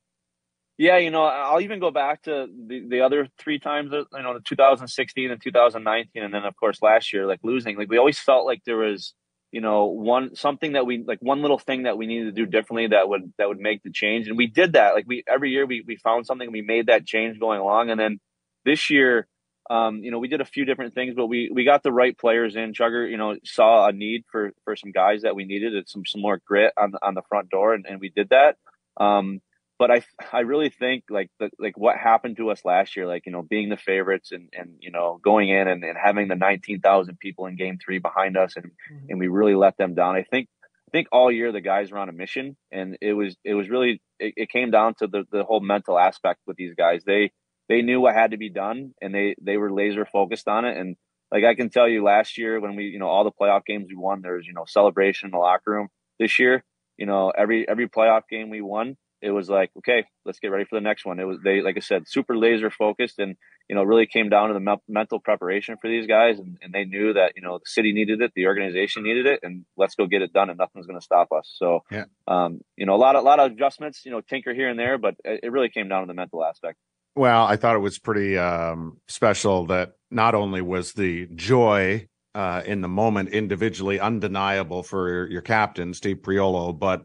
Yeah, 0.78 0.97
you 0.97 1.11
know, 1.11 1.24
I'll 1.24 1.61
even 1.61 1.80
go 1.80 1.91
back 1.91 2.22
to 2.22 2.47
the, 2.66 2.86
the 2.89 3.01
other 3.03 3.28
three 3.39 3.59
times, 3.59 3.93
uh, 3.93 4.05
you 4.14 4.22
know, 4.22 4.39
2016 4.43 5.30
and 5.30 5.43
2019, 5.43 6.22
and 6.22 6.32
then 6.32 6.45
of 6.45 6.57
course 6.57 6.80
last 6.80 7.12
year, 7.12 7.26
like 7.26 7.41
losing. 7.43 7.76
Like 7.76 7.91
we 7.91 7.99
always 7.99 8.18
felt 8.18 8.47
like 8.47 8.62
there 8.64 8.78
was 8.78 9.12
you 9.53 9.61
know 9.61 9.86
one 9.86 10.34
something 10.34 10.72
that 10.72 10.86
we 10.86 11.05
like 11.07 11.18
one 11.20 11.43
little 11.43 11.59
thing 11.59 11.82
that 11.82 11.99
we 11.99 12.07
needed 12.07 12.26
to 12.26 12.32
do 12.32 12.47
differently 12.47 12.86
that 12.86 13.09
would 13.09 13.32
that 13.39 13.49
would 13.49 13.59
make 13.59 13.82
the 13.82 13.91
change 13.91 14.28
and 14.28 14.36
we 14.36 14.47
did 14.47 14.74
that 14.74 14.93
like 14.93 15.07
we 15.09 15.24
every 15.26 15.51
year 15.51 15.64
we 15.64 15.82
we 15.86 15.97
found 15.97 16.26
something 16.26 16.53
we 16.53 16.61
made 16.61 16.89
that 16.89 17.07
change 17.07 17.41
going 17.41 17.59
along 17.59 17.89
and 17.89 17.99
then 17.99 18.20
this 18.66 18.91
year 18.91 19.26
um 19.71 20.03
you 20.03 20.11
know 20.11 20.19
we 20.19 20.29
did 20.29 20.41
a 20.41 20.47
few 20.47 20.64
different 20.64 20.95
things 20.95 21.14
but 21.14 21.27
we 21.27 21.51
we 21.53 21.64
got 21.64 21.83
the 21.83 21.93
right 21.93 22.16
players 22.19 22.57
in 22.57 22.73
chugger 22.73 23.09
you 23.09 23.16
know 23.16 23.37
saw 23.45 23.87
a 23.87 23.93
need 23.93 24.25
for 24.31 24.53
for 24.64 24.77
some 24.77 24.93
guys 24.93 25.23
that 25.23 25.35
we 25.35 25.45
needed 25.45 25.89
some 25.89 26.05
some 26.07 26.23
more 26.23 26.41
grit 26.47 26.73
on 26.77 26.93
on 27.03 27.14
the 27.14 27.23
front 27.29 27.51
door 27.51 27.75
and, 27.75 27.87
and 27.89 28.01
we 28.01 28.09
did 28.09 28.29
that 28.31 28.57
um 28.99 29.41
but 29.79 29.91
I 29.91 30.03
I 30.33 30.41
really 30.41 30.71
think 30.71 31.05
like 31.09 31.31
the, 31.39 31.51
like 31.59 31.79
what 31.79 31.97
happened 31.97 32.37
to 32.39 32.51
us 32.51 32.64
last 32.64 32.97
year, 32.97 33.07
like 33.07 33.25
you 33.27 33.33
know 33.33 33.43
being 33.43 33.69
the 33.69 33.77
favorites 33.77 34.33
and 34.33 34.49
and 34.53 34.75
you 34.81 34.91
know 34.91 35.21
going 35.23 35.49
in 35.49 35.69
and, 35.69 35.85
and 35.85 35.97
having 35.97 36.29
the 36.29 36.35
nineteen 36.35 36.81
thousand 36.81 37.19
people 37.19 37.47
in 37.47 37.57
Game 37.57 37.79
Three 37.83 37.99
behind 37.99 38.37
us 38.37 38.57
and 38.57 38.66
mm-hmm. 38.66 39.07
and 39.09 39.21
we 39.21 39.29
really 39.29 39.55
let 39.55 39.77
them 39.77 39.95
down. 39.95 40.16
I 40.16 40.25
think 40.25 40.49
I 40.89 40.91
think 40.91 41.09
all 41.12 41.31
year 41.31 41.53
the 41.53 41.61
guys 41.61 41.91
were 41.91 41.99
on 41.99 42.09
a 42.09 42.12
mission, 42.12 42.57
and 42.73 42.99
it 43.01 43.12
was 43.12 43.37
it 43.45 43.55
was 43.55 43.69
really 43.69 44.03
it, 44.19 44.35
it 44.37 44.51
came 44.51 44.71
down 44.71 44.95
to 44.99 45.07
the 45.07 45.25
the 45.31 45.45
whole 45.45 45.61
mental 45.61 45.99
aspect 45.99 46.41
with 46.47 46.57
these 46.57 46.75
guys. 46.75 47.05
They 47.05 47.31
they 47.69 47.83
knew 47.83 48.01
what 48.01 48.14
had 48.14 48.31
to 48.33 48.37
be 48.37 48.51
done, 48.51 48.95
and 49.01 49.14
they 49.14 49.35
they 49.41 49.57
were 49.57 49.73
laser 49.73 50.07
focused 50.07 50.49
on 50.49 50.64
it. 50.64 50.77
And 50.77 50.97
like 51.31 51.45
I 51.45 51.55
can 51.55 51.71
tell 51.71 51.89
you, 51.89 52.03
last 52.05 52.39
year 52.39 52.61
when 52.61 52.77
we 52.77 52.85
you 52.85 52.99
know 52.99 53.09
all 53.09 53.25
the 53.25 53.33
playoff 53.33 53.64
games 53.66 53.87
we 53.89 53.97
won, 53.97 54.23
there 54.23 54.37
was 54.37 54.47
you 54.47 54.55
know 54.55 54.64
celebration 54.66 55.29
in 55.29 55.31
the 55.33 55.39
locker 55.39 55.71
room. 55.71 55.89
This 56.19 56.39
year, 56.39 56.64
you 56.97 57.07
know 57.07 57.31
every 57.31 57.69
every 57.69 57.89
playoff 57.89 58.23
game 58.31 58.51
we 58.51 58.61
won 58.61 58.97
it 59.21 59.31
was 59.31 59.49
like, 59.49 59.71
okay, 59.79 60.05
let's 60.25 60.39
get 60.39 60.49
ready 60.49 60.64
for 60.64 60.77
the 60.77 60.81
next 60.81 61.05
one. 61.05 61.19
It 61.19 61.25
was 61.25 61.39
they, 61.43 61.61
like 61.61 61.77
I 61.77 61.81
said, 61.81 62.05
super 62.07 62.37
laser 62.37 62.71
focused, 62.71 63.19
and 63.19 63.37
you 63.69 63.75
know, 63.75 63.83
really 63.83 64.07
came 64.07 64.29
down 64.29 64.49
to 64.49 64.55
the 64.55 64.61
me- 64.61 64.83
mental 64.89 65.19
preparation 65.19 65.77
for 65.81 65.91
these 65.91 66.07
guys, 66.07 66.39
and, 66.39 66.57
and, 66.62 66.73
they 66.73 66.85
knew 66.85 67.12
that 67.12 67.33
you 67.35 67.43
know 67.43 67.59
the 67.59 67.66
city 67.66 67.93
needed 67.93 68.23
it, 68.23 68.33
the 68.35 68.47
organization 68.47 69.03
needed 69.03 69.27
it, 69.27 69.41
and 69.43 69.64
let's 69.77 69.95
go 69.97 70.07
get 70.07 70.23
it 70.23 70.33
done, 70.33 70.51
and 70.51 70.59
nothing's 70.59 70.87
going 70.87 70.99
to 70.99 71.05
stop 71.05 71.29
us. 71.33 71.53
So, 71.57 71.81
yeah. 71.91 72.05
um, 72.29 72.61
you 72.77 72.87
know, 72.87 72.95
a 72.95 72.97
lot 72.97 73.16
of 73.16 73.23
a 73.23 73.27
lot 73.27 73.41
of 73.41 73.53
adjustments, 73.53 74.03
you 74.05 74.12
know, 74.12 74.21
tinker 74.21 74.55
here 74.55 74.69
and 74.69 74.79
there, 74.79 74.99
but 74.99 75.16
it, 75.25 75.41
it 75.45 75.53
really 75.53 75.69
came 75.69 75.89
down 75.89 76.03
to 76.03 76.07
the 76.07 76.14
mental 76.14 76.45
aspect. 76.45 76.79
Well, 77.19 77.47
I 77.47 77.57
thought 77.57 77.75
it 77.75 77.81
was 77.81 77.99
pretty 77.99 78.39
um, 78.39 78.99
special 79.09 79.66
that 79.66 79.95
not 80.09 80.37
only 80.37 80.62
was 80.62 80.93
the 80.93 81.27
joy 81.35 82.07
uh, 82.33 82.62
in 82.64 82.81
the 82.81 82.87
moment 82.87 83.31
individually 83.31 83.99
undeniable 83.99 84.85
for 84.85 85.27
your 85.27 85.43
captain 85.43 85.95
Steve 85.95 86.19
Priolo, 86.19 86.79
but 86.79 87.03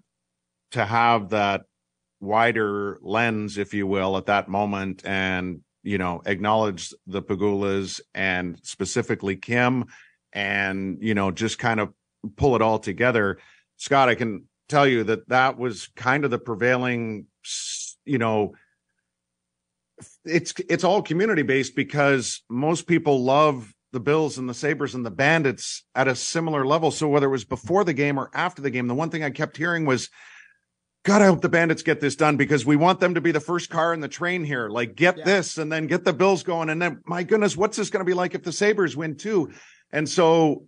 to 0.74 0.86
have 0.86 1.30
that 1.30 1.64
wider 2.20 2.99
lens, 3.01 3.57
if 3.57 3.74
you 3.74 3.88
will, 3.88 4.16
at 4.16 4.28
that 4.28 4.47
moment 4.47 5.03
and, 5.03 5.61
you 5.82 5.97
know, 5.97 6.22
acknowledge 6.28 6.93
the 7.07 7.24
Pegulas 7.24 7.99
and 8.14 8.59
specifically 8.61 9.36
Kim 9.36 9.86
and, 10.32 10.99
you 11.01 11.16
know, 11.16 11.32
just 11.32 11.57
kind 11.57 11.80
of 11.80 11.91
pull 12.36 12.55
it 12.55 12.61
all 12.61 12.78
together. 12.78 13.39
Scott, 13.78 14.09
I 14.09 14.14
can 14.14 14.43
tell 14.70 14.86
you 14.86 15.05
that 15.05 15.28
that 15.30 15.57
was 15.57 15.88
kind 15.95 16.24
of 16.24 16.30
the 16.30 16.38
prevailing, 16.38 17.26
you 18.05 18.20
know, 18.20 18.53
it's 20.26 20.54
it's 20.70 20.84
all 20.84 21.01
community 21.01 21.41
based 21.43 21.76
because 21.76 22.43
most 22.49 22.88
people 22.88 23.24
love 23.24 23.74
the 23.91 23.99
Bills 23.99 24.38
and 24.38 24.49
the 24.49 24.54
Sabres 24.54 24.95
and 24.95 25.06
the 25.06 25.12
Bandits 25.12 25.86
at 25.93 26.08
a 26.08 26.16
similar 26.16 26.66
level. 26.66 26.89
So 26.91 27.08
whether 27.08 27.28
it 27.28 27.32
was 27.32 27.45
before 27.45 27.84
the 27.84 27.93
game 27.93 28.18
or 28.18 28.30
after 28.34 28.62
the 28.62 28.72
game, 28.72 28.88
the 28.88 28.95
one 28.95 29.10
thing 29.10 29.24
I 29.24 29.30
kept 29.30 29.56
hearing 29.58 29.86
was 29.86 30.10
God, 31.06 31.22
I 31.22 31.26
hope 31.26 31.41
the 31.41 31.49
Bandits 31.49 31.84
get 31.84 31.99
this 31.99 32.16
done 32.16 32.38
because 32.38 32.66
we 32.66 32.78
want 32.78 33.01
them 33.01 33.16
to 33.16 33.22
be 33.22 33.32
the 33.32 33.41
first 33.41 33.70
car 33.70 33.93
in 33.93 33.99
the 33.99 34.08
train 34.08 34.43
here. 34.45 34.70
Like, 34.70 34.95
get 34.95 35.18
Yeah. 35.18 35.26
this 35.26 35.58
and 35.58 35.70
then 35.72 35.86
get 35.88 36.06
the 36.06 36.14
Bills 36.14 36.43
going. 36.43 36.70
And 36.70 36.82
then, 36.82 37.01
my 37.06 37.24
goodness, 37.24 37.58
what's 37.58 37.76
this 37.76 37.89
going 37.89 37.99
to 37.99 38.10
be 38.10 38.14
like 38.14 38.36
if 38.36 38.43
the 38.43 38.54
Sabres 38.54 38.95
win 38.95 39.18
too? 39.18 39.51
And 39.91 40.08
so 40.08 40.66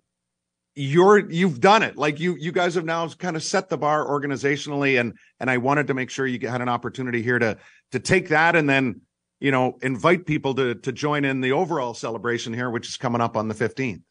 you're 0.75 1.31
you've 1.31 1.61
done 1.61 1.83
it 1.83 1.95
like 1.95 2.19
you 2.19 2.35
you 2.37 2.51
guys 2.51 2.75
have 2.75 2.83
now 2.83 3.07
kind 3.07 3.37
of 3.37 3.43
set 3.43 3.69
the 3.69 3.77
bar 3.77 4.05
organizationally 4.05 4.99
and 4.99 5.13
and 5.39 5.49
i 5.49 5.55
wanted 5.57 5.87
to 5.87 5.93
make 5.93 6.09
sure 6.09 6.27
you 6.27 6.49
had 6.49 6.61
an 6.61 6.67
opportunity 6.67 7.21
here 7.21 7.39
to 7.39 7.57
to 7.93 7.99
take 7.99 8.27
that 8.27 8.57
and 8.57 8.69
then 8.69 8.99
you 9.39 9.51
know 9.51 9.77
invite 9.81 10.25
people 10.25 10.53
to 10.55 10.75
to 10.75 10.91
join 10.91 11.25
in 11.25 11.41
the 11.41 11.51
overall 11.51 11.93
celebration 11.93 12.53
here 12.53 12.69
which 12.69 12.87
is 12.87 12.97
coming 12.97 13.21
up 13.21 13.37
on 13.37 13.47
the 13.47 13.55
15th 13.55 14.01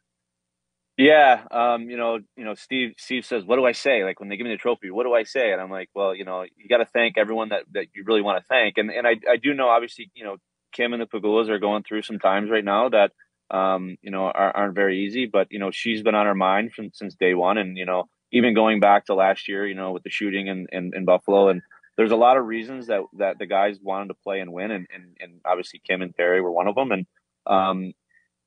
Yeah, 0.96 1.42
um, 1.50 1.90
you 1.90 1.96
know, 1.96 2.20
you 2.36 2.44
know, 2.44 2.54
Steve. 2.54 2.94
Steve 2.98 3.24
says, 3.26 3.44
"What 3.44 3.56
do 3.56 3.64
I 3.66 3.72
say?" 3.72 4.04
Like 4.04 4.20
when 4.20 4.28
they 4.28 4.36
give 4.36 4.46
me 4.46 4.52
the 4.52 4.58
trophy, 4.58 4.90
what 4.92 5.04
do 5.04 5.12
I 5.12 5.24
say? 5.24 5.52
And 5.52 5.60
I'm 5.60 5.70
like, 5.70 5.90
"Well, 5.94 6.14
you 6.14 6.24
know, 6.24 6.42
you 6.42 6.68
got 6.68 6.78
to 6.78 6.84
thank 6.86 7.18
everyone 7.18 7.48
that 7.48 7.64
that 7.72 7.86
you 7.94 8.04
really 8.06 8.22
want 8.22 8.40
to 8.40 8.46
thank." 8.48 8.78
And 8.78 8.90
and 8.90 9.06
I 9.06 9.16
I 9.28 9.36
do 9.36 9.54
know, 9.54 9.68
obviously, 9.68 10.10
you 10.14 10.24
know, 10.24 10.36
Kim 10.72 10.92
and 10.92 11.02
the 11.02 11.06
Pegulas 11.06 11.48
are 11.48 11.58
going 11.58 11.82
through 11.82 12.02
some 12.02 12.20
times 12.20 12.50
right 12.50 12.64
now 12.64 12.90
that 12.90 13.10
um, 13.50 13.96
you 14.02 14.12
know 14.12 14.24
are, 14.26 14.56
aren't 14.56 14.76
very 14.76 15.04
easy. 15.04 15.26
But 15.26 15.48
you 15.50 15.58
know, 15.58 15.72
she's 15.72 16.02
been 16.02 16.14
on 16.14 16.26
her 16.26 16.34
mind 16.34 16.74
from 16.74 16.90
since 16.94 17.16
day 17.16 17.34
one, 17.34 17.58
and 17.58 17.76
you 17.76 17.86
know, 17.86 18.04
even 18.32 18.54
going 18.54 18.78
back 18.80 19.06
to 19.06 19.14
last 19.14 19.48
year, 19.48 19.66
you 19.66 19.74
know, 19.74 19.92
with 19.92 20.04
the 20.04 20.10
shooting 20.10 20.46
in 20.46 20.66
in, 20.70 20.92
in 20.94 21.04
Buffalo, 21.04 21.48
and 21.48 21.62
there's 21.96 22.10
a 22.10 22.16
lot 22.16 22.36
of 22.36 22.46
reasons 22.46 22.88
that 22.88 23.02
that 23.18 23.38
the 23.38 23.46
guys 23.46 23.78
wanted 23.80 24.08
to 24.08 24.14
play 24.14 24.40
and 24.40 24.52
win, 24.52 24.70
and 24.70 24.86
and 24.92 25.16
and 25.20 25.40
obviously 25.44 25.80
Kim 25.86 26.02
and 26.02 26.14
Terry 26.14 26.40
were 26.40 26.50
one 26.50 26.68
of 26.68 26.74
them, 26.74 26.92
and 26.92 27.06
um, 27.46 27.92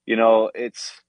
you 0.06 0.16
know, 0.16 0.50
it's 0.54 1.00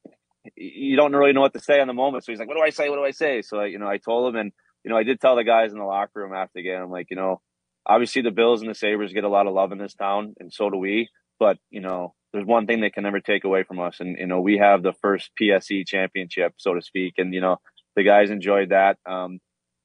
you 0.55 0.95
don't 0.95 1.15
really 1.15 1.33
know 1.33 1.41
what 1.41 1.53
to 1.53 1.59
say 1.59 1.79
on 1.79 1.87
the 1.87 1.93
moment. 1.93 2.23
So 2.23 2.31
he's 2.31 2.39
like, 2.39 2.47
"What 2.47 2.57
do 2.57 2.63
I 2.63 2.69
say? 2.69 2.89
What 2.89 2.97
do 2.97 3.05
I 3.05 3.11
say?" 3.11 3.41
So 3.41 3.59
I, 3.59 3.65
you 3.65 3.79
know, 3.79 3.87
I 3.87 3.97
told 3.97 4.33
him, 4.33 4.39
and 4.39 4.51
you 4.83 4.91
know, 4.91 4.97
I 4.97 5.03
did 5.03 5.19
tell 5.19 5.35
the 5.35 5.43
guys 5.43 5.71
in 5.71 5.79
the 5.79 5.85
locker 5.85 6.21
room 6.21 6.33
after 6.33 6.53
the 6.55 6.63
game. 6.63 6.81
I'm 6.81 6.91
like, 6.91 7.07
you 7.09 7.17
know, 7.17 7.41
obviously 7.85 8.21
the 8.21 8.31
Bills 8.31 8.61
and 8.61 8.69
the 8.69 8.75
Sabres 8.75 9.13
get 9.13 9.23
a 9.23 9.29
lot 9.29 9.47
of 9.47 9.53
love 9.53 9.71
in 9.71 9.77
this 9.77 9.93
town, 9.93 10.35
and 10.39 10.53
so 10.53 10.69
do 10.69 10.77
we. 10.77 11.09
But 11.39 11.57
you 11.69 11.81
know, 11.81 12.13
there's 12.31 12.45
one 12.45 12.67
thing 12.67 12.79
they 12.79 12.89
can 12.89 13.03
never 13.03 13.19
take 13.19 13.43
away 13.43 13.63
from 13.63 13.79
us, 13.79 13.99
and 13.99 14.17
you 14.17 14.27
know, 14.27 14.41
we 14.41 14.57
have 14.57 14.83
the 14.83 14.93
first 15.01 15.31
PSE 15.39 15.85
championship, 15.85 16.53
so 16.57 16.73
to 16.73 16.81
speak, 16.81 17.15
and 17.17 17.33
you 17.33 17.41
know, 17.41 17.57
the 17.95 18.03
guys 18.03 18.29
enjoyed 18.29 18.69
that. 18.69 18.97
Um, 19.05 19.39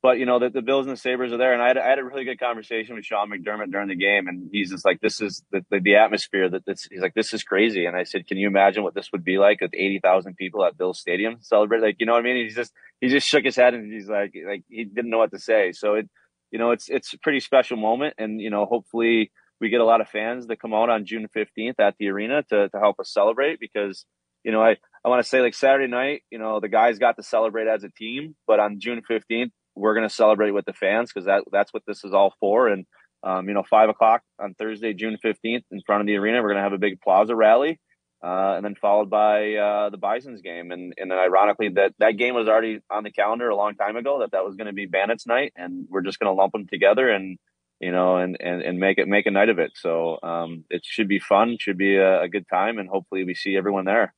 but 0.04 0.18
you 0.18 0.26
know, 0.26 0.38
that 0.38 0.52
the 0.52 0.60
Bills 0.60 0.84
and 0.84 0.92
the 0.92 1.00
Sabres 1.00 1.32
are 1.32 1.38
there, 1.38 1.54
and 1.54 1.62
I 1.62 1.68
had, 1.68 1.78
I 1.78 1.88
had 1.88 1.98
a 1.98 2.04
really 2.04 2.24
good 2.24 2.38
conversation 2.38 2.94
with 2.94 3.06
Sean 3.06 3.30
McDermott 3.30 3.72
during 3.72 3.88
the 3.88 3.96
game, 3.96 4.28
and 4.28 4.50
he's 4.52 4.70
just 4.70 4.84
like, 4.84 5.00
"This 5.00 5.22
is 5.22 5.42
the 5.50 5.64
the, 5.70 5.80
the 5.80 5.94
atmosphere 5.96 6.46
that 6.50 6.66
this." 6.66 6.86
He's 6.90 7.00
like, 7.00 7.14
"This 7.14 7.32
is 7.32 7.42
crazy," 7.42 7.86
and 7.86 7.96
I 7.96 8.02
said, 8.02 8.26
"Can 8.26 8.36
you 8.36 8.46
imagine 8.46 8.82
what 8.82 8.94
this 8.94 9.10
would 9.12 9.24
be 9.24 9.38
like 9.38 9.62
with 9.62 9.70
eighty 9.72 10.00
thousand 10.00 10.36
people 10.36 10.62
at 10.62 10.76
Bills 10.76 11.00
Stadium 11.00 11.38
celebrate?" 11.40 11.80
Like, 11.80 11.96
you 12.00 12.04
know 12.04 12.12
what 12.12 12.18
I 12.18 12.22
mean? 12.22 12.44
He's 12.44 12.54
just 12.54 12.74
he 13.00 13.08
just 13.08 13.26
shook 13.26 13.44
his 13.44 13.56
head 13.56 13.72
and 13.72 13.90
he's 13.90 14.06
like, 14.06 14.34
like 14.46 14.64
he 14.68 14.84
didn't 14.84 15.10
know 15.10 15.16
what 15.16 15.30
to 15.30 15.38
say. 15.38 15.72
So 15.72 15.94
it, 15.94 16.10
you 16.50 16.58
know, 16.58 16.72
it's 16.72 16.90
it's 16.90 17.14
a 17.14 17.18
pretty 17.20 17.40
special 17.40 17.78
moment, 17.78 18.12
and 18.18 18.42
you 18.42 18.50
know, 18.50 18.66
hopefully 18.66 19.32
we 19.58 19.70
get 19.70 19.80
a 19.80 19.86
lot 19.86 20.02
of 20.02 20.08
fans 20.10 20.48
that 20.48 20.60
come 20.60 20.74
out 20.74 20.90
on 20.90 21.06
June 21.06 21.28
fifteenth 21.32 21.80
at 21.80 21.94
the 21.98 22.10
arena 22.10 22.42
to 22.50 22.68
to 22.68 22.78
help 22.78 23.00
us 23.00 23.10
celebrate 23.10 23.58
because 23.58 24.04
you 24.44 24.52
know 24.52 24.60
I 24.60 24.76
I 25.02 25.08
want 25.08 25.22
to 25.22 25.28
say 25.30 25.40
like 25.40 25.54
Saturday 25.54 25.90
night, 25.90 26.24
you 26.30 26.38
know, 26.38 26.60
the 26.60 26.68
guys 26.68 26.98
got 26.98 27.16
to 27.16 27.22
celebrate 27.22 27.68
as 27.68 27.84
a 27.84 27.88
team, 27.88 28.36
but 28.46 28.60
on 28.60 28.80
June 28.80 29.00
fifteenth 29.00 29.52
we're 29.74 29.94
going 29.94 30.08
to 30.08 30.14
celebrate 30.14 30.52
with 30.52 30.64
the 30.64 30.72
fans 30.72 31.12
because 31.12 31.26
that 31.26 31.44
that's 31.50 31.72
what 31.72 31.82
this 31.86 32.04
is 32.04 32.12
all 32.12 32.34
for. 32.40 32.68
And 32.68 32.86
um, 33.22 33.48
you 33.48 33.54
know, 33.54 33.64
five 33.68 33.88
o'clock 33.88 34.22
on 34.38 34.54
Thursday, 34.54 34.92
June 34.92 35.18
fifteenth, 35.20 35.64
in 35.70 35.80
front 35.86 36.02
of 36.02 36.06
the 36.06 36.16
arena, 36.16 36.42
we're 36.42 36.48
going 36.48 36.58
to 36.58 36.62
have 36.62 36.72
a 36.74 36.78
big 36.78 37.00
plaza 37.00 37.34
rally, 37.34 37.80
uh, 38.22 38.54
and 38.56 38.64
then 38.64 38.74
followed 38.74 39.08
by 39.08 39.54
uh, 39.54 39.90
the 39.90 39.96
Bisons 39.96 40.42
game. 40.42 40.70
And 40.70 40.92
and 40.96 41.10
then 41.10 41.18
ironically, 41.18 41.70
that 41.70 41.94
that 41.98 42.18
game 42.18 42.34
was 42.34 42.48
already 42.48 42.80
on 42.90 43.02
the 43.02 43.10
calendar 43.10 43.48
a 43.48 43.56
long 43.56 43.76
time 43.76 43.96
ago. 43.96 44.20
That 44.20 44.32
that 44.32 44.44
was 44.44 44.56
going 44.56 44.66
to 44.66 44.72
be 44.72 44.86
Bandits 44.86 45.26
night, 45.26 45.52
and 45.56 45.86
we're 45.88 46.02
just 46.02 46.18
going 46.18 46.30
to 46.30 46.38
lump 46.38 46.52
them 46.52 46.66
together 46.66 47.08
and 47.08 47.38
you 47.80 47.92
know 47.92 48.16
and 48.16 48.36
and 48.40 48.62
and 48.62 48.78
make 48.78 48.98
it 48.98 49.08
make 49.08 49.26
a 49.26 49.30
night 49.30 49.48
of 49.48 49.58
it. 49.58 49.72
So 49.74 50.18
um, 50.22 50.64
it 50.68 50.82
should 50.84 51.08
be 51.08 51.18
fun, 51.18 51.56
should 51.58 51.78
be 51.78 51.96
a, 51.96 52.22
a 52.22 52.28
good 52.28 52.46
time, 52.48 52.78
and 52.78 52.88
hopefully 52.88 53.24
we 53.24 53.34
see 53.34 53.56
everyone 53.56 53.86
there. 53.86 54.14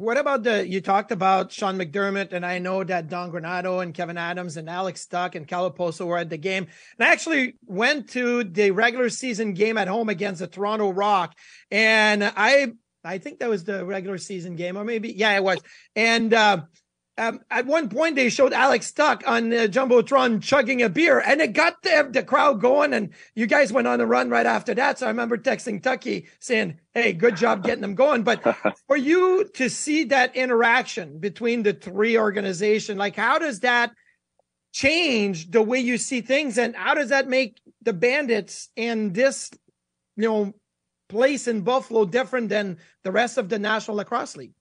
What 0.00 0.16
about 0.16 0.44
the 0.44 0.66
you 0.66 0.80
talked 0.80 1.12
about 1.12 1.52
Sean 1.52 1.76
McDermott, 1.76 2.32
and 2.32 2.46
I 2.46 2.58
know 2.58 2.82
that 2.82 3.10
Don 3.10 3.30
Granato 3.30 3.82
and 3.82 3.92
Kevin 3.92 4.16
Adams 4.16 4.56
and 4.56 4.66
Alex 4.66 5.04
Tuch 5.04 5.34
and 5.34 5.46
Kyle 5.46 5.70
Okposo 5.70 6.06
were 6.06 6.16
at 6.16 6.30
the 6.30 6.38
game. 6.38 6.68
And 6.98 7.06
I 7.06 7.12
actually 7.12 7.56
went 7.66 8.08
to 8.12 8.42
the 8.44 8.70
regular 8.70 9.10
season 9.10 9.52
game 9.52 9.76
at 9.76 9.88
home 9.88 10.08
against 10.08 10.40
the 10.40 10.46
Toronto 10.46 10.90
Rock, 10.90 11.36
and 11.70 12.24
I 12.24 12.68
I 13.04 13.18
think 13.18 13.40
that 13.40 13.50
was 13.50 13.64
the 13.64 13.84
regular 13.84 14.16
season 14.16 14.56
game, 14.56 14.78
or 14.78 14.84
maybe 14.84 15.12
yeah, 15.12 15.36
it 15.36 15.44
was. 15.44 15.58
And 15.94 16.32
uh, 16.32 16.62
um, 17.20 17.40
at 17.50 17.66
one 17.66 17.90
point, 17.90 18.16
they 18.16 18.30
showed 18.30 18.54
Alex 18.54 18.90
Tuch 18.92 19.22
on 19.24 19.50
the 19.50 19.68
jumbotron 19.68 20.42
chugging 20.42 20.80
a 20.80 20.88
beer, 20.88 21.20
and 21.20 21.42
it 21.42 21.52
got 21.52 21.82
the, 21.82 22.08
the 22.10 22.22
crowd 22.22 22.62
going. 22.62 22.94
And 22.94 23.10
you 23.34 23.46
guys 23.46 23.74
went 23.74 23.86
on 23.86 24.00
a 24.00 24.06
run 24.06 24.30
right 24.30 24.46
after 24.46 24.72
that. 24.74 24.98
So 24.98 25.04
I 25.04 25.10
remember 25.10 25.36
texting 25.36 25.82
Tucky 25.82 26.28
saying, 26.38 26.80
"Hey, 26.94 27.12
good 27.12 27.36
job 27.36 27.62
getting 27.62 27.82
them 27.82 27.94
going." 27.94 28.22
But 28.22 28.42
for 28.86 28.96
you 28.96 29.44
to 29.54 29.68
see 29.68 30.04
that 30.04 30.34
interaction 30.34 31.18
between 31.18 31.62
the 31.62 31.74
three 31.74 32.16
organizations, 32.16 32.98
like 32.98 33.16
how 33.16 33.38
does 33.38 33.60
that 33.60 33.92
change 34.72 35.50
the 35.50 35.62
way 35.62 35.78
you 35.78 35.98
see 35.98 36.22
things, 36.22 36.56
and 36.56 36.74
how 36.74 36.94
does 36.94 37.10
that 37.10 37.28
make 37.28 37.60
the 37.82 37.92
Bandits 37.92 38.70
and 38.78 39.12
this, 39.12 39.50
you 40.16 40.26
know, 40.26 40.54
place 41.10 41.48
in 41.48 41.60
Buffalo 41.60 42.06
different 42.06 42.48
than 42.48 42.78
the 43.04 43.12
rest 43.12 43.36
of 43.36 43.50
the 43.50 43.58
National 43.58 43.98
Lacrosse 43.98 44.38
League? 44.38 44.54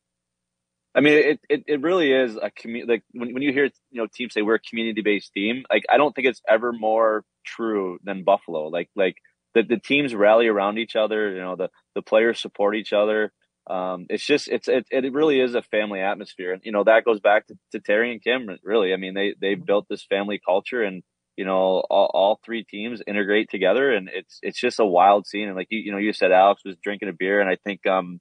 I 0.99 1.01
mean, 1.01 1.13
it, 1.13 1.39
it, 1.47 1.63
it 1.65 1.81
really 1.81 2.11
is 2.11 2.35
a 2.35 2.51
community. 2.51 2.91
Like 2.91 3.03
when, 3.13 3.33
when 3.33 3.41
you 3.41 3.53
hear, 3.53 3.69
you 3.89 4.01
know, 4.01 4.07
teams 4.13 4.33
say 4.33 4.41
we're 4.41 4.55
a 4.55 4.59
community 4.59 5.01
based 5.01 5.31
team, 5.31 5.63
like 5.71 5.85
I 5.89 5.95
don't 5.95 6.13
think 6.13 6.27
it's 6.27 6.41
ever 6.45 6.73
more 6.73 7.23
true 7.45 7.99
than 8.03 8.25
Buffalo. 8.25 8.67
Like, 8.67 8.89
like 8.97 9.15
the, 9.53 9.63
the 9.63 9.77
teams 9.79 10.13
rally 10.13 10.47
around 10.47 10.77
each 10.77 10.97
other, 10.97 11.31
you 11.31 11.39
know, 11.39 11.55
the, 11.55 11.69
the 11.95 12.01
players 12.01 12.41
support 12.41 12.75
each 12.75 12.91
other. 12.91 13.31
Um, 13.69 14.07
it's 14.09 14.25
just, 14.25 14.49
it's, 14.49 14.67
it, 14.67 14.87
it 14.91 15.13
really 15.13 15.39
is 15.39 15.55
a 15.55 15.61
family 15.61 16.01
atmosphere. 16.01 16.51
And, 16.51 16.61
you 16.65 16.73
know, 16.73 16.83
that 16.83 17.05
goes 17.05 17.21
back 17.21 17.47
to, 17.47 17.55
to 17.71 17.79
Terry 17.79 18.11
and 18.11 18.21
Kim, 18.21 18.49
really. 18.61 18.91
I 18.91 18.97
mean, 18.97 19.13
they, 19.13 19.35
they 19.39 19.55
built 19.55 19.85
this 19.89 20.03
family 20.03 20.41
culture 20.45 20.83
and, 20.83 21.01
you 21.37 21.45
know, 21.45 21.81
all, 21.89 22.11
all 22.13 22.39
three 22.43 22.65
teams 22.65 23.01
integrate 23.07 23.49
together 23.49 23.93
and 23.93 24.09
it's, 24.13 24.39
it's 24.41 24.59
just 24.59 24.81
a 24.81 24.85
wild 24.85 25.27
scene. 25.27 25.47
And 25.47 25.55
like, 25.55 25.67
you, 25.69 25.79
you 25.79 25.91
know, 25.93 25.97
you 25.97 26.11
said 26.11 26.33
Alex 26.33 26.63
was 26.65 26.75
drinking 26.83 27.07
a 27.07 27.13
beer 27.13 27.39
and 27.39 27.49
I 27.49 27.55
think, 27.63 27.87
um, 27.87 28.19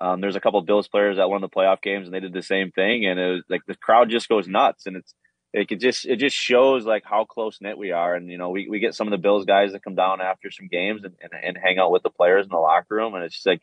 um, 0.00 0.20
there's 0.20 0.36
a 0.36 0.40
couple 0.40 0.58
of 0.58 0.66
Bills 0.66 0.88
players 0.88 1.16
that 1.16 1.28
won 1.28 1.40
the 1.40 1.48
playoff 1.48 1.80
games 1.80 2.06
and 2.06 2.14
they 2.14 2.20
did 2.20 2.32
the 2.32 2.42
same 2.42 2.70
thing, 2.70 3.06
and 3.06 3.18
it 3.18 3.30
was 3.30 3.42
like 3.48 3.62
the 3.66 3.76
crowd 3.76 4.10
just 4.10 4.28
goes 4.28 4.48
nuts, 4.48 4.86
and 4.86 4.96
it's 4.96 5.14
it 5.52 5.68
could 5.68 5.80
just 5.80 6.04
it 6.04 6.16
just 6.16 6.36
shows 6.36 6.84
like 6.84 7.04
how 7.04 7.24
close 7.24 7.58
knit 7.60 7.78
we 7.78 7.92
are, 7.92 8.14
and 8.14 8.28
you 8.28 8.38
know 8.38 8.50
we, 8.50 8.68
we 8.68 8.80
get 8.80 8.94
some 8.94 9.06
of 9.06 9.12
the 9.12 9.18
Bills 9.18 9.44
guys 9.44 9.72
that 9.72 9.84
come 9.84 9.94
down 9.94 10.20
after 10.20 10.50
some 10.50 10.66
games 10.66 11.04
and, 11.04 11.14
and, 11.20 11.32
and 11.42 11.56
hang 11.62 11.78
out 11.78 11.92
with 11.92 12.02
the 12.02 12.10
players 12.10 12.44
in 12.44 12.50
the 12.50 12.58
locker 12.58 12.96
room, 12.96 13.14
and 13.14 13.22
it's 13.22 13.34
just 13.34 13.46
like 13.46 13.62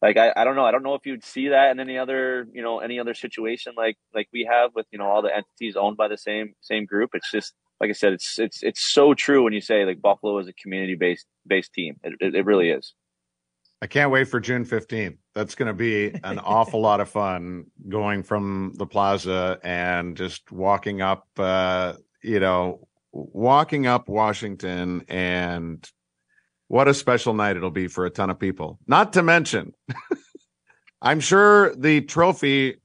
like 0.00 0.16
I, 0.16 0.32
I 0.36 0.44
don't 0.44 0.54
know 0.54 0.64
I 0.64 0.70
don't 0.70 0.84
know 0.84 0.94
if 0.94 1.06
you'd 1.06 1.24
see 1.24 1.48
that 1.48 1.72
in 1.72 1.80
any 1.80 1.98
other 1.98 2.46
you 2.52 2.62
know 2.62 2.78
any 2.78 3.00
other 3.00 3.14
situation 3.14 3.72
like 3.76 3.96
like 4.14 4.28
we 4.32 4.48
have 4.48 4.70
with 4.74 4.86
you 4.92 4.98
know 4.98 5.06
all 5.06 5.22
the 5.22 5.34
entities 5.34 5.76
owned 5.76 5.96
by 5.96 6.08
the 6.08 6.18
same 6.18 6.54
same 6.60 6.84
group. 6.86 7.10
It's 7.14 7.30
just 7.30 7.52
like 7.80 7.90
I 7.90 7.94
said, 7.94 8.12
it's 8.12 8.38
it's 8.38 8.62
it's 8.62 8.80
so 8.92 9.14
true 9.14 9.42
when 9.42 9.52
you 9.52 9.60
say 9.60 9.84
like 9.84 10.00
Buffalo 10.00 10.38
is 10.38 10.46
a 10.46 10.52
community 10.52 10.94
based 10.94 11.26
based 11.46 11.72
team. 11.72 11.96
It, 12.04 12.14
it, 12.20 12.34
it 12.36 12.46
really 12.46 12.70
is. 12.70 12.94
I 13.84 13.86
can't 13.86 14.10
wait 14.10 14.28
for 14.28 14.40
June 14.40 14.64
15th. 14.64 15.18
That's 15.34 15.54
going 15.54 15.66
to 15.66 15.74
be 15.74 16.06
an 16.24 16.38
awful 16.38 16.80
lot 16.80 17.00
of 17.00 17.10
fun 17.10 17.66
going 17.86 18.22
from 18.22 18.72
the 18.78 18.86
plaza 18.86 19.58
and 19.62 20.16
just 20.16 20.50
walking 20.50 21.02
up, 21.02 21.28
uh, 21.36 21.92
you 22.22 22.40
know, 22.40 22.88
walking 23.12 23.86
up 23.86 24.08
Washington 24.08 25.04
and 25.06 25.86
what 26.68 26.88
a 26.88 26.94
special 26.94 27.34
night 27.34 27.58
it'll 27.58 27.70
be 27.70 27.86
for 27.86 28.06
a 28.06 28.10
ton 28.10 28.30
of 28.30 28.38
people. 28.38 28.78
Not 28.86 29.12
to 29.12 29.22
mention, 29.22 29.74
I'm 31.02 31.20
sure 31.20 31.76
the 31.76 32.00
trophy 32.00 32.80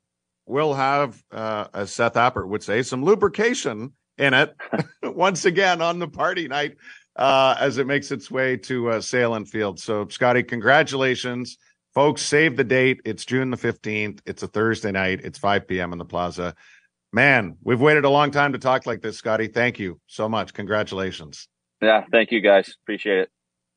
will 0.48 0.74
have, 0.74 1.24
uh, 1.32 1.68
as 1.74 1.94
Seth 1.94 2.16
Appert 2.16 2.50
would 2.50 2.62
say, 2.62 2.84
some 2.84 3.06
lubrication 3.06 3.94
in 4.18 4.34
it 4.34 4.54
once 5.04 5.46
again 5.46 5.82
on 5.82 6.00
the 6.00 6.10
party 6.10 6.50
night 6.50 6.76
uh, 7.20 7.56
as 7.60 7.78
it 7.78 7.86
makes 7.86 8.12
its 8.12 8.32
way 8.32 8.56
to 8.56 8.90
uh, 8.90 9.00
Sahlen 9.00 9.48
Field. 9.48 9.78
So, 9.80 10.08
Scotty, 10.08 10.42
congratulations. 10.42 11.58
Folks, 11.94 12.22
save 12.22 12.56
the 12.56 12.64
date. 12.64 13.02
It's 13.04 13.26
June 13.26 13.52
the 13.52 13.58
15th. 13.58 14.22
It's 14.26 14.42
a 14.42 14.48
Thursday 14.48 14.92
night. 14.92 15.20
It's 15.24 15.38
5 15.38 15.68
p.m. 15.68 15.92
in 15.92 16.00
the 16.00 16.06
plaza. 16.06 16.56
Man, 17.12 17.58
we've 17.62 17.82
waited 17.82 18.06
a 18.06 18.10
long 18.10 18.32
time 18.32 18.54
to 18.54 18.60
talk 18.60 18.86
like 18.86 19.02
this, 19.02 19.18
Scotty. 19.18 19.48
Thank 19.48 19.80
you 19.80 20.00
so 20.08 20.30
much. 20.30 20.54
Congratulations. 20.54 21.50
Yeah, 21.82 22.06
thank 22.12 22.32
you 22.32 22.40
guys. 22.40 22.74
Appreciate 22.84 23.20
it. 23.20 23.30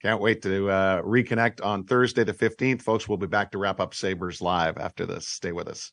Can't 0.03 0.20
wait 0.20 0.43
to 0.43 0.68
uh, 0.68 1.03
reconnect 1.03 1.64
on 1.64 1.84
Thursday 1.84 2.24
the 2.24 2.34
15th. 2.34 2.82
Folks, 2.82 3.09
we'll 3.09 3.18
be 3.18 3.26
back 3.26 3.51
to 3.53 3.59
wrap 3.59 3.80
up 3.80 3.95
Sabres 3.95 4.40
Live 4.40 4.78
after 4.78 5.05
this. 5.05 5.26
Stay 5.26 5.53
with 5.53 5.68
us. 5.68 5.93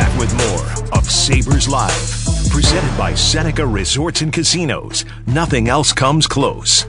We're 0.00 0.06
back 0.06 0.18
with 0.18 0.34
more 0.48 0.98
of 0.98 1.04
Sabres 1.04 1.68
Live, 1.68 1.92
presented 2.50 2.96
by 2.96 3.12
Seneca 3.14 3.66
Resorts 3.66 4.22
and 4.22 4.32
Casinos. 4.32 5.04
Nothing 5.26 5.68
else 5.68 5.92
comes 5.92 6.26
close. 6.26 6.86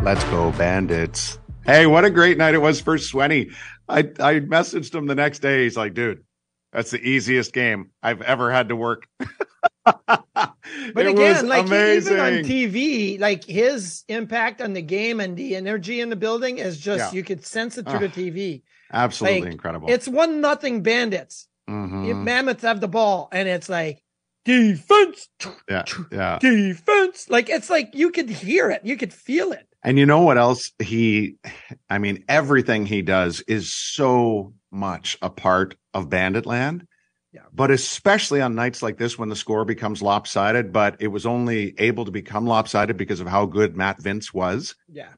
Let's 0.00 0.22
go, 0.24 0.52
Bandits. 0.52 1.40
Hey, 1.66 1.86
what 1.86 2.04
a 2.04 2.10
great 2.10 2.38
night 2.38 2.54
it 2.54 2.58
was 2.62 2.80
for 2.80 2.96
Swenny. 2.98 3.52
I, 3.88 3.98
I 4.20 4.38
messaged 4.38 4.94
him 4.94 5.06
the 5.06 5.16
next 5.16 5.40
day. 5.40 5.64
He's 5.64 5.76
like, 5.76 5.92
dude, 5.92 6.22
that's 6.72 6.92
the 6.92 7.00
easiest 7.00 7.52
game 7.52 7.90
I've 8.00 8.22
ever 8.22 8.52
had 8.52 8.68
to 8.68 8.76
work. 8.76 9.08
But 10.94 11.04
It 11.06 11.10
again, 11.10 11.34
was 11.34 11.42
like 11.44 11.66
he- 11.68 11.96
even 11.96 12.20
on. 12.20 12.32
TV, 12.44 13.20
like 13.20 13.44
his 13.44 14.04
impact 14.08 14.60
on 14.60 14.72
the 14.72 14.82
game 14.82 15.18
and 15.18 15.36
the 15.36 15.56
energy 15.56 16.00
in 16.00 16.10
the 16.10 16.16
building 16.16 16.58
is 16.58 16.78
just 16.78 17.12
Yeah. 17.12 17.16
you 17.16 17.24
could 17.24 17.44
sense 17.44 17.76
it 17.76 17.88
through 17.88 17.98
the 17.98 18.08
TV. 18.08 18.62
Absolutely 18.92 19.42
Like, 19.42 19.52
incredible. 19.52 19.90
It's 19.90 20.08
one 20.08 20.40
nothing 20.40 20.82
bandits. 20.82 21.46
Mhm. 21.68 22.24
Mammoths 22.24 22.62
have 22.62 22.80
the 22.80 22.88
ball, 22.88 23.28
and 23.32 23.48
it's 23.48 23.68
like 23.68 24.02
defense, 24.44 25.28
yeah, 25.68 25.84
yeah. 26.10 26.38
defense. 26.40 27.28
Like 27.28 27.48
it's 27.48 27.70
like 27.70 27.90
you 27.94 28.10
could 28.10 28.28
hear 28.28 28.70
it, 28.70 28.82
you 28.84 28.96
could 28.96 29.12
feel 29.12 29.52
it. 29.52 29.66
And 29.82 29.98
you 29.98 30.04
know 30.04 30.20
what 30.20 30.36
else 30.36 30.72
he, 30.78 31.36
I 31.88 31.98
mean, 31.98 32.24
everything 32.28 32.84
he 32.84 33.02
does 33.02 33.40
is 33.42 33.72
so 33.72 34.52
much 34.70 35.16
a 35.22 35.30
part 35.30 35.74
of 35.94 36.10
Bandit 36.10 36.44
Land. 36.44 36.86
Yeah. 37.32 37.42
But 37.52 37.70
especially 37.70 38.40
on 38.40 38.54
nights 38.56 38.82
like 38.82 38.98
this 38.98 39.16
when 39.16 39.28
the 39.28 39.36
score 39.36 39.64
becomes 39.64 40.02
lopsided, 40.02 40.72
but 40.72 40.96
it 41.00 41.08
was 41.08 41.24
only 41.24 41.74
able 41.78 42.04
to 42.04 42.10
become 42.10 42.44
lopsided 42.46 42.96
because 42.96 43.20
of 43.20 43.28
how 43.28 43.46
good 43.46 43.76
Matt 43.76 44.00
Vinc 44.00 44.34
was. 44.34 44.74
Yeah. 44.88 45.10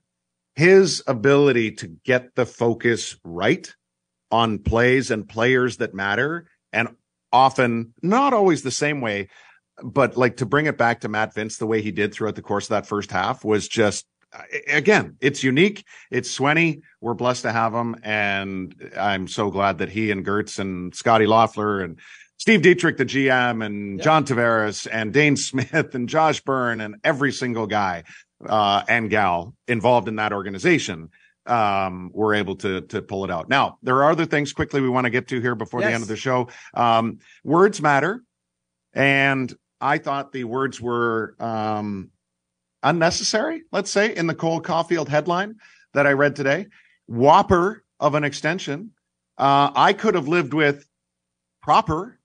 His 0.55 1.03
ability 1.07 1.73
to 1.73 1.89
get 2.05 2.35
the 2.35 2.47
focus 2.47 3.17
right 3.25 3.73
on 4.31 4.59
plays 4.59 5.11
and 5.11 5.29
players 5.29 5.79
that 5.79 5.95
matter, 5.95 6.47
and 6.73 6.89
often 7.33 7.95
not 8.03 8.33
always 8.33 8.63
the 8.63 8.71
same 8.71 9.01
way, 9.01 9.29
but 9.83 10.17
like 10.17 10.39
to 10.39 10.47
bring 10.47 10.67
it 10.67 10.79
back 10.79 11.01
to 11.01 11.09
Matt 11.09 11.35
Vinc 11.35 11.57
the 11.59 11.67
way 11.67 11.83
he 11.83 11.91
did 11.91 12.13
throughout 12.13 12.35
the 12.35 12.43
course 12.43 12.67
of 12.67 12.71
that 12.71 12.87
first 12.87 13.11
half 13.11 13.45
was 13.45 13.69
just 13.69 14.07
again, 14.69 15.17
it's 15.21 15.43
unique. 15.43 15.85
It's 16.11 16.31
Swenny. 16.31 16.83
We're 17.01 17.15
blessed 17.15 17.43
to 17.43 17.53
have 17.53 17.75
him. 17.75 17.97
And 18.03 18.75
I'm 18.99 19.29
so 19.29 19.51
glad 19.51 19.79
that 19.79 19.91
he 19.91 20.11
and 20.11 20.25
Gertz 20.25 20.59
and 20.59 20.95
Scotty 20.95 21.27
Loeffler 21.27 21.81
and 21.81 21.99
Steve 22.39 22.63
Dietrich, 22.63 22.97
the 22.97 23.05
GM, 23.05 23.65
and 23.65 24.03
John 24.03 24.25
Tavares 24.25 24.89
and 24.91 25.13
Dhane 25.13 25.39
Smith 25.39 25.95
and 25.95 26.09
Josh 26.09 26.41
Byrne 26.41 26.81
and 26.81 26.97
every 27.05 27.33
single 27.33 27.67
guy 27.67 28.05
uh, 28.47 28.83
and 28.89 29.11
gal 29.11 29.55
involved 29.69 30.09
in 30.09 30.17
that 30.17 30.33
organization 30.33 31.09
um 31.47 32.11
were 32.15 32.35
able 32.35 32.55
to 32.55 32.83
to 32.83 33.03
pull 33.03 33.25
it 33.25 33.31
out 33.31 33.49
now 33.49 33.77
there 33.83 33.97
are 33.97 34.13
other 34.13 34.27
things 34.27 34.53
quickly 34.53 34.81
we 34.81 34.89
want 34.89 35.05
to 35.07 35.11
get 35.11 35.27
to 35.27 35.41
here 35.41 35.57
before 35.57 35.81
the 35.81 35.91
end 35.91 36.01
of 36.01 36.07
the 36.09 36.15
show 36.15 36.47
um 36.75 37.19
words 37.43 37.83
matter 37.83 38.23
and 38.95 39.53
i 39.81 39.99
thought 39.99 40.31
the 40.31 40.45
words 40.45 40.81
were 40.81 41.35
um 41.41 42.13
unnecessary, 42.83 43.63
let's 43.73 43.91
say, 43.91 44.15
in 44.15 44.27
the 44.27 44.35
Cole 44.35 44.61
Caufield 44.61 45.09
headline 45.09 45.57
that 45.95 46.07
I 46.07 46.13
read 46.13 46.37
today. 46.37 46.67
Whopper 47.07 47.85
of 48.01 48.15
an 48.15 48.25
extension. 48.25 48.91
Uh, 49.39 49.71
I 49.75 49.93
could 49.93 50.15
have 50.15 50.29
lived 50.29 50.55
with 50.55 50.87
proper 51.63 52.19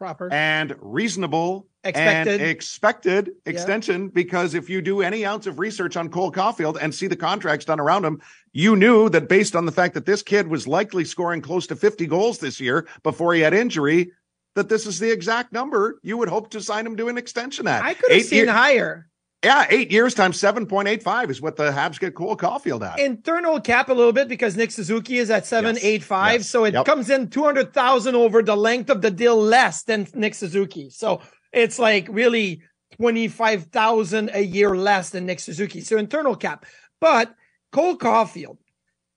Proper. 0.00 0.32
and 0.32 0.74
reasonable 0.80 1.66
Expected. 1.84 2.40
and 2.40 2.50
expected 2.50 3.26
Yeah. 3.44 3.52
extension 3.52 4.08
because 4.08 4.54
if 4.54 4.70
you 4.70 4.80
do 4.80 5.02
any 5.02 5.26
ounce 5.26 5.46
of 5.46 5.58
research 5.58 5.94
on 5.94 6.08
Cole 6.08 6.32
Caufield 6.32 6.78
and 6.80 6.94
see 6.94 7.06
the 7.06 7.16
contracts 7.16 7.66
done 7.66 7.78
around 7.78 8.06
him, 8.06 8.18
you 8.54 8.76
knew 8.76 9.10
that 9.10 9.28
based 9.28 9.54
on 9.54 9.66
the 9.66 9.72
fact 9.72 9.92
that 9.92 10.06
this 10.06 10.22
kid 10.22 10.48
was 10.48 10.66
likely 10.66 11.04
scoring 11.04 11.42
close 11.42 11.66
to 11.66 11.76
50 11.76 12.06
goals 12.06 12.38
this 12.38 12.58
year 12.60 12.88
before 13.02 13.34
he 13.34 13.42
had 13.42 13.52
injury, 13.52 14.10
that 14.54 14.70
this 14.70 14.86
is 14.86 14.98
the 15.00 15.12
exact 15.12 15.52
number 15.52 16.00
you 16.02 16.16
would 16.16 16.30
hope 16.30 16.48
to 16.50 16.62
sign 16.62 16.86
him 16.86 16.96
to 16.96 17.08
an 17.08 17.18
extension 17.18 17.66
at. 17.68 17.84
I 17.84 17.92
could 17.92 18.10
have 18.10 18.18
Eight 18.20 18.26
seen 18.26 18.44
year- 18.46 18.52
higher. 18.52 19.06
Yeah, 19.42 19.66
eight 19.70 19.90
years 19.90 20.12
times 20.12 20.38
7.85 20.38 21.30
is 21.30 21.40
what 21.40 21.56
the 21.56 21.70
Habs 21.70 21.98
get 21.98 22.14
Cole 22.14 22.36
Caufield 22.36 22.86
at. 22.86 23.00
Internal 23.00 23.58
cap 23.58 23.88
a 23.88 23.94
little 23.94 24.12
bit 24.12 24.28
because 24.28 24.54
Nick 24.54 24.70
Suzuki 24.70 25.16
is 25.16 25.30
at 25.30 25.46
seven 25.46 25.78
eight 25.80 26.02
five, 26.02 26.40
yes, 26.40 26.50
so 26.50 26.64
it 26.64 26.74
yep. 26.74 26.84
comes 26.84 27.08
in 27.08 27.30
two 27.30 27.42
hundred 27.42 27.72
thousand 27.72 28.16
over 28.16 28.42
the 28.42 28.56
length 28.56 28.90
of 28.90 29.00
the 29.00 29.10
deal 29.10 29.40
less 29.40 29.82
than 29.84 30.06
Nick 30.14 30.34
Suzuki. 30.34 30.90
So 30.90 31.22
it's 31.52 31.78
like 31.78 32.06
really 32.10 32.62
twenty 32.98 33.28
five 33.28 33.64
thousand 33.64 34.30
a 34.34 34.42
year 34.42 34.76
less 34.76 35.08
than 35.08 35.24
Nick 35.24 35.40
Suzuki. 35.40 35.80
So 35.80 35.96
internal 35.96 36.36
cap, 36.36 36.66
but 37.00 37.34
Cole 37.72 37.96
Caufield 37.96 38.58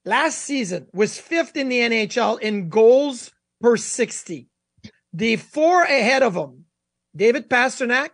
last 0.05 0.38
season 0.39 0.88
was 0.93 1.19
fifth 1.19 1.57
in 1.57 1.67
the 1.67 1.80
NHL 1.80 2.39
in 2.39 2.69
goals 2.69 3.30
per 3.59 3.76
sixty. 3.76 4.47
The 5.11 5.36
four 5.36 5.84
ahead 5.84 6.24
of 6.24 6.34
him, 6.34 6.63
David 7.13 7.49
Pastrnak, 7.49 8.11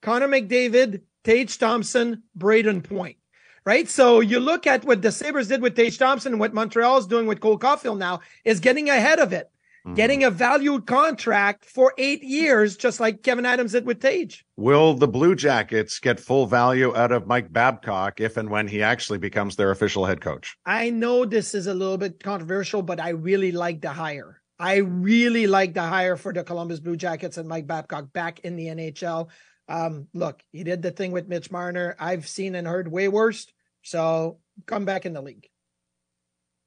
Connor 0.00 0.26
McDavid, 0.26 1.02
Tage 1.24 1.58
Thompson, 1.58 2.22
Brayden 2.36 2.82
Point. 2.82 3.16
Right. 3.64 3.88
So 3.88 4.20
you 4.20 4.40
look 4.40 4.66
at 4.66 4.84
what 4.84 5.02
the 5.02 5.12
Sabres 5.12 5.48
did 5.48 5.60
with 5.60 5.76
Tage 5.76 5.98
Thompson 5.98 6.32
and 6.32 6.40
what 6.40 6.54
Montreal 6.54 6.96
is 6.98 7.06
doing 7.06 7.26
with 7.26 7.40
Cole 7.40 7.58
Caufield 7.58 7.98
now 7.98 8.20
is 8.42 8.58
getting 8.58 8.88
ahead 8.88 9.18
of 9.18 9.34
it, 9.34 9.50
mm-hmm. 9.86 9.94
getting 9.94 10.24
a 10.24 10.30
valued 10.30 10.86
contract 10.86 11.66
for 11.66 11.92
eight 11.98 12.22
years, 12.22 12.78
just 12.78 13.00
like 13.00 13.22
Kevin 13.22 13.44
Adams 13.44 13.72
did 13.72 13.84
with 13.84 14.00
Tage. 14.00 14.46
Will 14.56 14.94
the 14.94 15.06
Blue 15.06 15.34
Jackets 15.34 15.98
get 15.98 16.18
full 16.18 16.46
value 16.46 16.96
out 16.96 17.12
of 17.12 17.26
Mike 17.26 17.52
Babcock 17.52 18.18
if 18.18 18.38
and 18.38 18.48
when 18.48 18.66
he 18.66 18.82
actually 18.82 19.18
becomes 19.18 19.56
their 19.56 19.70
official 19.70 20.06
head 20.06 20.22
coach? 20.22 20.56
I 20.64 20.88
know 20.88 21.26
this 21.26 21.54
is 21.54 21.66
a 21.66 21.74
little 21.74 21.98
bit 21.98 22.24
controversial, 22.24 22.80
but 22.80 22.98
I 22.98 23.10
really 23.10 23.52
like 23.52 23.82
the 23.82 23.90
hire. 23.90 24.40
I 24.60 24.76
really 24.76 25.46
like 25.46 25.72
the 25.72 25.82
hire 25.82 26.16
for 26.16 26.34
the 26.34 26.44
Columbus 26.44 26.80
Blue 26.80 26.96
Jackets 26.96 27.38
and 27.38 27.48
Mike 27.48 27.66
Babcock 27.66 28.12
back 28.12 28.40
in 28.40 28.56
the 28.56 28.66
NHL. 28.66 29.30
Um, 29.70 30.08
look, 30.12 30.42
he 30.50 30.64
did 30.64 30.82
the 30.82 30.90
thing 30.90 31.12
with 31.12 31.28
Mitch 31.28 31.50
Marner. 31.50 31.94
I've 31.98 32.26
seen 32.26 32.56
and 32.56 32.66
heard 32.66 32.90
way 32.90 33.08
worse. 33.08 33.46
So 33.82 34.38
come 34.66 34.84
back 34.84 35.06
in 35.06 35.12
the 35.12 35.22
league. 35.22 35.48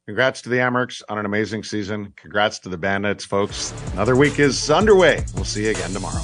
Congrats 0.08 0.41
to 0.43 0.49
the 0.49 0.58
Amerks 0.58 1.01
on 1.10 1.18
an 1.18 1.26
amazing 1.26 1.64
season. 1.64 2.14
Congrats 2.16 2.60
to 2.60 2.70
the 2.70 2.78
Bandits, 2.78 3.26
folks. 3.26 3.74
Another 3.93 4.16
week 4.16 4.39
is 4.39 4.70
underway. 4.70 5.24
We'll 5.36 5.45
see 5.45 5.66
you 5.66 5.72
again 5.72 5.91
tomorrow. 5.91 6.24